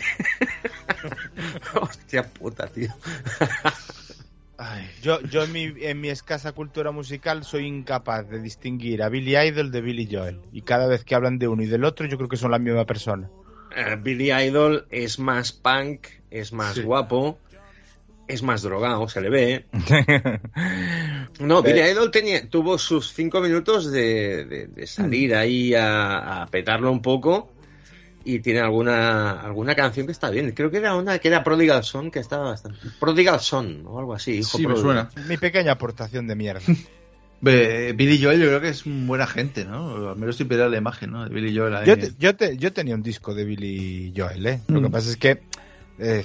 Hostia 1.81 2.23
puta, 2.29 2.67
tío. 2.67 2.93
Yo, 5.01 5.19
yo 5.21 5.43
en, 5.43 5.51
mi, 5.51 5.73
en 5.81 5.99
mi 5.99 6.09
escasa 6.09 6.51
cultura 6.53 6.91
musical 6.91 7.43
soy 7.43 7.65
incapaz 7.65 8.29
de 8.29 8.39
distinguir 8.39 9.03
a 9.03 9.09
Billy 9.09 9.35
Idol 9.37 9.71
de 9.71 9.81
Billy 9.81 10.07
Joel. 10.09 10.39
Y 10.53 10.61
cada 10.61 10.87
vez 10.87 11.03
que 11.03 11.13
hablan 11.15 11.37
de 11.39 11.47
uno 11.47 11.61
y 11.63 11.67
del 11.67 11.83
otro, 11.83 12.05
yo 12.07 12.15
creo 12.17 12.29
que 12.29 12.37
son 12.37 12.51
la 12.51 12.59
misma 12.59 12.85
persona. 12.85 13.29
Eh, 13.75 13.97
Billy 14.01 14.31
Idol 14.31 14.85
es 14.89 15.19
más 15.19 15.51
punk, 15.51 16.07
es 16.31 16.53
más 16.53 16.75
Sí. 16.75 16.83
guapo, 16.83 17.37
es 18.29 18.41
más 18.43 18.61
drogado, 18.61 19.07
se 19.09 19.21
le 19.21 19.29
ve. 19.29 19.65
No, 21.39 21.61
Billy 21.61 21.79
Eh. 21.81 21.91
Idol 21.91 22.11
tenía, 22.11 22.49
tuvo 22.49 22.77
sus 22.77 23.11
cinco 23.13 23.41
minutos 23.41 23.91
de, 23.91 24.45
de- 24.45 24.67
de 24.67 24.87
salir 24.87 25.35
ahí 25.35 25.73
a, 25.73 26.43
a 26.43 26.47
petarlo 26.47 26.89
un 26.93 27.01
poco 27.01 27.51
y 28.25 28.39
tiene 28.39 28.59
alguna 28.59 29.39
alguna 29.39 29.75
canción 29.75 30.05
que 30.07 30.11
está 30.11 30.29
bien. 30.31 30.51
Creo 30.51 30.69
que 30.71 30.77
era 30.77 30.95
una 30.95 31.19
que 31.19 31.27
era 31.29 31.43
Prodigal 31.43 31.83
Son, 31.83 32.09
que 32.11 32.19
estaba 32.19 32.49
bastante... 32.49 32.79
Prodigal 32.99 33.39
Son 33.39 33.83
o 33.85 33.99
algo 33.99 34.13
así. 34.15 34.39
hijo 34.39 34.57
Sí, 34.57 34.65
me 34.67 34.75
suena. 34.75 35.09
Mi 35.27 35.37
pequeña 35.37 35.73
aportación 35.73 36.27
de 36.27 36.35
mierda. 36.35 36.61
Billy 37.41 38.21
Joel 38.23 38.39
yo 38.39 38.47
creo 38.47 38.61
que 38.61 38.69
es 38.69 38.85
un 38.85 39.05
buena 39.07 39.27
gente, 39.27 39.65
¿no? 39.65 40.09
Al 40.09 40.15
menos 40.15 40.39
estoy 40.39 40.57
la 40.57 40.77
imagen, 40.77 41.11
¿no? 41.11 41.23
De 41.27 41.33
Billy 41.33 41.55
Joel 41.55 41.75
ahí. 41.75 41.85
Yo, 41.85 41.97
te- 41.97 42.11
yo, 42.17 42.35
te- 42.35 42.57
yo 42.57 42.73
tenía 42.73 42.95
un 42.95 43.03
disco 43.03 43.35
de 43.35 43.45
Billy 43.45 44.13
Joel, 44.15 44.45
¿eh? 44.47 44.61
Lo 44.67 44.81
que 44.81 44.87
Mm. 44.87 44.91
pasa 44.91 45.09
es 45.11 45.17
que, 45.17 45.41
eh, 45.99 46.23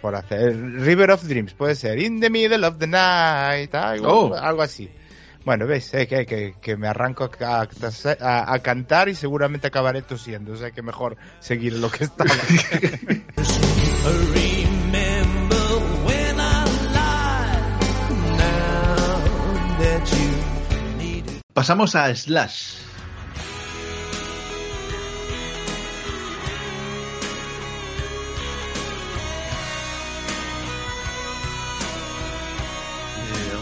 por 0.00 0.14
hacer, 0.14 0.56
River 0.56 1.10
of 1.10 1.24
Dreams 1.24 1.54
puede 1.54 1.74
ser 1.74 1.98
In 1.98 2.20
the 2.20 2.30
Middle 2.30 2.64
of 2.66 2.76
the 2.78 2.86
Night, 2.86 3.74
algo, 3.74 4.08
Oh. 4.30 4.34
algo 4.34 4.62
así. 4.62 4.88
Bueno, 5.44 5.66
ves, 5.66 5.94
eh, 5.94 6.06
que, 6.06 6.26
que, 6.26 6.54
que 6.60 6.76
me 6.76 6.86
arranco 6.86 7.30
a, 7.40 7.60
a- 8.20 8.52
a 8.54 8.58
cantar 8.60 9.08
y 9.08 9.14
seguramente 9.14 9.66
acabaré 9.68 10.02
tosiendo, 10.02 10.52
o 10.52 10.56
sea 10.56 10.70
que 10.70 10.82
mejor 10.82 11.16
seguir 11.40 11.72
lo 11.74 11.90
que 11.90 12.04
estaba. 12.04 12.30
Pasamos 21.54 21.94
a 21.94 22.14
Slash. 22.14 22.89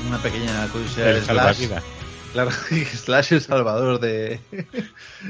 Una 0.08 0.18
pequeña 0.22 0.66
curiosidad 0.68 1.10
El 1.10 1.14
de 1.16 1.22
Slash. 1.22 1.68
Claro, 2.32 2.50
Slash 2.94 3.32
el 3.34 3.40
salvador 3.42 4.00
de, 4.00 4.40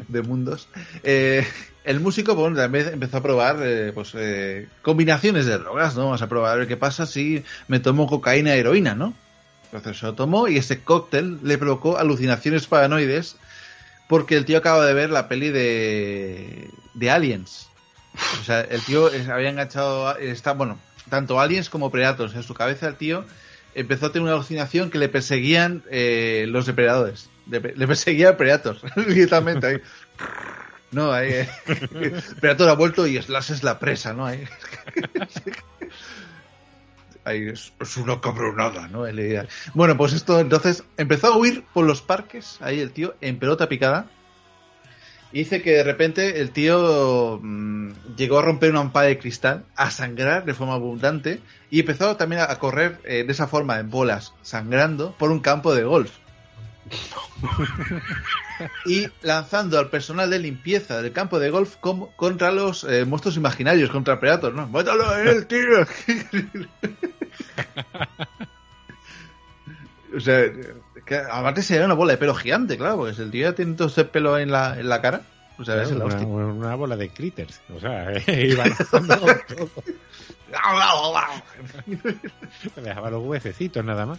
de 0.08 0.22
mundos. 0.22 0.68
Eh, 1.02 1.46
el 1.84 2.00
músico 2.00 2.34
bueno, 2.36 2.56
también 2.56 2.88
empezó 2.92 3.16
a 3.16 3.22
probar 3.22 3.58
eh, 3.62 3.92
pues, 3.92 4.12
eh, 4.14 4.68
combinaciones 4.82 5.46
de 5.46 5.58
drogas, 5.58 5.96
¿no? 5.96 6.04
Vamos 6.04 6.22
a 6.22 6.28
probar 6.28 6.52
a 6.52 6.56
ver 6.56 6.68
qué 6.68 6.76
pasa 6.76 7.06
si 7.06 7.44
me 7.66 7.80
tomo 7.80 8.06
cocaína 8.06 8.54
e 8.54 8.58
heroína, 8.58 8.94
¿no? 8.94 9.14
Entonces 9.72 9.98
se 9.98 10.06
lo 10.06 10.14
tomó 10.14 10.48
y 10.48 10.56
ese 10.56 10.80
cóctel 10.82 11.40
le 11.42 11.58
provocó 11.58 11.98
alucinaciones 11.98 12.66
paranoides 12.66 13.36
porque 14.08 14.36
el 14.36 14.44
tío 14.44 14.58
acaba 14.58 14.86
de 14.86 14.94
ver 14.94 15.10
la 15.10 15.28
peli 15.28 15.50
de, 15.50 16.70
de 16.94 17.10
Aliens. 17.10 17.68
O 18.40 18.44
sea, 18.44 18.60
el 18.60 18.80
tío 18.82 19.10
había 19.30 19.50
enganchado, 19.50 20.16
está, 20.18 20.52
bueno, 20.52 20.78
tanto 21.10 21.40
Aliens 21.40 21.68
como 21.68 21.90
Predators. 21.90 22.34
En 22.34 22.42
su 22.42 22.54
cabeza 22.54 22.88
el 22.88 22.94
tío 22.94 23.24
empezó 23.80 24.06
a 24.06 24.12
tener 24.12 24.24
una 24.24 24.32
alucinación 24.32 24.90
que 24.90 24.98
le 24.98 25.08
perseguían 25.08 25.82
eh, 25.90 26.46
los 26.48 26.66
depredadores. 26.66 27.30
Le, 27.50 27.60
le 27.60 27.86
perseguía 27.86 28.36
Predators, 28.36 28.82
literalmente. 28.96 29.66
Ahí. 29.66 29.80
No, 30.90 31.12
ahí, 31.12 31.30
eh, 31.32 31.48
Predator 32.40 32.70
ha 32.70 32.74
vuelto 32.74 33.06
y 33.06 33.20
Slash 33.20 33.52
es 33.52 33.62
la 33.62 33.78
presa, 33.78 34.14
¿no? 34.14 34.26
Ahí, 34.26 34.44
Ahí 37.24 37.48
es, 37.48 37.72
es 37.78 37.96
una 37.98 38.20
cabronada, 38.22 38.88
¿no? 38.88 39.04
Bueno, 39.74 39.96
pues 39.98 40.14
esto 40.14 40.40
entonces 40.40 40.82
empezó 40.96 41.26
a 41.26 41.36
huir 41.36 41.62
por 41.74 41.84
los 41.84 42.00
parques, 42.00 42.56
ahí 42.60 42.80
el 42.80 42.90
tío, 42.92 43.16
en 43.20 43.38
pelota 43.38 43.68
picada. 43.68 44.08
Dice 45.32 45.60
que 45.62 45.72
de 45.72 45.84
repente 45.84 46.40
el 46.40 46.50
tío 46.50 47.38
mm, 47.42 48.16
llegó 48.16 48.38
a 48.38 48.42
romper 48.42 48.70
una 48.70 48.80
ampada 48.80 49.06
de 49.06 49.18
cristal, 49.18 49.64
a 49.76 49.90
sangrar 49.90 50.44
de 50.44 50.54
forma 50.54 50.74
abundante 50.74 51.40
y 51.70 51.80
empezó 51.80 52.16
también 52.16 52.42
a 52.42 52.58
correr 52.58 53.00
eh, 53.04 53.24
de 53.24 53.32
esa 53.32 53.46
forma, 53.46 53.78
en 53.78 53.90
bolas, 53.90 54.32
sangrando 54.42 55.14
por 55.18 55.30
un 55.30 55.40
campo 55.40 55.74
de 55.74 55.84
golf. 55.84 56.12
y 58.86 59.06
lanzando 59.20 59.78
al 59.78 59.90
personal 59.90 60.30
de 60.30 60.38
limpieza 60.38 61.02
del 61.02 61.12
campo 61.12 61.38
de 61.38 61.50
golf 61.50 61.76
contra 61.76 62.50
los 62.50 62.84
eh, 62.84 63.04
monstruos 63.04 63.36
imaginarios, 63.36 63.90
contra 63.90 64.18
Predator, 64.18 64.54
¿no? 64.54 64.66
¡Mátalo 64.68 65.06
a 65.10 65.20
él, 65.20 65.46
tío! 65.46 65.60
o 70.16 70.20
sea, 70.20 70.50
que 71.08 71.16
aparte 71.16 71.62
sería 71.62 71.86
una 71.86 71.94
bola 71.94 72.12
de 72.12 72.18
pelo 72.18 72.34
gigante, 72.34 72.76
claro, 72.76 72.98
porque 72.98 73.14
si 73.14 73.22
el 73.22 73.30
tío 73.30 73.48
ya 73.48 73.54
tiene 73.54 73.74
todo 73.74 73.88
ese 73.88 74.04
pelo 74.04 74.38
en 74.38 74.50
la, 74.52 74.78
en 74.78 74.88
la 74.88 75.00
cara, 75.00 75.22
o 75.58 75.64
sea, 75.64 75.82
es 75.82 75.90
la 75.90 76.04
una, 76.04 76.74
bola 76.76 76.96
de 76.96 77.08
critters. 77.08 77.60
O 77.74 77.80
sea, 77.80 78.12
iba 78.28 78.66
lanzando 78.66 79.16
todo. 79.48 79.70
Le 82.76 82.82
dejaba 82.82 83.10
los 83.10 83.24
huesecitos 83.24 83.84
nada 83.84 84.06
más. 84.06 84.18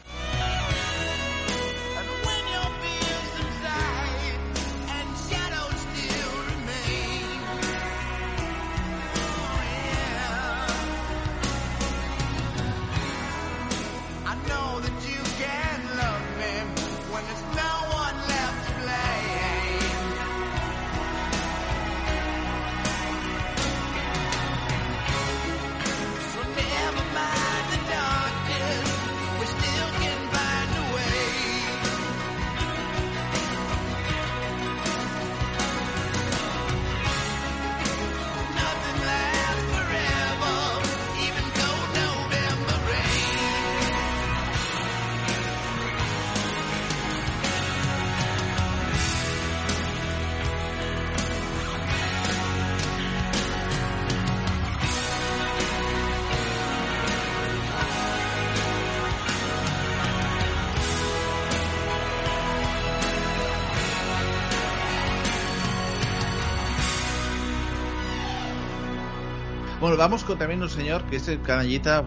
Vamos 70.09 70.23
con 70.23 70.39
también 70.39 70.59
un 70.63 70.69
señor 70.69 71.03
que 71.03 71.17
es 71.17 71.27
el 71.27 71.39
canallita, 71.43 72.03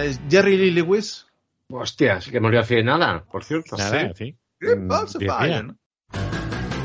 es 0.00 0.20
Jerry 0.30 0.56
Lee 0.56 0.70
Lewis. 0.70 1.26
Hostias, 1.68 2.28
que 2.28 2.38
murió 2.38 2.60
hace 2.60 2.80
nada, 2.84 3.24
por 3.24 3.42
cierto. 3.42 3.76
Nada, 3.76 4.12
sí. 4.14 4.26
sí. 4.26 4.38
Qué 4.60 4.76
falso 4.86 5.18
diez 5.18 5.32
falla, 5.32 5.62
días. 5.62 5.64
¿no? 5.64 5.74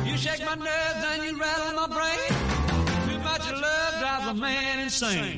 You 0.10 0.18
shake 0.18 0.40
my 0.40 0.56
nerves 0.56 1.06
and 1.06 1.24
you 1.24 1.40
rattle 1.40 1.74
my 1.76 1.88
brain. 1.94 2.34
Too 3.06 3.20
much 3.20 3.52
love 3.62 4.00
drives 4.00 4.28
a 4.28 4.34
man 4.34 4.80
insane. 4.80 5.38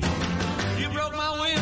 You 0.80 0.88
broke 0.88 1.14
my 1.14 1.30
will, 1.42 1.60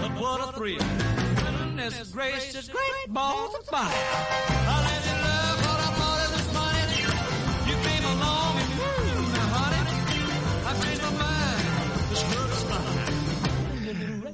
but 0.00 0.18
what 0.18 0.48
a 0.48 0.52
thrill. 0.56 0.78
Goodness 0.78 2.12
gracious, 2.14 2.70
great 2.70 3.12
balls 3.12 3.54
of 3.56 3.66
fire. 3.66 5.19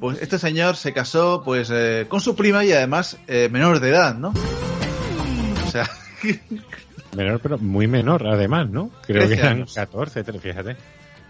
Pues 0.01 0.21
este 0.21 0.39
señor 0.39 0.77
se 0.77 0.93
casó 0.93 1.43
pues 1.45 1.71
eh, 1.73 2.07
con 2.09 2.21
su 2.21 2.37
prima 2.37 2.65
y 2.65 2.73
además 2.73 3.19
eh, 3.27 3.49
menor 3.51 3.81
de 3.81 3.91
edad, 3.91 4.15
¿no? 4.15 4.33
O 5.67 5.71
sea, 5.71 5.89
Menor, 7.17 7.41
pero 7.41 7.57
muy 7.59 7.87
menor, 7.87 8.27
además, 8.27 8.69
¿no? 8.69 8.91
Creo 9.07 9.23
que 9.23 9.29
13 9.29 9.35
eran 9.43 9.53
años. 9.59 9.75
14, 9.75 10.25
tre- 10.25 10.39
fíjate. 10.41 10.77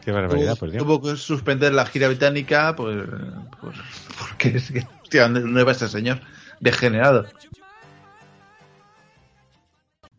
Qué 0.05 0.11
barbaridad, 0.11 0.53
tuvo, 0.55 0.57
por 0.61 0.71
Dios. 0.71 0.83
tuvo 0.83 1.03
que 1.03 1.17
suspender 1.17 1.73
la 1.75 1.87
gira 1.87 2.09
británica 2.09 2.75
pues, 2.77 3.05
pues 3.61 3.77
porque 4.19 4.57
es 4.57 4.71
que, 4.73 4.87
¿dónde 5.19 5.41
dónde 5.41 5.65
va 5.65 5.73
este 5.73 5.89
señor? 5.89 6.21
Degenerado. 6.61 7.27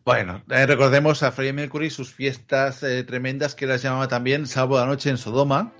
Bueno, 0.04 0.42
eh, 0.48 0.64
recordemos 0.66 1.22
a 1.22 1.32
Freddie 1.32 1.52
Mercury 1.52 1.90
sus 1.90 2.12
fiestas 2.14 2.82
eh, 2.82 3.04
tremendas 3.04 3.54
que 3.54 3.66
las 3.66 3.82
llamaba 3.82 4.08
también 4.08 4.46
Sábado 4.46 4.78
a 4.78 4.80
la 4.82 4.86
Noche 4.86 5.10
en 5.10 5.18
Sodoma. 5.18 5.72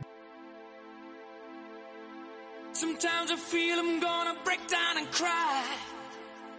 Sometimes 2.79 3.33
I 3.33 3.35
feel 3.35 3.77
I'm 3.77 3.99
gonna 3.99 4.37
break 4.45 4.65
down 4.69 4.99
and 4.99 5.11
cry. 5.11 5.65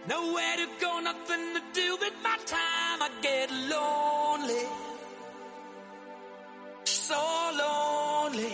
Nowhere 0.06 0.56
to 0.58 0.68
go, 0.78 1.00
nothing 1.00 1.54
to 1.54 1.62
do 1.72 1.96
with 1.98 2.12
my 2.22 2.36
time. 2.44 3.00
I 3.00 3.08
get 3.22 3.50
lonely. 3.74 4.66
So 6.84 7.22
lonely. 7.62 8.52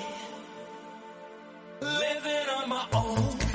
Living 1.81 2.49
on 2.57 2.69
my 2.69 2.87
own. 2.93 3.46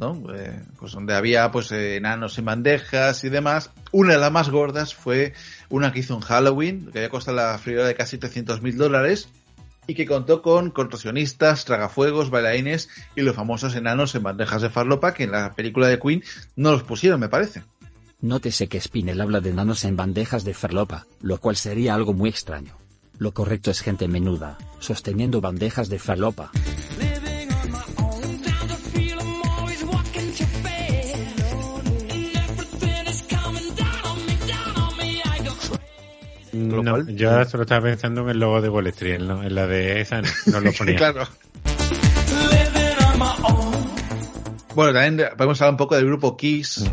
Eh, 0.00 0.62
pues 0.78 0.92
donde 0.92 1.14
había 1.14 1.50
pues 1.50 1.70
eh, 1.72 1.96
enanos 1.96 2.38
en 2.38 2.46
bandejas 2.46 3.22
y 3.24 3.28
demás. 3.28 3.70
Una 3.92 4.14
de 4.14 4.18
las 4.18 4.32
más 4.32 4.48
gordas 4.48 4.94
fue 4.94 5.34
una 5.68 5.92
que 5.92 6.00
hizo 6.00 6.14
en 6.14 6.20
Halloween, 6.20 6.90
que 6.90 7.00
había 7.00 7.10
costado 7.10 7.36
la 7.36 7.58
friolera 7.58 7.88
de 7.88 7.94
casi 7.94 8.16
300 8.16 8.62
mil 8.62 8.78
dólares 8.78 9.28
y 9.86 9.94
que 9.94 10.06
contó 10.06 10.40
con 10.40 10.70
contorsionistas, 10.70 11.64
tragafuegos, 11.64 12.30
bailarines 12.30 12.88
y 13.14 13.22
los 13.22 13.36
famosos 13.36 13.74
enanos 13.74 14.14
en 14.14 14.22
bandejas 14.22 14.62
de 14.62 14.70
farlopa 14.70 15.12
que 15.12 15.24
en 15.24 15.32
la 15.32 15.52
película 15.52 15.88
de 15.88 15.98
Queen 15.98 16.22
no 16.56 16.72
los 16.72 16.82
pusieron, 16.82 17.20
me 17.20 17.28
parece. 17.28 17.62
Nótese 18.20 18.68
que 18.68 18.80
Spinell 18.80 19.20
habla 19.20 19.40
de 19.40 19.52
nanos 19.52 19.84
en 19.84 19.96
bandejas 19.96 20.44
de 20.44 20.54
farlopa, 20.54 21.06
lo 21.20 21.38
cual 21.38 21.56
sería 21.56 21.94
algo 21.94 22.12
muy 22.12 22.30
extraño. 22.30 22.76
Lo 23.18 23.32
correcto 23.32 23.70
es 23.70 23.80
gente 23.80 24.08
menuda, 24.08 24.56
sosteniendo 24.78 25.40
bandejas 25.40 25.88
de 25.88 25.98
farlopa. 25.98 26.50
No, 36.70 37.08
yo 37.08 37.44
solo 37.44 37.62
estaba 37.64 37.82
pensando 37.82 38.22
en 38.22 38.30
el 38.30 38.38
logo 38.38 38.60
de 38.60 38.68
Wall 38.68 38.86
Street, 38.88 39.20
¿no? 39.20 39.42
en 39.42 39.54
la 39.54 39.66
de 39.66 40.00
esa 40.00 40.22
no, 40.46 40.60
lo 40.60 40.72
ponía. 40.78 40.96
claro. 40.96 41.26
Bueno, 44.74 44.92
también 44.92 45.28
podemos 45.36 45.60
hablar 45.60 45.72
un 45.74 45.76
poco 45.78 45.96
del 45.96 46.06
grupo 46.06 46.36
Kiss. 46.36 46.84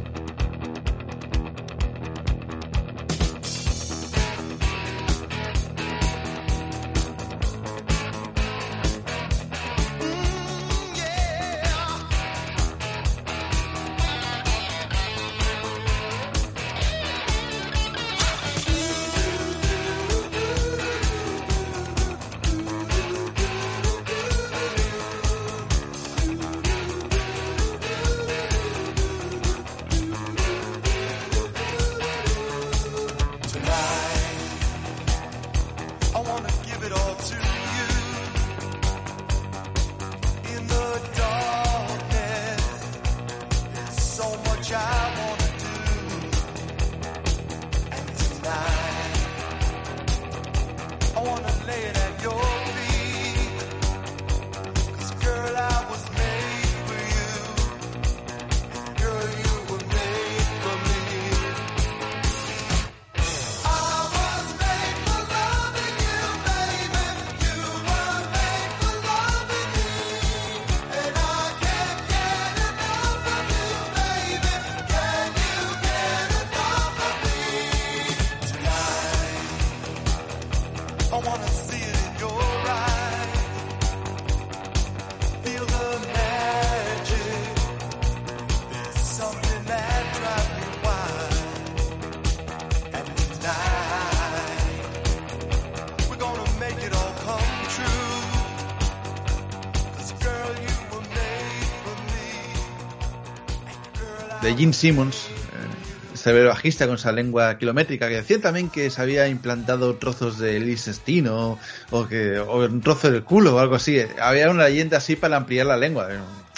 Gene 104.58 104.74
Simmons, 104.74 105.16
eh, 105.28 106.14
este 106.14 106.44
bajista 106.46 106.88
con 106.88 106.96
esa 106.96 107.12
lengua 107.12 107.58
kilométrica, 107.58 108.08
que 108.10 108.16
decían 108.16 108.42
también 108.42 108.70
que 108.70 108.90
se 108.90 109.02
había 109.02 109.28
implantado 109.28 109.96
trozos 109.96 110.40
de 110.40 110.60
lisestino 110.60 111.60
o 111.92 112.08
que 112.08 112.40
o 112.40 112.66
un 112.66 112.82
trozo 112.82 113.12
del 113.12 113.24
culo 113.24 113.56
o 113.56 113.60
algo 113.60 113.76
así. 113.76 114.00
Había 114.22 114.50
una 114.50 114.66
leyenda 114.66 114.98
así 114.98 115.16
para 115.16 115.38
ampliar 115.38 115.68
la 115.68 115.78
lengua. 115.78 116.08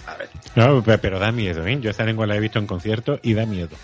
A 0.07 0.15
ver, 0.15 0.29
No, 0.55 0.81
pe- 0.81 0.97
pero 0.97 1.19
da 1.19 1.31
miedo, 1.31 1.67
¿eh? 1.67 1.77
Yo 1.81 1.91
esa 1.91 2.05
lengua 2.05 2.25
la 2.25 2.35
he 2.35 2.39
visto 2.39 2.57
en 2.57 2.67
concierto 2.67 3.19
y 3.21 3.33
da 3.33 3.45
miedo. 3.45 3.75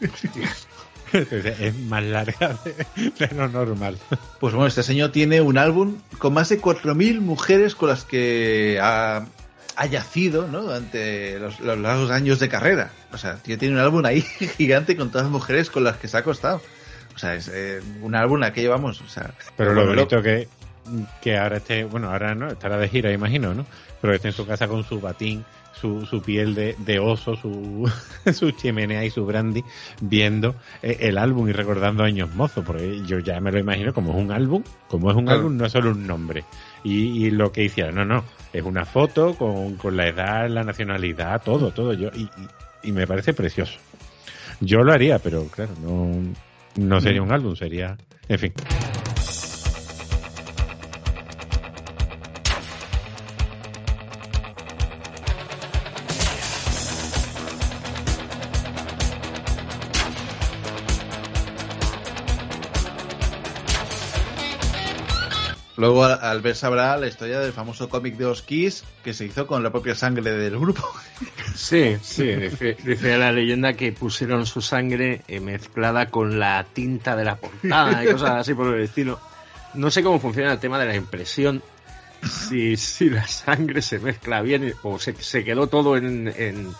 Entonces, 1.12 1.60
es 1.60 1.78
más 1.78 2.02
larga 2.02 2.56
de, 2.64 2.74
de 3.28 3.34
lo 3.36 3.48
normal. 3.48 3.98
Pues 4.40 4.52
bueno, 4.54 4.66
este 4.66 4.82
señor 4.82 5.12
tiene 5.12 5.40
un 5.40 5.58
álbum 5.58 5.98
con 6.18 6.34
más 6.34 6.48
de 6.48 6.60
4.000 6.60 7.20
mujeres 7.20 7.74
con 7.76 7.88
las 7.88 8.04
que 8.04 8.80
ha, 8.82 9.24
ha 9.76 9.86
yacido 9.86 10.46
¿no? 10.48 10.62
durante 10.62 11.38
los, 11.38 11.60
los 11.60 11.78
largos 11.78 12.10
años 12.10 12.38
de 12.38 12.48
carrera. 12.48 12.90
O 13.12 13.18
sea, 13.18 13.36
tío 13.36 13.58
tiene 13.58 13.74
un 13.74 13.80
álbum 13.80 14.04
ahí 14.04 14.20
gigante 14.56 14.96
con 14.96 15.10
todas 15.10 15.24
las 15.24 15.32
mujeres 15.32 15.70
con 15.70 15.84
las 15.84 15.96
que 15.96 16.08
se 16.08 16.16
ha 16.16 16.20
acostado. 16.20 16.62
O 17.14 17.18
sea, 17.18 17.34
es 17.34 17.48
eh, 17.52 17.80
un 18.02 18.14
álbum 18.14 18.42
a 18.42 18.52
que 18.52 18.60
llevamos. 18.60 19.00
O 19.00 19.08
sea, 19.08 19.32
Pero 19.56 19.72
lo 19.74 19.86
bonito 19.86 20.20
que, 20.22 20.48
que 21.20 21.36
ahora 21.38 21.58
esté, 21.58 21.84
bueno, 21.84 22.10
ahora 22.10 22.34
no, 22.34 22.48
estará 22.48 22.76
de 22.76 22.88
gira, 22.88 23.12
imagino, 23.12 23.54
¿no? 23.54 23.66
Pero 24.00 24.14
esté 24.14 24.28
en 24.28 24.34
su 24.34 24.46
casa 24.46 24.66
con 24.66 24.82
su 24.84 25.00
batín, 25.00 25.44
su, 25.80 26.04
su 26.06 26.20
piel 26.22 26.54
de, 26.56 26.74
de 26.78 26.98
oso, 26.98 27.36
su, 27.36 27.90
su 28.32 28.50
chimenea 28.50 29.04
y 29.04 29.10
su 29.10 29.24
brandy, 29.24 29.62
viendo 30.00 30.56
eh, 30.82 30.96
el 31.00 31.18
álbum 31.18 31.48
y 31.48 31.52
recordando 31.52 32.02
años 32.02 32.34
mozos, 32.34 32.64
porque 32.64 33.02
yo 33.06 33.20
ya 33.20 33.40
me 33.40 33.52
lo 33.52 33.58
imagino 33.60 33.94
como 33.94 34.10
es 34.12 34.18
un 34.18 34.32
álbum, 34.32 34.62
como 34.88 35.10
es 35.10 35.16
un 35.16 35.24
Claro. 35.24 35.38
álbum, 35.38 35.56
no 35.56 35.66
es 35.66 35.72
solo 35.72 35.90
un 35.92 36.06
nombre. 36.06 36.44
Y, 36.84 37.26
y 37.26 37.30
lo 37.30 37.50
que 37.50 37.64
hiciera. 37.64 37.90
No, 37.90 38.04
no, 38.04 38.22
es 38.52 38.62
una 38.62 38.84
foto 38.84 39.34
con, 39.34 39.74
con 39.74 39.96
la 39.96 40.06
edad, 40.06 40.48
la 40.48 40.62
nacionalidad, 40.62 41.42
todo, 41.42 41.72
todo. 41.72 41.92
Yo, 41.94 42.10
y, 42.14 42.22
y, 42.22 42.88
y 42.88 42.92
me 42.92 43.06
parece 43.06 43.32
precioso. 43.32 43.78
Yo 44.60 44.82
lo 44.82 44.92
haría, 44.92 45.18
pero 45.18 45.46
claro, 45.46 45.72
no, 45.82 46.12
no 46.76 47.00
sería 47.00 47.22
un 47.22 47.32
álbum, 47.32 47.56
sería. 47.56 47.96
En 48.28 48.38
fin. 48.38 48.52
Luego 65.76 66.04
Al- 66.04 66.20
Albert 66.22 66.56
sabrá 66.56 66.96
la 66.96 67.06
historia 67.08 67.40
del 67.40 67.52
famoso 67.52 67.88
cómic 67.88 68.16
de 68.16 68.26
Oskis 68.26 68.84
que 69.02 69.12
se 69.12 69.24
hizo 69.24 69.46
con 69.46 69.62
la 69.62 69.70
propia 69.70 69.94
sangre 69.94 70.30
del 70.32 70.58
grupo. 70.58 70.82
Sí, 71.54 71.96
sí, 72.02 72.24
dice, 72.84 73.16
la 73.16 73.30
leyenda 73.30 73.74
que 73.74 73.92
pusieron 73.92 74.44
su 74.44 74.60
sangre 74.60 75.22
eh, 75.28 75.38
mezclada 75.38 76.06
con 76.10 76.40
la 76.40 76.66
tinta 76.72 77.14
de 77.14 77.24
la 77.24 77.36
portada 77.36 78.04
y 78.04 78.08
cosas 78.10 78.30
así 78.40 78.54
por 78.54 78.74
el 78.74 78.82
estilo. 78.82 79.20
No 79.74 79.88
sé 79.90 80.02
cómo 80.02 80.18
funciona 80.18 80.52
el 80.52 80.58
tema 80.58 80.80
de 80.80 80.86
la 80.86 80.96
impresión, 80.96 81.62
si, 82.28 82.76
si 82.76 83.08
la 83.08 83.26
sangre 83.28 83.82
se 83.82 84.00
mezcla 84.00 84.42
bien 84.42 84.74
o 84.82 84.98
se, 84.98 85.14
se 85.14 85.44
quedó 85.44 85.68
todo 85.68 85.96
en, 85.96 86.26
en, 86.36 86.72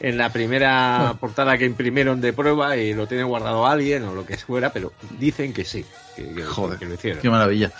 en 0.00 0.18
la 0.18 0.30
primera 0.30 1.14
portada 1.20 1.56
que 1.58 1.64
imprimieron 1.64 2.20
de 2.20 2.32
prueba 2.32 2.76
y 2.76 2.92
lo 2.94 3.06
tiene 3.06 3.24
guardado 3.24 3.66
alguien 3.66 4.04
o 4.04 4.14
lo 4.14 4.26
que 4.26 4.36
fuera, 4.36 4.72
pero 4.72 4.92
dicen 5.18 5.52
que 5.52 5.64
sí, 5.64 5.84
que, 6.14 6.34
que- 6.34 6.42
Joder, 6.44 6.78
que 6.78 6.86
lo 6.86 6.94
hicieron. 6.94 7.22
Qué 7.22 7.30
maravilla. 7.30 7.72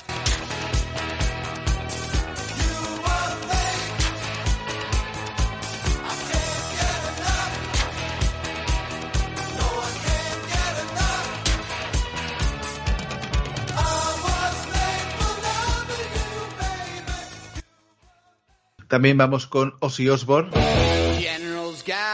También 18.88 19.18
vamos 19.18 19.46
con 19.46 19.74
Ozzy 19.80 20.08
Osbourne. 20.08 20.50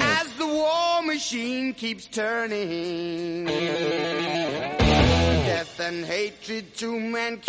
as 0.00 0.32
the 0.34 0.46
war 0.46 1.02
machine 1.02 1.74
keeps 1.74 2.06
turning. 2.06 3.46
Death 5.46 5.80
and 5.80 6.04
hatred 6.04 6.74
to 6.76 6.98
mankind, 6.98 7.44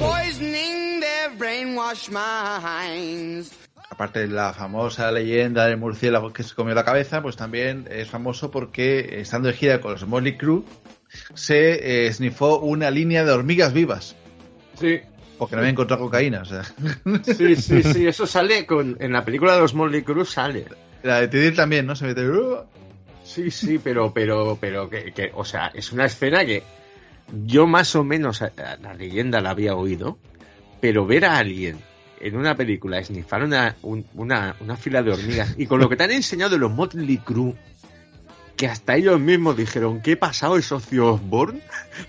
poisoning 0.00 1.00
their 1.00 1.30
brainwashed 1.38 2.10
minds. 2.10 3.52
Aparte 3.88 4.20
de 4.20 4.28
la 4.28 4.52
famosa 4.52 5.10
leyenda 5.12 5.66
del 5.66 5.78
murciélago 5.78 6.32
que 6.32 6.42
se 6.42 6.54
comió 6.54 6.74
la 6.74 6.84
cabeza, 6.84 7.22
pues 7.22 7.36
también 7.36 7.86
es 7.90 8.08
famoso 8.08 8.50
porque 8.50 9.20
estando 9.20 9.48
de 9.48 9.54
gira 9.54 9.80
con 9.80 9.92
los 9.92 10.06
Motley 10.06 10.36
Crue 10.36 10.64
se 11.34 12.06
eh, 12.06 12.12
snifó 12.12 12.58
una 12.58 12.90
línea 12.90 13.24
de 13.24 13.32
hormigas 13.32 13.72
vivas. 13.72 14.16
Sí. 14.78 15.00
Porque 15.38 15.54
no 15.54 15.60
había 15.60 15.70
encontrado 15.72 16.02
cocaína, 16.04 16.42
o 16.42 16.44
sea. 16.44 16.62
Sí, 17.24 17.56
sí, 17.56 17.82
sí, 17.82 18.06
eso 18.06 18.26
sale 18.26 18.64
con, 18.66 18.96
en 19.00 19.12
la 19.12 19.24
película 19.24 19.54
de 19.54 19.60
los 19.60 19.74
Molly 19.74 20.02
Cruz 20.02 20.30
sale. 20.30 20.64
La 21.02 21.20
de 21.20 21.28
Tidir 21.28 21.54
también, 21.54 21.86
¿no? 21.86 21.94
Se 21.94 22.06
mete. 22.06 22.26
"Uh". 22.28 22.58
Sí, 23.24 23.50
sí, 23.50 23.78
pero, 23.82 24.12
pero, 24.14 24.56
pero, 24.60 24.88
que, 24.88 25.12
que, 25.12 25.30
o 25.34 25.44
sea, 25.44 25.70
es 25.74 25.92
una 25.92 26.04
escena 26.06 26.44
que 26.46 26.62
yo 27.44 27.66
más 27.66 27.94
o 27.96 28.04
menos 28.04 28.40
a- 28.42 28.52
a 28.56 28.76
la 28.76 28.94
leyenda 28.94 29.40
la 29.40 29.50
había 29.50 29.74
oído, 29.74 30.18
pero 30.80 31.06
ver 31.06 31.24
a 31.24 31.38
alguien 31.38 31.76
en 32.20 32.36
una 32.36 32.54
película 32.54 32.98
esnifar 32.98 33.42
una, 33.44 33.74
un- 33.82 34.06
una, 34.14 34.54
una 34.60 34.76
fila 34.76 35.02
de 35.02 35.12
hormigas 35.12 35.54
y 35.58 35.66
con 35.66 35.80
lo 35.80 35.88
que 35.88 35.96
te 35.96 36.04
han 36.04 36.12
enseñado 36.12 36.52
de 36.52 36.58
los 36.58 36.70
Motley 36.72 37.18
Crue, 37.18 37.54
que 38.56 38.66
hasta 38.66 38.96
ellos 38.96 39.20
mismos 39.20 39.56
dijeron, 39.56 40.00
¿qué 40.00 40.12
ha 40.12 40.18
pasado 40.18 40.56
es 40.56 40.70
Ozzy 40.72 40.98
Osbourne? 40.98 41.60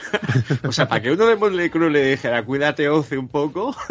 o 0.68 0.72
sea, 0.72 0.88
para 0.88 1.02
que 1.02 1.12
uno 1.12 1.26
de 1.26 1.36
Motley 1.36 1.70
Crue 1.70 1.90
le 1.90 2.04
dijera, 2.12 2.44
cuídate 2.44 2.90
Ozzy 2.90 3.16
un 3.16 3.28
poco. 3.28 3.76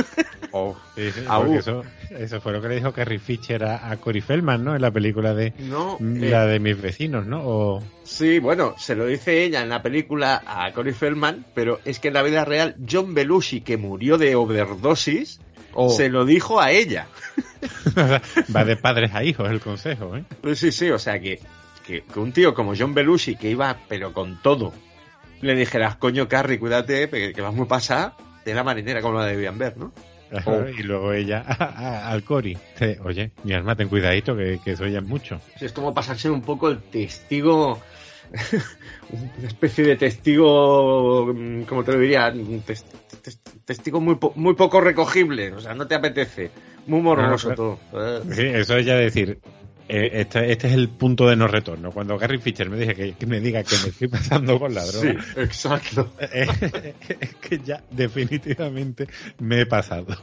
Sí, 0.95 1.11
sí, 1.13 1.21
Au. 1.29 1.43
porque 1.43 1.59
eso, 1.59 1.85
eso 2.11 2.41
fue 2.41 2.53
lo 2.53 2.63
que 2.63 2.69
le 2.69 2.77
dijo 2.77 2.91
Carrie 2.91 3.19
Fisher 3.19 3.63
a, 3.63 3.91
a 3.91 3.97
Cory 3.99 4.23
Feldman, 4.23 4.65
¿no? 4.65 4.75
En 4.75 4.81
la 4.81 4.91
película 4.91 5.35
de 5.35 5.53
No, 5.59 5.99
la 6.01 6.45
eh, 6.45 6.49
de 6.49 6.61
mis 6.61 6.81
vecinos, 6.81 7.27
¿no? 7.27 7.43
O, 7.45 7.83
Sí, 8.05 8.39
bueno, 8.39 8.75
se 8.79 8.95
lo 8.95 9.05
dice 9.05 9.43
ella 9.45 9.61
en 9.61 9.69
la 9.69 9.83
película 9.83 10.43
a 10.47 10.73
Cory 10.73 10.93
Feldman, 10.93 11.45
pero 11.55 11.81
es 11.85 11.99
que 11.99 12.09
en 12.09 12.15
la 12.15 12.23
vida 12.23 12.47
real 12.47 12.75
John 12.91 13.13
Belushi, 13.13 13.61
que 13.61 13.77
murió 13.77 14.17
de 14.17 14.35
overdosis, 14.35 15.41
Oh. 15.79 15.91
se 15.91 16.09
lo 16.09 16.25
dijo 16.25 16.59
a 16.59 16.71
ella. 16.71 17.07
va 18.57 18.65
de 18.65 18.77
padres 18.77 19.13
a 19.13 19.23
hijos 19.23 19.51
el 19.51 19.61
consejo, 19.61 20.17
¿eh? 20.17 20.25
Pues 20.41 20.59
sí, 20.59 20.73
sí, 20.73 20.89
o 20.91 20.99
sea 20.99 21.21
que, 21.21 21.39
que, 21.87 22.03
que 22.03 22.19
un 22.21 22.33
tío 22.33 22.55
como 22.55 22.75
John 22.77 22.95
Belushi, 22.95 23.37
que 23.37 23.51
iba 23.51 23.77
pero 23.89 24.13
con 24.13 24.41
todo, 24.43 24.73
le 25.41 25.55
dijeras, 25.55 25.97
coño, 25.97 26.29
Carrie, 26.29 26.59
cuídate, 26.59 27.09
que, 27.09 27.33
que 27.33 27.41
vas 27.43 27.55
muy 27.55 27.67
pasada, 27.67 28.17
de 28.45 28.55
la 28.55 28.65
marinera 28.65 29.03
como 29.03 29.19
la 29.19 29.27
debían 29.27 29.59
ver, 29.59 29.77
¿no? 29.77 29.93
Oh. 30.45 30.65
Y 30.69 30.83
luego 30.83 31.13
ella 31.13 31.45
a- 31.47 31.65
a- 31.65 32.11
al 32.11 32.25
Cory, 32.25 32.59
te- 32.79 32.99
oye, 33.05 33.31
mi 33.45 33.53
alma, 33.55 33.77
ten 33.77 33.89
cuidadito, 33.89 34.37
que, 34.37 34.59
que 34.65 34.73
eso 34.73 34.87
ya 34.87 34.99
es 34.99 35.05
mucho. 35.07 35.41
Es 35.61 35.73
como 35.73 35.95
pasarse 35.95 36.29
un 36.31 36.43
poco 36.43 36.69
el 36.69 36.81
testigo, 36.83 37.81
una 39.11 39.47
especie 39.49 39.85
de 39.85 39.97
testigo, 39.97 41.33
mm, 41.33 41.63
como 41.63 41.85
te 41.85 41.93
lo 41.93 41.99
diría, 42.01 42.29
Un 42.35 42.63
tes- 42.63 42.85
tes- 43.23 43.39
testigo 43.65 44.01
muy, 44.01 44.17
po- 44.17 44.33
muy 44.37 44.55
poco 44.55 44.81
recogible, 44.81 45.53
o 45.53 45.61
sea, 45.61 45.75
no 45.75 45.87
te 45.87 45.95
apetece, 45.95 46.51
muy 46.87 47.01
morboso 47.03 47.51
Ah, 47.53 47.55
todo. 47.55 47.79
Eh, 47.93 48.21
Sí, 48.33 48.43
eso 48.47 48.77
es 48.79 48.87
ya 48.87 48.97
decir, 48.97 49.39
este, 49.89 50.53
este 50.53 50.67
es 50.69 50.75
el 50.75 50.89
punto 50.89 51.29
de 51.29 51.37
no 51.37 51.47
retorno. 51.47 51.93
Cuando 51.93 52.19
Gary 52.19 52.39
Fisher 52.39 52.69
me, 52.69 52.77
dije 52.77 52.95
que, 52.95 53.13
que 53.15 53.27
me 53.27 53.41
diga 53.41 53.63
que 53.63 53.77
me 53.83 53.89
estoy 53.89 54.09
pasando 54.09 54.59
con 54.59 54.75
la 54.75 54.85
droga, 54.85 55.23
Sí, 55.23 55.41
exacto. 55.41 56.13
eh, 56.21 56.95
es 57.21 57.35
que 57.37 57.61
ya 57.61 57.83
definitivamente 57.91 59.07
me 59.39 59.63
he 59.63 59.67
pasado. 59.67 60.17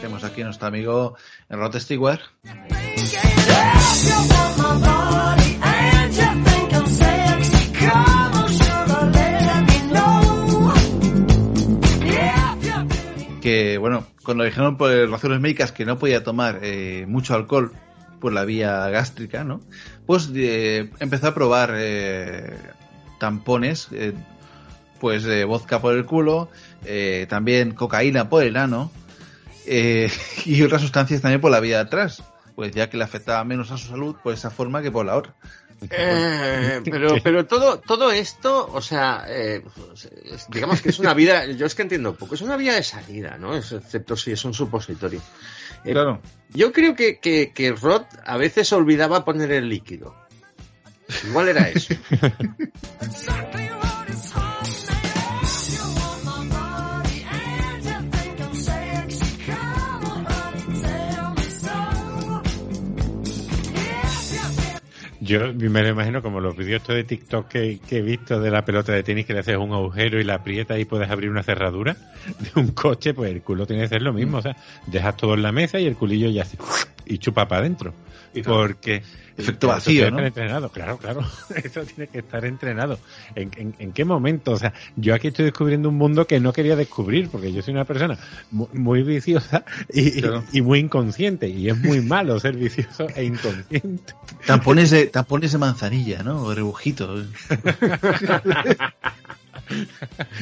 Tenemos 0.00 0.24
aquí 0.24 0.42
a 0.42 0.44
nuestro 0.44 0.68
amigo 0.68 1.16
Rod 1.48 1.74
Stewart. 1.80 2.20
Que 13.46 13.78
bueno, 13.78 14.04
cuando 14.24 14.42
dijeron 14.42 14.76
por 14.76 14.90
razones 15.08 15.38
médicas 15.38 15.70
que 15.70 15.84
no 15.84 16.00
podía 16.00 16.24
tomar 16.24 16.58
eh, 16.62 17.04
mucho 17.06 17.32
alcohol 17.32 17.70
por 18.20 18.32
la 18.32 18.44
vía 18.44 18.88
gástrica, 18.88 19.44
¿no? 19.44 19.60
Pues 20.04 20.32
eh, 20.34 20.90
empezó 20.98 21.28
a 21.28 21.34
probar 21.34 21.72
eh, 21.76 22.58
tampones, 23.20 23.86
eh, 23.92 24.14
pues 24.98 25.24
eh, 25.26 25.44
vodka 25.44 25.80
por 25.80 25.94
el 25.94 26.06
culo, 26.06 26.48
también 27.28 27.70
cocaína 27.70 28.28
por 28.28 28.42
el 28.42 28.56
ano 28.56 28.90
y 30.44 30.62
otras 30.62 30.82
sustancias 30.82 31.20
también 31.20 31.40
por 31.40 31.52
la 31.52 31.60
vía 31.60 31.76
de 31.76 31.82
atrás. 31.82 32.24
Pues 32.56 32.72
ya 32.72 32.90
que 32.90 32.96
le 32.96 33.04
afectaba 33.04 33.44
menos 33.44 33.70
a 33.70 33.78
su 33.78 33.86
salud 33.86 34.16
por 34.24 34.34
esa 34.34 34.50
forma 34.50 34.82
que 34.82 34.90
por 34.90 35.06
la 35.06 35.14
otra. 35.14 35.36
Eh, 35.90 36.80
pero, 36.90 37.16
pero 37.22 37.46
todo, 37.46 37.78
todo 37.80 38.10
esto, 38.10 38.68
o 38.72 38.80
sea, 38.80 39.24
eh, 39.28 39.62
es- 40.24 40.46
digamos 40.48 40.80
que 40.82 40.88
es 40.88 40.98
una 40.98 41.14
vida, 41.14 41.46
yo 41.46 41.66
es 41.66 41.74
que 41.74 41.82
entiendo 41.82 42.14
poco, 42.14 42.34
es 42.34 42.40
una 42.40 42.56
vía 42.56 42.74
de 42.74 42.82
salida, 42.82 43.36
¿no? 43.38 43.54
Excepto 43.56 44.16
si 44.16 44.32
es 44.32 44.44
un 44.44 44.54
supositorio. 44.54 45.20
Eh, 45.84 45.92
Claro. 45.92 46.20
Yo 46.50 46.72
creo 46.72 46.94
que, 46.96 47.18
que, 47.18 47.52
que 47.54 47.72
Rod 47.72 48.02
a 48.24 48.36
veces 48.36 48.72
olvidaba 48.72 49.24
poner 49.24 49.52
el 49.52 49.68
líquido. 49.68 50.14
Igual 51.28 51.48
era 51.48 51.68
eso. 51.68 51.94
Yo 65.26 65.52
me 65.54 65.82
lo 65.82 65.88
imagino 65.88 66.22
como 66.22 66.40
los 66.40 66.56
vídeos 66.56 66.86
de 66.86 67.04
TikTok 67.04 67.48
que, 67.48 67.80
que 67.86 67.98
he 67.98 68.02
visto 68.02 68.40
de 68.40 68.50
la 68.50 68.64
pelota 68.64 68.92
de 68.92 69.02
tenis 69.02 69.26
que 69.26 69.32
le 69.32 69.40
haces 69.40 69.56
un 69.56 69.72
agujero 69.72 70.20
y 70.20 70.24
la 70.24 70.34
aprietas 70.34 70.78
y 70.78 70.84
puedes 70.84 71.10
abrir 71.10 71.30
una 71.30 71.42
cerradura 71.42 71.96
de 72.38 72.60
un 72.60 72.68
coche, 72.68 73.12
pues 73.12 73.32
el 73.32 73.42
culo 73.42 73.66
tiene 73.66 73.82
que 73.82 73.88
ser 73.88 74.02
lo 74.02 74.12
mismo. 74.12 74.38
O 74.38 74.42
sea, 74.42 74.56
dejas 74.86 75.16
todo 75.16 75.34
en 75.34 75.42
la 75.42 75.52
mesa 75.52 75.80
y 75.80 75.86
el 75.86 75.96
culillo 75.96 76.30
ya 76.30 76.42
hace 76.42 76.56
y 77.06 77.18
chupa 77.18 77.48
para 77.48 77.62
adentro. 77.62 77.94
Porque 78.44 79.02
Efecto 79.38 79.68
vacío, 79.68 80.02
tiene 80.02 80.06
que 80.06 80.10
¿no? 80.10 80.18
estar 80.26 80.26
entrenado, 80.26 80.68
claro, 80.70 80.98
claro. 80.98 81.20
Eso 81.62 81.82
tiene 81.82 82.08
que 82.08 82.18
estar 82.20 82.44
entrenado. 82.44 82.98
¿En, 83.34 83.50
en, 83.56 83.74
en 83.78 83.92
qué 83.92 84.04
momento? 84.04 84.52
O 84.52 84.56
sea, 84.58 84.72
yo 84.96 85.14
aquí 85.14 85.28
estoy 85.28 85.44
descubriendo 85.44 85.88
un 85.90 85.96
mundo 85.96 86.26
que 86.26 86.40
no 86.40 86.52
quería 86.52 86.74
descubrir, 86.76 87.28
porque 87.28 87.52
yo 87.52 87.60
soy 87.62 87.74
una 87.74 87.84
persona 87.84 88.18
mu- 88.50 88.68
muy, 88.72 89.02
viciosa 89.02 89.64
y, 89.92 90.20
Claro. 90.22 90.42
y 90.52 90.62
muy 90.62 90.78
inconsciente. 90.78 91.48
Y 91.48 91.68
es 91.68 91.76
muy 91.78 92.00
malo 92.00 92.40
ser 92.40 92.56
vicioso 92.56 93.06
e 93.14 93.24
inconsciente. 93.24 94.14
Tampones 94.46 94.90
de, 94.90 95.06
tampones 95.06 95.52
de 95.52 95.58
manzanilla, 95.58 96.22
¿no? 96.22 96.42
O 96.42 96.54
rebujito. 96.54 97.16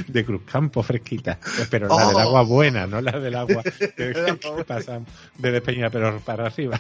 de 0.08 0.24
Cruzcampo 0.24 0.82
fresquita. 0.82 1.38
Pero 1.70 1.88
la 1.88 2.06
del 2.08 2.16
Oh. 2.16 2.20
agua 2.20 2.42
buena, 2.42 2.86
no 2.86 3.00
la 3.00 3.18
del 3.18 3.34
agua 3.34 3.62
que, 3.62 3.92
que 3.94 4.64
pasa 4.66 5.00
de 5.38 5.50
Despeña, 5.50 5.90
pero 5.90 6.20
para 6.20 6.46
arriba. 6.46 6.78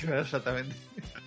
Claro, 0.00 0.22
exactamente. 0.22 0.74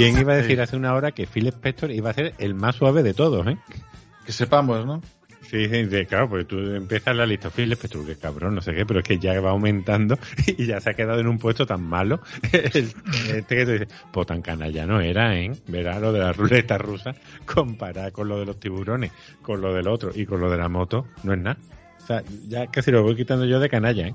¿Quién 0.00 0.18
iba 0.18 0.32
a 0.32 0.36
decir 0.36 0.58
hace 0.62 0.76
una 0.76 0.94
hora 0.94 1.12
que 1.12 1.26
Phil 1.26 1.46
Spector 1.48 1.90
iba 1.90 2.08
a 2.08 2.14
ser 2.14 2.32
el 2.38 2.54
más 2.54 2.76
suave 2.76 3.02
de 3.02 3.12
todos, 3.12 3.46
eh? 3.46 3.58
Que 4.24 4.32
sepamos, 4.32 4.86
¿no? 4.86 5.02
Sí, 5.42 5.68
sí, 5.68 6.06
claro, 6.06 6.30
porque 6.30 6.46
tú 6.46 6.58
empiezas 6.58 7.14
la 7.14 7.26
lista 7.26 7.50
Phil 7.50 7.70
Spector, 7.72 8.06
que 8.06 8.16
cabrón, 8.16 8.54
no 8.54 8.62
sé 8.62 8.72
qué, 8.72 8.86
pero 8.86 9.00
es 9.00 9.04
que 9.04 9.18
ya 9.18 9.38
va 9.42 9.50
aumentando 9.50 10.18
y 10.46 10.64
ya 10.64 10.80
se 10.80 10.88
ha 10.88 10.94
quedado 10.94 11.20
en 11.20 11.26
un 11.26 11.38
puesto 11.38 11.66
tan 11.66 11.82
malo. 11.82 12.20
Este 12.52 13.56
que 13.56 13.66
te 13.66 13.72
dice, 13.72 13.88
pues 14.10 14.26
tan 14.26 14.40
canalla 14.40 14.86
no 14.86 15.02
era, 15.02 15.36
¿eh? 15.38 15.52
Verá 15.66 16.00
lo 16.00 16.14
de 16.14 16.20
la 16.20 16.32
ruleta 16.32 16.78
rusa, 16.78 17.14
comparada 17.44 18.10
con 18.10 18.26
lo 18.28 18.38
de 18.38 18.46
los 18.46 18.58
tiburones, 18.58 19.12
con 19.42 19.60
lo 19.60 19.74
del 19.74 19.86
otro 19.86 20.12
y 20.14 20.24
con 20.24 20.40
lo 20.40 20.50
de 20.50 20.56
la 20.56 20.70
moto, 20.70 21.04
no 21.24 21.34
es 21.34 21.40
nada. 21.40 21.58
O 22.02 22.06
sea, 22.06 22.22
ya 22.48 22.68
casi 22.68 22.90
lo 22.90 23.02
voy 23.02 23.16
quitando 23.16 23.44
yo 23.44 23.60
de 23.60 23.68
canalla, 23.68 24.08
¿eh? 24.08 24.12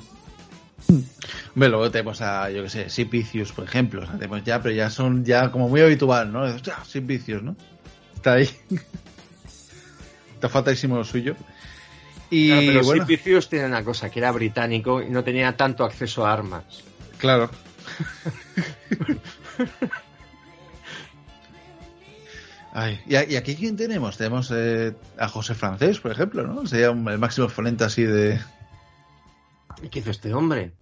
Hombre, 1.55 1.69
luego 1.69 1.89
tenemos 1.89 2.21
a, 2.21 2.49
yo 2.51 2.63
que 2.63 2.69
sé, 2.69 2.89
Sid 2.89 3.09
Vicious, 3.09 3.51
por 3.51 3.65
ejemplo. 3.65 4.03
O 4.03 4.05
sea, 4.05 4.15
tenemos 4.15 4.43
ya, 4.43 4.61
pero 4.61 4.75
ya 4.75 4.89
son 4.89 5.23
ya 5.25 5.51
como 5.51 5.69
muy 5.69 5.81
habitual, 5.81 6.31
¿no? 6.31 6.41
Hostia, 6.43 6.77
Sid 6.85 7.03
Vicious, 7.03 7.41
¿no? 7.43 7.55
Está 8.15 8.33
ahí. 8.33 8.49
Está 10.35 10.49
faltaísimo 10.49 10.97
lo 10.97 11.03
suyo. 11.05 11.35
Y 12.29 12.47
Claro, 12.49 12.61
pero 12.67 12.83
bueno, 12.83 13.05
Sid 13.05 13.09
Vicious 13.17 13.49
tiene 13.49 13.65
una 13.65 13.83
cosa, 13.83 14.09
que 14.09 14.19
era 14.19 14.31
británico 14.31 15.01
y 15.01 15.09
no 15.09 15.23
tenía 15.23 15.55
tanto 15.55 15.83
acceso 15.85 16.25
a 16.25 16.33
armas. 16.33 16.63
claro. 17.17 17.49
Ay, 22.77 22.99
y 23.07 23.15
aquí 23.37 23.55
quién 23.55 23.77
tenemos? 23.77 24.17
Tenemos 24.17 24.51
eh, 24.53 24.93
a 25.17 25.29
José 25.29 25.55
Francés, 25.55 26.01
por 26.01 26.11
ejemplo, 26.11 26.45
¿no? 26.45 26.67
Sería 26.67 26.91
un- 26.91 27.07
el 27.07 27.17
máximo 27.17 27.47
exponente 27.47 27.85
así 27.85 28.03
de... 28.03 28.37
¿Y 29.81 29.89
qué 29.89 29.99
hizo 29.99 30.11
este 30.11 30.33
hombre? 30.33 30.73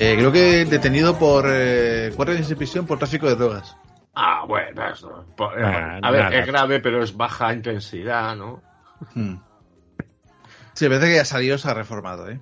Eh, 0.00 0.14
creo 0.16 0.30
que 0.30 0.64
detenido 0.64 1.18
por 1.18 1.44
eh, 1.48 2.12
cuatro 2.14 2.32
años 2.32 2.48
de 2.48 2.54
prisión 2.54 2.86
por 2.86 2.98
tráfico 2.98 3.26
de 3.26 3.34
drogas. 3.34 3.76
Ah, 4.20 4.44
bueno, 4.48 4.82
eso. 4.88 5.24
eh, 5.56 5.62
Ah, 5.64 6.00
a 6.02 6.10
ver, 6.10 6.24
nada. 6.24 6.38
es 6.40 6.46
grave, 6.46 6.80
pero 6.80 7.02
es 7.02 7.16
baja 7.16 7.54
intensidad, 7.54 8.34
¿no? 8.34 8.60
Hmm. 9.14 9.36
Sí, 10.74 10.86
parece 10.88 11.06
que 11.06 11.14
ya 11.14 11.24
salió, 11.24 11.56
se 11.56 11.68
ha 11.70 11.74
reformado, 11.74 12.28
¿eh? 12.28 12.40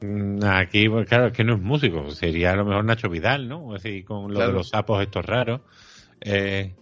Mm, 0.00 0.42
Aquí, 0.44 0.88
pues, 0.88 1.06
claro, 1.08 1.26
es 1.28 1.32
que 1.32 1.44
no 1.44 1.54
es 1.54 1.60
músico, 1.60 2.10
sería 2.10 2.52
a 2.52 2.56
lo 2.56 2.64
mejor 2.64 2.84
Nacho 2.84 3.08
Vidal, 3.08 3.48
¿no? 3.48 3.76
Es 3.76 3.82
decir, 3.84 4.04
con 4.04 4.28
lo 4.28 4.34
Claro. 4.34 4.48
de 4.50 4.52
los 4.58 4.68
sapos 4.70 5.00
estos 5.02 5.24
raros. 5.24 5.60
Eh, 6.20 6.74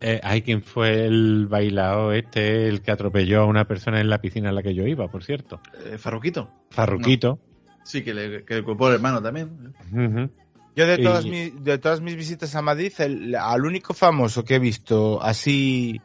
eh, 0.00 0.20
hay 0.22 0.42
quien 0.42 0.62
fue 0.62 1.04
el 1.06 1.46
bailao 1.48 2.12
este, 2.12 2.68
el 2.68 2.80
que 2.82 2.92
atropelló 2.92 3.42
a 3.42 3.46
una 3.46 3.64
persona 3.66 4.00
en 4.00 4.08
la 4.08 4.20
piscina 4.20 4.50
en 4.50 4.54
la 4.54 4.62
que 4.62 4.74
yo 4.74 4.86
iba, 4.86 5.08
por 5.08 5.24
cierto. 5.24 5.60
Eh, 5.84 5.98
Farruquito. 5.98 6.48
Farruquito. 6.70 7.40
Sí, 7.82 8.04
que 8.04 8.14
le, 8.14 8.44
que 8.44 8.54
le 8.56 8.62
culpó 8.62 8.88
el 8.88 8.94
hermano 8.94 9.20
también. 9.22 9.74
Ujú. 9.92 10.30
Yo 10.78 10.86
de 10.86 10.94
Y- 11.00 11.02
todas, 11.02 11.24
mi- 11.24 11.50
de 11.50 11.78
todas 11.78 12.00
mis 12.00 12.14
visitas 12.14 12.54
a 12.54 12.62
Madrid, 12.62 12.92
el, 12.98 13.34
al 13.34 13.64
único 13.64 13.94
famoso 13.94 14.44
que 14.44 14.54
he 14.54 14.58
visto 14.60 15.20
así 15.20 16.00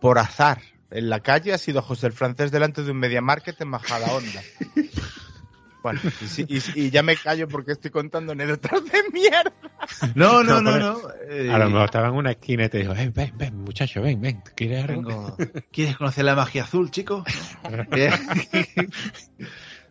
por 0.00 0.18
azar 0.18 0.60
en 0.90 1.08
la 1.10 1.20
calle 1.20 1.52
ha 1.52 1.58
sido 1.58 1.80
José 1.80 2.08
el 2.08 2.12
Francés 2.12 2.50
delante 2.50 2.82
de 2.82 2.90
un 2.90 2.98
Media 2.98 3.20
Market 3.20 3.60
en 3.60 3.68
Majada 3.68 4.06
Honda. 4.12 4.42
Bueno, 5.82 6.00
y, 6.36 6.56
y- 6.56 6.62
y 6.74 6.90
ya 6.90 7.04
me 7.04 7.14
callo 7.16 7.46
porque 7.46 7.70
estoy 7.70 7.92
contando 7.92 8.32
anécdotas 8.32 8.82
de 8.86 9.04
mierda. 9.12 9.52
No, 10.16 10.42
no, 10.42 10.60
No, 10.60 10.72
no, 10.72 10.78
no. 10.80 11.00
eh, 11.30 11.48
A 11.52 11.58
lo 11.58 11.66
mejor 11.66 11.84
estaba 11.84 12.08
en 12.08 12.14
una 12.14 12.32
esquina 12.32 12.64
y 12.64 12.68
te 12.68 12.78
dijo, 12.78 12.92
ven, 12.92 13.12
ven, 13.14 13.32
ven, 13.38 13.56
muchacho, 13.62 14.02
ven, 14.02 14.20
ven, 14.20 14.42
¿quieres 14.56 14.88
algo? 14.90 15.36
¿Quieres 15.70 15.96
conocer 15.96 16.24
la 16.24 16.34
magia 16.34 16.64
azul, 16.64 16.90
chico? 16.90 17.22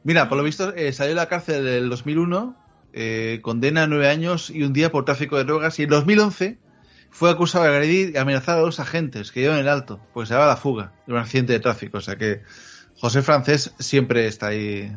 Mira, 0.04 0.28
por 0.30 0.38
lo 0.38 0.44
visto 0.44 0.74
eh, 0.76 0.92
salió 0.92 1.12
de 1.12 1.16
la 1.16 1.28
cárcel 1.30 1.66
en 1.68 1.74
el 1.84 1.90
2001, 1.90 2.56
eh, 2.98 3.40
condena 3.42 3.84
a 3.84 3.88
nueve 3.88 4.08
años 4.08 4.50
y 4.50 4.64
un 4.64 4.72
día 4.72 4.90
por 4.90 5.04
tráfico 5.04 5.36
de 5.36 5.44
drogas 5.44 5.78
y 5.80 5.84
en 5.84 5.90
2011 5.90 6.58
fue 7.12 7.30
acusado 7.30 7.66
de 7.66 7.72
agredir 7.72 8.12
y 8.16 8.18
amenazar 8.18 8.58
a 8.58 8.62
dos 8.62 8.80
agentes 8.80 9.34
que 9.34 9.46
en 9.46 9.58
el 9.58 9.68
alto, 9.68 10.00
pues 10.14 10.30
se 10.30 10.34
daba 10.34 10.48
la 10.48 10.56
fuga 10.56 10.94
de 11.06 11.14
un 11.14 11.20
accidente 11.20 11.52
de 11.52 11.60
tráfico. 11.60 11.98
O 11.98 12.02
sea 12.02 12.16
que 12.16 12.44
José 12.98 13.22
Francés 13.22 13.74
siempre 13.80 14.28
está 14.28 14.48
ahí. 14.48 14.96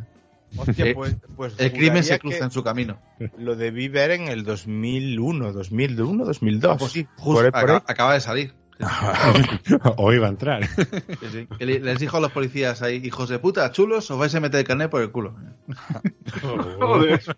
Hostia, 0.56 0.86
Eh, 0.86 0.94
pues, 0.94 1.16
pues 1.36 1.54
el 1.58 1.72
crimen 1.72 2.04
se 2.04 2.20
cruza 2.20 2.44
en 2.44 2.50
su 2.52 2.62
camino. 2.62 3.00
Lo 3.36 3.56
debí 3.56 3.88
ver 3.88 4.12
en 4.12 4.28
el 4.28 4.44
2001, 4.44 5.52
2001, 5.52 6.24
2002. 6.24 6.78
Pues 6.78 6.92
sí, 6.92 7.06
justo 7.16 7.50
por 7.50 7.70
acaba 7.86 8.14
de 8.14 8.20
salir. 8.20 8.54
o 9.96 10.12
iba 10.12 10.26
a 10.26 10.30
entrar. 10.30 10.66
Sí, 10.68 11.28
sí. 11.32 11.48
Les 11.58 11.98
dijo 11.98 12.16
a 12.16 12.20
los 12.20 12.32
policías 12.32 12.80
ahí, 12.82 13.00
hijos 13.04 13.28
de 13.28 13.38
puta, 13.38 13.70
chulos, 13.72 14.10
os 14.10 14.18
vais 14.18 14.34
a 14.34 14.40
meter 14.40 14.60
el 14.60 14.66
carnet 14.66 14.90
por 14.90 15.02
el 15.02 15.10
culo. 15.10 15.34
Joder. 16.80 17.20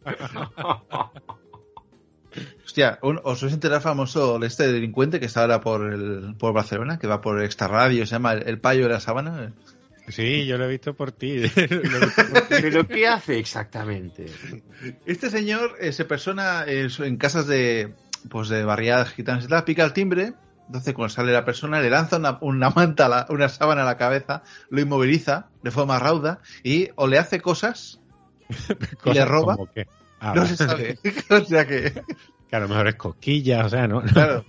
Hostia, 2.65 2.99
un- 3.03 3.21
os 3.25 3.41
vais 3.43 3.53
a 3.53 3.55
enterar 3.57 3.81
famoso 3.83 4.39
de 4.39 4.47
este 4.47 4.71
delincuente 4.71 5.19
que 5.19 5.27
está 5.27 5.41
ahora 5.43 5.61
por 5.61 5.93
el, 5.93 6.35
por 6.39 6.53
Barcelona, 6.53 6.99
que 6.99 7.09
va 7.09 7.21
por 7.21 7.43
Extra 7.43 7.67
Radio, 7.67 8.07
se 8.07 8.13
llama 8.13 8.35
el, 8.35 8.47
el 8.49 8.59
payo 8.61 8.85
de 8.85 8.91
la 8.91 9.01
sabana. 9.01 9.53
Sí, 10.09 10.47
yo 10.47 10.57
lo 10.59 10.65
he 10.67 10.69
visto 10.69 10.95
por 10.95 11.11
ti. 11.13 11.39
Lo 11.39 11.45
he 11.47 11.47
visto 11.49 12.27
por 12.33 12.41
ti. 12.43 12.55
¿Pero 12.63 12.87
qué 12.87 13.09
hace 13.09 13.39
exactamente? 13.39 14.27
Este 15.07 15.31
señor 15.31 15.77
eh, 15.81 15.93
se 15.93 16.05
persona 16.05 16.65
eh, 16.67 16.89
en 16.99 17.17
casas 17.17 17.47
de 17.47 17.93
pues 18.29 18.49
de 18.49 18.65
barriadas 18.65 19.11
gitanas 19.11 19.45
y 19.45 19.49
tal, 19.49 19.65
pica 19.65 19.85
el 19.85 19.93
timbre, 19.93 20.35
entonces 20.71 20.95
cuando 20.95 21.13
sale 21.13 21.33
la 21.33 21.45
persona 21.45 21.81
le 21.81 21.91
lanza 21.91 22.19
una, 22.19 22.39
una 22.43 22.71
manta, 22.71 23.09
la- 23.09 23.27
una 23.29 23.49
sábana 23.49 23.83
a 23.83 23.85
la 23.85 23.97
cabeza, 23.97 24.45
lo 24.71 24.81
inmoviliza 24.81 25.49
de 25.65 25.73
forma 25.73 25.99
rauda 25.99 26.39
y 26.63 26.89
o 26.95 27.09
le 27.09 27.19
hace 27.19 27.41
cosas 27.41 28.01
y 29.05 29.13
le 29.13 29.25
roba. 29.25 29.57
que- 29.75 29.89
Ah, 30.21 30.33
no 30.37 30.47
se 30.47 30.57
sabe. 30.57 30.99
o 31.31 31.45
sea 31.45 31.67
que, 31.67 31.93
Que 32.49 32.57
a 32.57 32.61
lo 32.61 32.69
mejor 32.69 32.87
es 32.89 32.95
cosquillas, 32.97 33.67
o 33.67 33.69
sea, 33.71 33.89
¿no? 33.89 34.03
claro. 34.15 34.45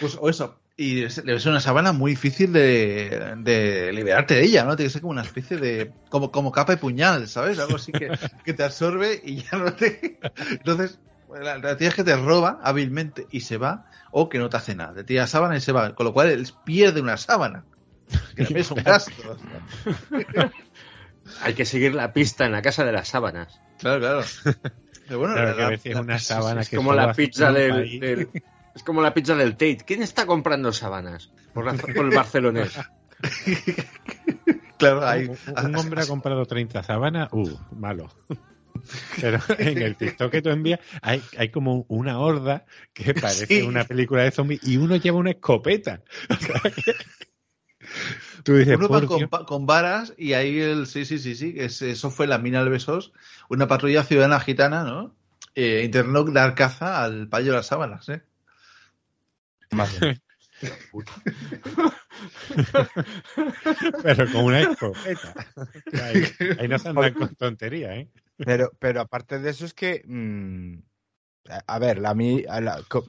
Pues 0.00 0.16
o 0.20 0.28
eso. 0.28 0.58
Y 0.76 1.02
debe 1.02 1.38
ser 1.38 1.50
una 1.52 1.60
sábana 1.60 1.92
muy 1.92 2.10
difícil 2.12 2.52
de, 2.52 3.34
de 3.38 3.92
liberarte 3.92 4.34
de 4.34 4.42
ella, 4.44 4.64
¿no? 4.64 4.74
Tiene 4.74 4.88
que 4.88 4.92
ser 4.94 5.02
como 5.02 5.12
una 5.12 5.22
especie 5.22 5.56
de. 5.56 5.92
como, 6.08 6.32
como 6.32 6.50
capa 6.50 6.72
y 6.72 6.76
puñal, 6.76 7.28
¿sabes? 7.28 7.60
Algo 7.60 7.76
así 7.76 7.92
que, 7.92 8.10
que 8.44 8.54
te 8.54 8.64
absorbe 8.64 9.20
y 9.24 9.36
ya 9.44 9.56
no 9.56 9.72
te. 9.72 10.18
Entonces, 10.50 10.98
La, 11.42 11.58
la 11.58 11.76
tía 11.76 11.88
es 11.88 11.94
que 11.94 12.04
te 12.04 12.16
roba 12.16 12.60
hábilmente 12.62 13.26
y 13.30 13.40
se 13.40 13.56
va, 13.56 13.86
o 14.12 14.28
que 14.28 14.38
no 14.38 14.48
te 14.48 14.56
hace 14.56 14.74
nada. 14.74 14.94
Te 14.94 15.04
tira 15.04 15.22
la 15.22 15.26
sábana 15.26 15.56
y 15.56 15.60
se 15.60 15.72
va. 15.72 15.94
Con 15.94 16.06
lo 16.06 16.12
cual 16.12 16.28
él 16.30 16.46
pierde 16.64 17.00
una 17.00 17.16
sábana. 17.16 17.64
Que 18.36 18.44
también 18.44 18.60
es 18.60 18.70
un 18.70 18.82
gasto. 18.82 19.12
Hay 21.42 21.54
que 21.54 21.64
seguir 21.64 21.94
la 21.94 22.12
pista 22.12 22.44
en 22.46 22.52
la 22.52 22.62
casa 22.62 22.84
de 22.84 22.92
las 22.92 23.08
sábanas. 23.08 23.60
Claro, 23.78 24.00
claro. 24.00 24.22
Pero 25.06 25.18
bueno, 25.18 25.34
Claro, 25.34 25.70
la- 25.70 25.76
que 25.78 25.94
la- 25.94 26.00
una 26.00 26.18
sábana 26.18 26.60
Es 26.62 26.68
que 26.68 26.76
como 26.76 26.92
la 26.94 27.12
pizza 27.14 27.50
del, 27.52 27.98
del- 28.00 28.28
Es 28.74 28.82
como 28.82 29.00
la 29.02 29.14
pizza 29.14 29.34
del 29.36 29.52
Tate. 29.52 29.78
¿Quién 29.86 30.02
está 30.02 30.26
comprando 30.26 30.72
sábanas? 30.72 31.30
Por, 31.52 31.64
la- 31.64 31.74
por 31.74 32.04
el 32.06 32.14
barcelonés. 32.14 32.78
Claro, 34.76 35.06
hay- 35.06 35.26
Un, 35.28 35.38
un 35.66 35.76
hombre 35.76 36.02
ha 36.02 36.06
comprado 36.06 36.44
30 36.44 36.82
sábanas, 36.82 37.28
uh, 37.32 37.48
malo. 37.76 38.10
Pero 39.20 39.38
en 39.58 39.78
el 39.82 39.96
TikTok 39.96 40.30
que 40.30 40.42
tú 40.42 40.50
envías 40.50 40.80
hay, 41.02 41.22
hay 41.38 41.50
como 41.50 41.84
una 41.88 42.18
horda 42.18 42.66
que 42.92 43.14
parece 43.14 43.46
Sí. 43.46 43.62
una 43.62 43.84
película 43.84 44.22
de 44.22 44.30
zombies 44.30 44.60
y 44.66 44.76
uno 44.76 44.96
lleva 44.96 45.18
una 45.18 45.30
escopeta. 45.30 46.02
O 46.30 46.34
sea, 46.36 46.60
que- 46.70 46.94
tú 48.44 48.56
dices, 48.56 48.76
Uno 48.76 48.88
va 48.88 49.02
con, 49.06 49.26
con 49.46 49.66
varas 49.66 50.14
y 50.16 50.32
ahí 50.32 50.58
el. 50.58 50.86
Sí, 50.86 51.04
sí, 51.04 51.18
sí, 51.18 51.34
sí. 51.34 51.54
eso 51.56 52.10
fue 52.10 52.26
la 52.26 52.38
mina 52.38 52.60
del 52.60 52.70
Besos. 52.70 53.12
Una 53.48 53.66
patrulla 53.68 54.04
ciudadana 54.04 54.40
gitana, 54.40 54.84
¿no? 54.84 55.14
Eh, 55.54 55.82
intentó 55.84 56.24
dar 56.24 56.54
caza 56.54 57.02
al 57.04 57.28
payo 57.28 57.52
de 57.52 57.56
las 57.58 57.66
sábanas, 57.66 58.08
¿eh? 58.08 58.22
Pero 64.02 64.30
con 64.32 64.44
una 64.44 64.60
escopeta. 64.60 65.34
Ahí, 66.02 66.22
ahí 66.58 66.68
no 66.68 66.78
se 66.78 66.88
andan 66.88 67.14
con 67.14 67.34
tonterías, 67.34 67.96
¿eh? 67.96 68.08
Pero, 68.36 68.72
pero 68.78 69.00
aparte 69.00 69.38
de 69.38 69.50
eso 69.50 69.64
es 69.64 69.74
que, 69.74 70.02
mm, 70.06 70.78
a, 71.50 71.62
a 71.66 71.78
ver, 71.78 71.98
la, 71.98 72.14
mi- 72.14 72.44
a 72.48 72.60
la- 72.60 72.82
co- 72.88 73.06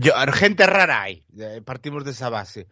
yo- 0.00 0.14
gente 0.32 0.66
rara 0.66 1.02
hay, 1.02 1.24
eh, 1.38 1.60
partimos 1.64 2.04
de 2.04 2.12
esa 2.12 2.28
base. 2.30 2.68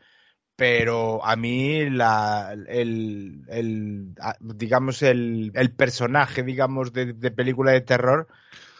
Pero 0.55 1.25
a 1.25 1.35
mí 1.35 1.89
la, 1.91 2.55
el, 2.69 3.43
el, 3.49 4.15
a- 4.21 4.37
digamos 4.41 5.03
el, 5.03 5.51
el 5.55 5.75
personaje, 5.75 6.43
digamos, 6.43 6.93
de, 6.93 7.15
de 7.15 7.31
película 7.31 7.73
de 7.73 7.81
terror 7.81 8.29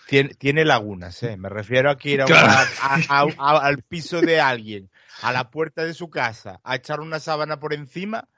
tiene, 0.07 0.35
tiene 0.35 0.65
lagunas, 0.65 1.23
¿eh? 1.23 1.37
Me 1.39 1.49
refiero 1.49 1.91
a 1.91 1.97
que 1.97 2.11
ir 2.11 2.21
a 2.23 2.27
una- 2.27 2.61
a- 2.83 3.01
a- 3.09 3.27
a- 3.39 3.67
al 3.67 3.83
piso 3.83 4.21
de 4.21 4.41
alguien, 4.41 4.91
a 5.23 5.33
la 5.33 5.51
puerta 5.51 5.83
de 5.85 5.95
su 5.95 6.11
casa, 6.11 6.61
a 6.63 6.77
echar 6.77 7.01
una 7.01 7.19
sábana 7.21 7.59
por 7.59 7.73
encima 7.73 8.29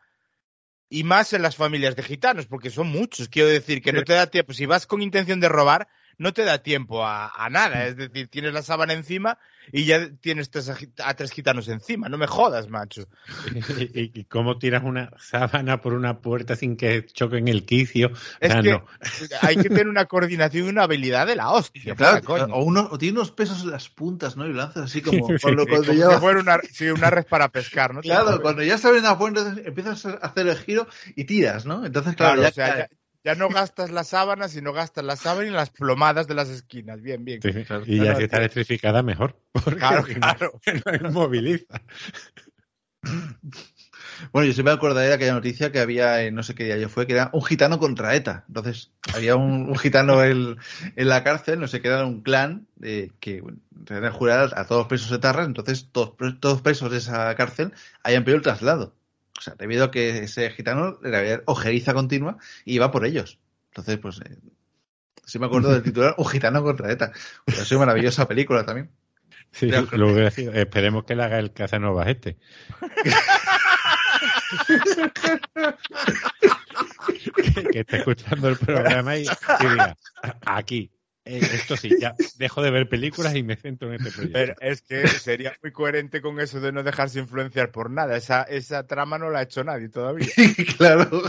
y 0.94 1.02
más 1.02 1.32
en 1.32 1.42
las 1.42 1.56
familias 1.56 1.96
de 1.96 2.04
gitanos, 2.04 2.46
porque 2.46 2.70
son 2.70 2.86
muchos. 2.86 3.28
Quiero 3.28 3.48
decir 3.48 3.82
que 3.82 3.92
no 3.92 4.04
te 4.04 4.12
da 4.12 4.28
tiempo. 4.28 4.52
Si 4.52 4.64
vas 4.64 4.86
con 4.86 5.02
intención 5.02 5.40
de 5.40 5.48
robar, 5.48 5.88
no 6.18 6.32
te 6.32 6.44
da 6.44 6.58
tiempo 6.58 7.04
a, 7.04 7.30
a 7.34 7.50
nada. 7.50 7.86
Es 7.86 7.96
decir, 7.96 8.28
tienes 8.28 8.52
la 8.52 8.62
sábana 8.62 8.92
encima 8.92 9.38
y 9.72 9.84
ya 9.84 10.10
tienes 10.20 10.50
tres 10.50 10.70
a, 10.70 11.14
tres 11.14 11.30
gitanos 11.30 11.68
encima. 11.68 12.08
No 12.08 12.18
me 12.18 12.26
jodas, 12.26 12.68
macho. 12.68 13.06
¿Y, 13.94 14.20
y- 14.20 14.24
cómo 14.24 14.58
tiras 14.58 14.82
una 14.84 15.10
sábana 15.18 15.80
por 15.80 15.92
una 15.92 16.18
puerta 16.20 16.56
sin 16.56 16.76
que 16.76 17.06
choquen 17.06 17.48
el 17.48 17.64
quicio? 17.64 18.10
Es 18.40 18.52
sea, 18.52 18.62
que 18.62 18.70
no. 18.70 18.86
hay 19.42 19.56
que 19.56 19.68
tener 19.68 19.88
una 19.88 20.06
coordinación 20.06 20.66
y 20.66 20.68
una 20.70 20.82
habilidad 20.84 21.26
de 21.26 21.36
la 21.36 21.50
hostia. 21.50 21.94
Claro, 21.94 22.20
o, 22.52 22.64
uno, 22.64 22.88
o 22.90 22.98
tiene 22.98 23.18
unos 23.18 23.30
pesos 23.30 23.62
en 23.62 23.70
las 23.70 23.88
puntas, 23.88 24.36
¿no? 24.36 24.46
Y 24.46 24.52
lanzas 24.52 24.84
así 24.84 25.02
como 25.02 25.26
cuando, 25.40 25.66
cuando 25.66 25.86
como 25.86 25.98
ya- 25.98 26.14
si 26.14 26.20
fuera 26.20 26.40
una, 26.40 26.58
sí, 26.72 26.88
una 26.88 27.10
red 27.10 27.24
para 27.26 27.48
pescar, 27.48 27.94
¿no? 27.94 28.00
Claro, 28.00 28.40
cuando 28.40 28.62
ya 28.62 28.78
sabes 28.78 29.02
la 29.02 29.16
puerta, 29.18 29.54
empiezas 29.64 30.06
a 30.06 30.10
hacer 30.14 30.46
el 30.48 30.56
giro 30.56 30.86
y 31.16 31.24
tiras, 31.24 31.64
¿no? 31.66 31.84
Entonces, 31.86 32.14
claro, 32.16 32.40
Claro, 32.40 32.42
ya, 32.42 32.48
o 32.48 32.52
sea, 32.52 32.78
ya, 32.78 32.88
ya 33.24 33.34
no 33.34 33.48
gastas 33.48 33.90
las 33.90 34.08
sábanas, 34.08 34.52
sino 34.52 34.72
gastas 34.72 35.04
la 35.04 35.16
sábana 35.16 35.48
y 35.48 35.50
las 35.50 35.70
plomadas 35.70 36.26
de 36.26 36.34
las 36.34 36.48
esquinas. 36.50 37.00
Bien, 37.00 37.24
bien. 37.24 37.40
Sí, 37.42 37.52
Claro, 37.64 37.84
y 37.86 37.96
ya 37.96 38.02
claro, 38.02 38.18
si 38.18 38.24
está 38.24 38.36
electrificada, 38.36 39.02
mejor. 39.02 39.36
Porque 39.52 39.78
Claro, 39.78 40.04
si 40.06 40.14
no- 40.14 40.20
claro. 40.20 40.60
no 41.00 41.08
inmoviliza. 41.08 41.80
Bueno, 44.32 44.46
yo 44.46 44.52
siempre 44.52 44.72
me 44.72 44.76
acordaré 44.76 45.08
de 45.08 45.14
aquella 45.14 45.34
noticia 45.34 45.72
que 45.72 45.78
había, 45.80 46.22
en 46.22 46.34
no 46.34 46.42
sé 46.42 46.54
qué 46.54 46.64
día 46.64 46.78
yo 46.78 46.88
fue, 46.88 47.06
que 47.06 47.12
era 47.14 47.30
un 47.32 47.42
gitano 47.44 47.78
contra 47.78 48.14
ETA. 48.14 48.44
Entonces, 48.48 48.90
había 49.14 49.36
un, 49.36 49.68
un 49.68 49.76
gitano 49.76 50.22
en, 50.24 50.56
en 50.96 51.08
la 51.08 51.22
cárcel, 51.24 51.60
no 51.60 51.68
sé 51.68 51.80
qué, 51.80 51.88
era 51.88 52.04
un 52.06 52.22
clan 52.22 52.66
eh, 52.82 53.10
que 53.20 53.40
bueno, 53.40 53.58
tenían 53.84 54.04
que 54.04 54.10
jurar 54.18 54.52
a 54.56 54.64
todos 54.66 54.80
los 54.82 54.88
presos 54.88 55.12
etarras, 55.12 55.46
entonces 55.46 55.88
todos, 55.92 56.14
todos 56.40 56.62
presos 56.62 56.90
de 56.90 56.98
esa 56.98 57.34
cárcel 57.34 57.72
hayan 58.02 58.24
pedido 58.24 58.36
el 58.38 58.42
traslado. 58.42 58.94
O 59.38 59.40
sea, 59.40 59.54
debido 59.56 59.84
a 59.84 59.90
que 59.90 60.24
ese 60.24 60.50
gitano 60.50 60.98
le 61.02 61.16
había 61.16 61.42
ojeriza 61.46 61.94
continua 61.94 62.38
y 62.64 62.74
iba 62.74 62.90
por 62.90 63.04
ellos. 63.04 63.38
Entonces, 63.68 63.98
pues, 63.98 64.20
eh, 64.24 64.36
sí 65.24 65.38
me 65.38 65.46
acuerdo 65.46 65.72
del 65.72 65.82
titular, 65.82 66.14
un 66.18 66.26
gitano 66.26 66.62
contra 66.62 66.90
ETA. 66.90 67.12
Ha 67.46 67.64
sido 67.64 67.80
maravillosa 67.80 68.28
película 68.28 68.64
también. 68.64 68.90
Sí, 69.52 69.70
lo 69.92 70.30
sido. 70.30 70.52
Esperemos 70.52 71.04
que 71.04 71.14
le 71.14 71.24
haga 71.24 71.38
el 71.38 71.52
Casanova 71.52 72.10
este. 72.10 72.36
que, 77.06 77.64
que 77.70 77.80
esté 77.80 77.96
escuchando 77.98 78.48
el 78.48 78.56
programa 78.56 79.16
y, 79.16 79.22
y 79.22 79.68
diga, 79.68 79.96
aquí, 80.46 80.90
eh, 81.26 81.40
esto 81.54 81.76
sí, 81.76 81.90
ya 81.98 82.14
dejo 82.36 82.62
de 82.62 82.70
ver 82.70 82.88
películas 82.88 83.34
y 83.34 83.42
me 83.42 83.56
centro 83.56 83.88
en 83.88 83.94
este 83.94 84.10
proyecto. 84.10 84.38
Pero 84.38 84.54
es 84.60 84.82
que 84.82 85.08
sería 85.08 85.56
muy 85.62 85.72
coherente 85.72 86.20
con 86.20 86.38
eso 86.38 86.60
de 86.60 86.70
no 86.70 86.82
dejarse 86.82 87.18
influenciar 87.18 87.70
por 87.70 87.90
nada. 87.90 88.16
Esa, 88.16 88.42
esa 88.42 88.86
trama 88.86 89.18
no 89.18 89.30
la 89.30 89.38
ha 89.38 89.42
hecho 89.42 89.64
nadie 89.64 89.88
todavía. 89.88 90.28
claro. 90.76 91.22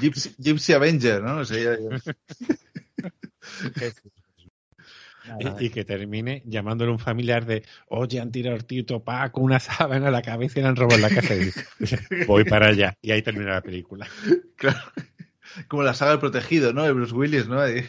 Gypsy, 0.00 0.34
Gypsy 0.38 0.72
Avenger, 0.72 1.22
¿no? 1.22 1.42
Y, 5.38 5.66
y 5.66 5.70
que 5.70 5.84
termine 5.84 6.42
llamándole 6.46 6.90
un 6.90 6.98
familiar 6.98 7.44
de, 7.44 7.62
oye, 7.88 8.20
han 8.20 8.32
tirado 8.32 8.56
al 8.56 8.64
tío 8.64 8.84
Paco 9.04 9.40
una 9.40 9.60
sábana 9.60 10.08
a 10.08 10.10
la 10.10 10.22
cabeza 10.22 10.58
y 10.58 10.62
le 10.62 10.68
han 10.68 10.76
robado 10.76 10.98
la 11.00 11.10
casa. 11.10 11.34
Y 11.34 11.44
dice, 11.44 11.64
voy 12.26 12.44
para 12.44 12.68
allá. 12.68 12.96
Y 13.02 13.12
ahí 13.12 13.22
termina 13.22 13.52
la 13.52 13.62
película. 13.62 14.08
Claro. 14.56 14.78
Como 15.68 15.82
la 15.82 15.94
saga 15.94 16.12
del 16.12 16.20
protegido, 16.20 16.72
¿no? 16.72 16.82
De 16.84 16.92
Bruce 16.92 17.14
Willis, 17.14 17.48
¿no? 17.48 17.64
El 17.64 17.88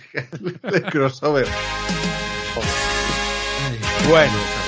crossover. 0.91 1.47
Bueno. 4.09 4.60